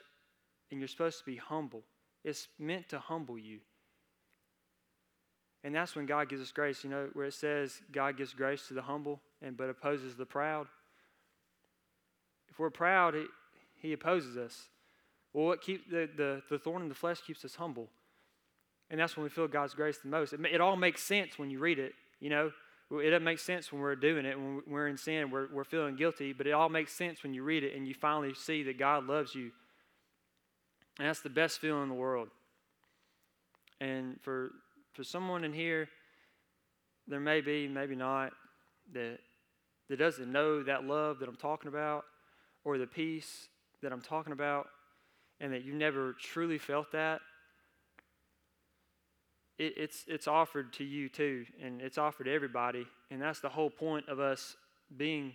and 0.70 0.80
you're 0.80 0.88
supposed 0.88 1.18
to 1.20 1.26
be 1.26 1.38
humble. 1.38 1.82
It's 2.24 2.48
meant 2.60 2.90
to 2.90 3.00
humble 3.00 3.40
you. 3.40 3.60
And 5.66 5.74
that's 5.74 5.96
when 5.96 6.06
God 6.06 6.30
gives 6.30 6.44
us 6.44 6.52
grace, 6.52 6.84
you 6.84 6.92
know, 6.92 7.10
where 7.14 7.26
it 7.26 7.34
says 7.34 7.82
God 7.92 8.18
gives 8.18 8.34
grace 8.34 8.68
to 8.68 8.76
the 8.76 8.84
humble 8.84 9.20
and 9.42 9.58
but 9.58 9.68
opposes 9.68 10.16
the 10.16 10.26
proud. 10.26 10.68
If 12.52 12.60
we're 12.60 12.70
proud, 12.70 13.16
he, 13.16 13.26
he 13.82 13.94
opposes 13.94 14.38
us. 14.38 14.70
Well, 15.34 15.48
what 15.48 15.64
keep 15.64 15.90
the, 15.90 16.08
the, 16.16 16.44
the 16.52 16.60
thorn 16.60 16.84
in 16.84 16.88
the 16.88 16.94
flesh 16.94 17.20
keeps 17.26 17.44
us 17.44 17.56
humble. 17.56 17.90
And 18.92 19.00
that's 19.00 19.18
when 19.18 19.24
we 19.24 19.30
feel 19.32 19.48
God's 19.48 19.74
grace 19.74 19.98
the 19.98 20.08
most. 20.08 20.34
It, 20.34 20.40
it 20.46 20.62
all 20.62 20.76
makes 20.76 21.02
sense 21.02 21.40
when 21.40 21.50
you 21.50 21.58
read 21.58 21.80
it, 21.80 21.94
you 22.20 22.30
know. 22.30 22.52
It 22.92 23.10
doesn't 23.10 23.24
make 23.24 23.40
sense 23.40 23.72
when 23.72 23.82
we're 23.82 23.96
doing 23.96 24.28
it, 24.28 24.38
when 24.38 24.62
we're 24.68 24.88
in 24.88 24.98
sin, 24.98 25.32
we're, 25.32 25.48
we're 25.52 25.64
feeling 25.64 25.96
guilty, 25.96 26.32
but 26.32 26.46
it 26.46 26.52
all 26.52 26.70
makes 26.70 26.94
sense 26.94 27.24
when 27.24 27.34
you 27.34 27.42
read 27.42 27.64
it 27.64 27.76
and 27.76 27.88
you 27.88 27.96
finally 27.96 28.36
see 28.36 28.62
that 28.62 28.78
God 28.78 29.08
loves 29.08 29.34
you. 29.34 29.50
And 31.00 31.08
that's 31.08 31.22
the 31.22 31.30
best 31.30 31.58
feeling 31.58 31.82
in 31.82 31.90
the 31.90 31.96
world. 31.96 32.28
And 33.82 34.22
for 34.22 34.52
for 34.96 35.04
someone 35.04 35.44
in 35.44 35.54
here, 35.54 35.88
there 37.08 37.20
may 37.20 37.42
be, 37.42 37.68
maybe 37.68 37.96
not, 37.96 38.32
that, 38.94 39.20
that 39.90 40.00
doesn't 40.00 40.32
know 40.32 40.64
that 40.64 40.86
love 40.86 41.20
that 41.20 41.30
I'm 41.30 41.36
talking 41.36 41.68
about 41.68 42.06
or 42.64 42.78
the 42.78 42.88
peace 42.88 43.48
that 43.84 43.92
I'm 43.92 44.02
talking 44.02 44.34
about, 44.34 44.68
and 45.40 45.54
that 45.54 45.64
you've 45.64 45.76
never 45.76 46.14
truly 46.14 46.58
felt 46.58 46.92
that, 46.94 47.20
it, 49.58 49.74
it's, 49.78 50.04
it's 50.08 50.28
offered 50.28 50.74
to 50.74 50.84
you 50.84 51.10
too, 51.10 51.46
and 51.62 51.82
it's 51.82 51.98
offered 51.98 52.26
to 52.26 52.34
everybody. 52.34 52.86
And 53.12 53.22
that's 53.22 53.40
the 53.40 53.50
whole 53.50 53.70
point 53.70 54.10
of 54.10 54.20
us 54.20 54.56
being 54.96 55.34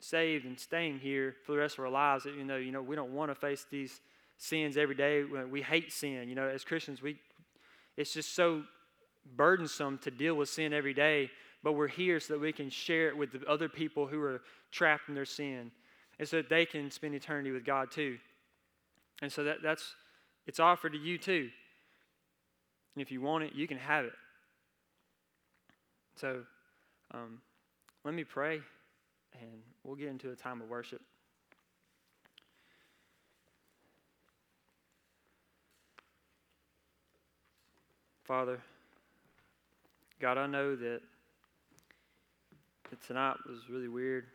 saved 0.00 0.46
and 0.46 0.58
staying 0.58 0.98
here 0.98 1.36
for 1.44 1.52
the 1.52 1.58
rest 1.58 1.78
of 1.78 1.84
our 1.84 1.90
lives. 1.90 2.26
Even 2.26 2.46
though, 2.46 2.56
you 2.56 2.72
know, 2.72 2.82
we 2.82 2.96
don't 2.96 3.12
want 3.12 3.30
to 3.30 3.34
face 3.34 3.66
these 3.70 4.00
sins 4.38 4.76
every 4.76 4.94
day. 4.94 5.22
We 5.22 5.62
hate 5.62 5.92
sin. 5.92 6.28
You 6.28 6.34
know, 6.34 6.48
as 6.48 6.64
Christians, 6.64 7.02
we 7.02 7.18
it's 7.96 8.12
just 8.12 8.34
so 8.34 8.62
burdensome 9.36 9.98
to 9.98 10.10
deal 10.10 10.34
with 10.34 10.48
sin 10.48 10.72
every 10.72 10.94
day, 10.94 11.30
but 11.62 11.72
we're 11.72 11.88
here 11.88 12.20
so 12.20 12.34
that 12.34 12.40
we 12.40 12.52
can 12.52 12.70
share 12.70 13.08
it 13.08 13.16
with 13.16 13.32
the 13.32 13.46
other 13.46 13.68
people 13.68 14.06
who 14.06 14.20
are 14.22 14.42
trapped 14.70 15.08
in 15.08 15.14
their 15.14 15.24
sin 15.24 15.70
and 16.18 16.28
so 16.28 16.36
that 16.38 16.48
they 16.48 16.66
can 16.66 16.90
spend 16.90 17.14
eternity 17.14 17.50
with 17.50 17.64
God 17.64 17.90
too. 17.90 18.18
And 19.22 19.30
so 19.30 19.44
that, 19.44 19.62
that's 19.62 19.94
it's 20.46 20.60
offered 20.60 20.92
to 20.92 20.98
you 20.98 21.18
too. 21.18 21.50
And 22.94 23.02
if 23.02 23.10
you 23.10 23.20
want 23.20 23.44
it, 23.44 23.54
you 23.54 23.68
can 23.68 23.78
have 23.78 24.04
it. 24.04 24.12
So 26.16 26.42
um, 27.12 27.40
let 28.04 28.14
me 28.14 28.24
pray 28.24 28.60
and 29.40 29.62
we'll 29.84 29.96
get 29.96 30.08
into 30.08 30.30
a 30.30 30.36
time 30.36 30.60
of 30.60 30.68
worship. 30.68 31.00
Father, 38.24 38.60
God, 40.20 40.36
I 40.36 40.46
know 40.46 40.76
that, 40.76 41.00
that 42.90 43.02
tonight 43.06 43.36
was 43.48 43.70
really 43.70 43.88
weird. 43.88 44.26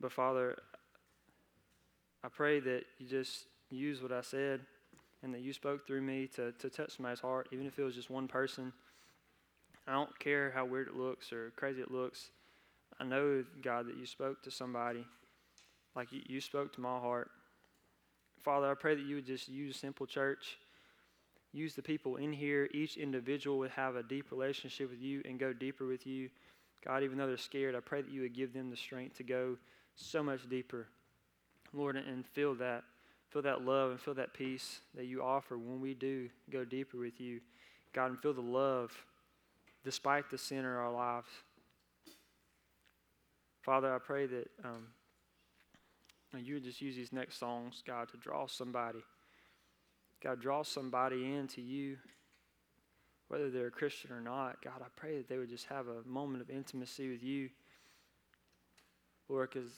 But 0.00 0.12
Father, 0.12 0.56
I 2.22 2.28
pray 2.28 2.60
that 2.60 2.84
you 2.98 3.08
just 3.08 3.46
use 3.68 4.00
what 4.00 4.12
I 4.12 4.20
said 4.20 4.60
and 5.24 5.34
that 5.34 5.40
you 5.40 5.52
spoke 5.52 5.88
through 5.88 6.02
me 6.02 6.28
to, 6.36 6.52
to 6.52 6.70
touch 6.70 6.94
somebody's 6.94 7.18
heart, 7.18 7.48
even 7.50 7.66
if 7.66 7.80
it 7.80 7.82
was 7.82 7.96
just 7.96 8.08
one 8.08 8.28
person. 8.28 8.72
I 9.88 9.92
don't 9.92 10.16
care 10.20 10.52
how 10.52 10.64
weird 10.64 10.86
it 10.86 10.94
looks 10.96 11.32
or 11.32 11.50
crazy 11.56 11.80
it 11.80 11.90
looks. 11.90 12.30
I 13.00 13.04
know, 13.04 13.44
God, 13.60 13.88
that 13.88 13.96
you 13.96 14.06
spoke 14.06 14.40
to 14.44 14.52
somebody 14.52 15.04
like 15.96 16.12
you, 16.12 16.20
you 16.28 16.40
spoke 16.40 16.72
to 16.74 16.80
my 16.80 17.00
heart. 17.00 17.30
Father, 18.40 18.70
I 18.70 18.74
pray 18.74 18.94
that 18.94 19.04
you 19.04 19.16
would 19.16 19.26
just 19.26 19.48
use 19.48 19.76
Simple 19.76 20.06
Church 20.06 20.58
use 21.56 21.74
the 21.74 21.82
people 21.82 22.16
in 22.16 22.32
here. 22.32 22.68
Each 22.72 22.96
individual 22.96 23.58
would 23.58 23.70
have 23.70 23.96
a 23.96 24.02
deep 24.02 24.30
relationship 24.30 24.90
with 24.90 25.00
you 25.00 25.22
and 25.24 25.38
go 25.38 25.52
deeper 25.52 25.86
with 25.86 26.06
you. 26.06 26.28
God, 26.84 27.02
even 27.02 27.18
though 27.18 27.26
they're 27.26 27.36
scared, 27.36 27.74
I 27.74 27.80
pray 27.80 28.02
that 28.02 28.10
you 28.10 28.20
would 28.20 28.34
give 28.34 28.52
them 28.52 28.70
the 28.70 28.76
strength 28.76 29.16
to 29.16 29.22
go 29.22 29.56
so 29.96 30.22
much 30.22 30.48
deeper. 30.48 30.86
Lord, 31.72 31.96
and 31.96 32.24
feel 32.26 32.54
that. 32.56 32.84
Feel 33.30 33.42
that 33.42 33.62
love 33.62 33.90
and 33.90 34.00
feel 34.00 34.14
that 34.14 34.32
peace 34.34 34.80
that 34.94 35.06
you 35.06 35.22
offer 35.22 35.58
when 35.58 35.80
we 35.80 35.94
do 35.94 36.28
go 36.50 36.64
deeper 36.64 36.96
with 36.96 37.20
you. 37.20 37.40
God, 37.92 38.10
and 38.10 38.20
feel 38.20 38.32
the 38.32 38.40
love 38.40 38.92
despite 39.84 40.30
the 40.30 40.38
sin 40.38 40.58
in 40.58 40.64
our 40.64 40.92
lives. 40.92 41.28
Father, 43.62 43.92
I 43.92 43.98
pray 43.98 44.26
that 44.26 44.48
um, 44.64 44.86
you 46.36 46.54
would 46.54 46.64
just 46.64 46.80
use 46.80 46.94
these 46.94 47.12
next 47.12 47.38
songs, 47.38 47.82
God, 47.84 48.08
to 48.10 48.16
draw 48.16 48.46
somebody 48.46 49.02
God, 50.26 50.40
draw 50.40 50.64
somebody 50.64 51.24
into 51.36 51.60
you, 51.60 51.98
whether 53.28 53.48
they're 53.48 53.68
a 53.68 53.70
Christian 53.70 54.10
or 54.10 54.20
not. 54.20 54.60
God, 54.60 54.80
I 54.80 54.86
pray 54.96 55.18
that 55.18 55.28
they 55.28 55.38
would 55.38 55.48
just 55.48 55.66
have 55.66 55.86
a 55.86 56.02
moment 56.04 56.42
of 56.42 56.50
intimacy 56.50 57.08
with 57.08 57.22
you, 57.22 57.48
Lord, 59.28 59.50
because 59.50 59.70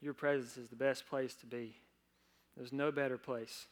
your 0.00 0.14
presence 0.14 0.56
is 0.56 0.68
the 0.68 0.76
best 0.76 1.06
place 1.06 1.34
to 1.34 1.46
be. 1.46 1.74
There's 2.56 2.72
no 2.72 2.90
better 2.90 3.18
place. 3.18 3.66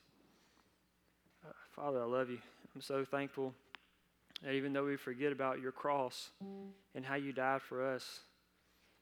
Uh, 1.46 1.52
Father, 1.70 2.02
I 2.02 2.04
love 2.04 2.28
you. 2.28 2.38
I'm 2.74 2.82
so 2.82 3.06
thankful 3.06 3.54
that 4.42 4.52
even 4.52 4.74
though 4.74 4.84
we 4.84 4.96
forget 4.96 5.32
about 5.32 5.62
your 5.62 5.72
cross 5.72 6.28
and 6.94 7.06
how 7.06 7.14
you 7.14 7.32
died 7.32 7.62
for 7.62 7.82
us, 7.94 8.20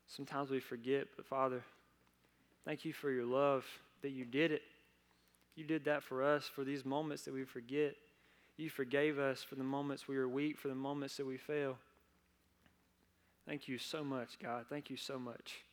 sometimes 0.06 0.48
we 0.48 0.60
forget, 0.60 1.08
but 1.16 1.26
Father, 1.26 1.64
thank 2.64 2.84
you 2.84 2.92
for 2.92 3.10
your 3.10 3.26
love 3.26 3.64
that 4.02 4.10
you 4.10 4.24
did 4.24 4.52
it. 4.52 4.62
You 5.56 5.64
did 5.64 5.84
that 5.84 6.02
for 6.02 6.22
us 6.22 6.44
for 6.44 6.64
these 6.64 6.84
moments 6.84 7.24
that 7.24 7.34
we 7.34 7.44
forget. 7.44 7.96
You 8.56 8.70
forgave 8.70 9.18
us 9.18 9.42
for 9.42 9.54
the 9.54 9.64
moments 9.64 10.06
we 10.06 10.16
were 10.16 10.28
weak, 10.28 10.58
for 10.58 10.68
the 10.68 10.74
moments 10.74 11.16
that 11.16 11.26
we 11.26 11.36
fail. 11.36 11.78
Thank 13.46 13.68
you 13.68 13.78
so 13.78 14.04
much, 14.04 14.38
God. 14.38 14.66
Thank 14.68 14.90
you 14.90 14.96
so 14.96 15.18
much. 15.18 15.64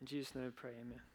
In 0.00 0.06
Jesus' 0.06 0.34
name, 0.34 0.46
I 0.46 0.60
pray, 0.60 0.72
amen. 0.80 1.09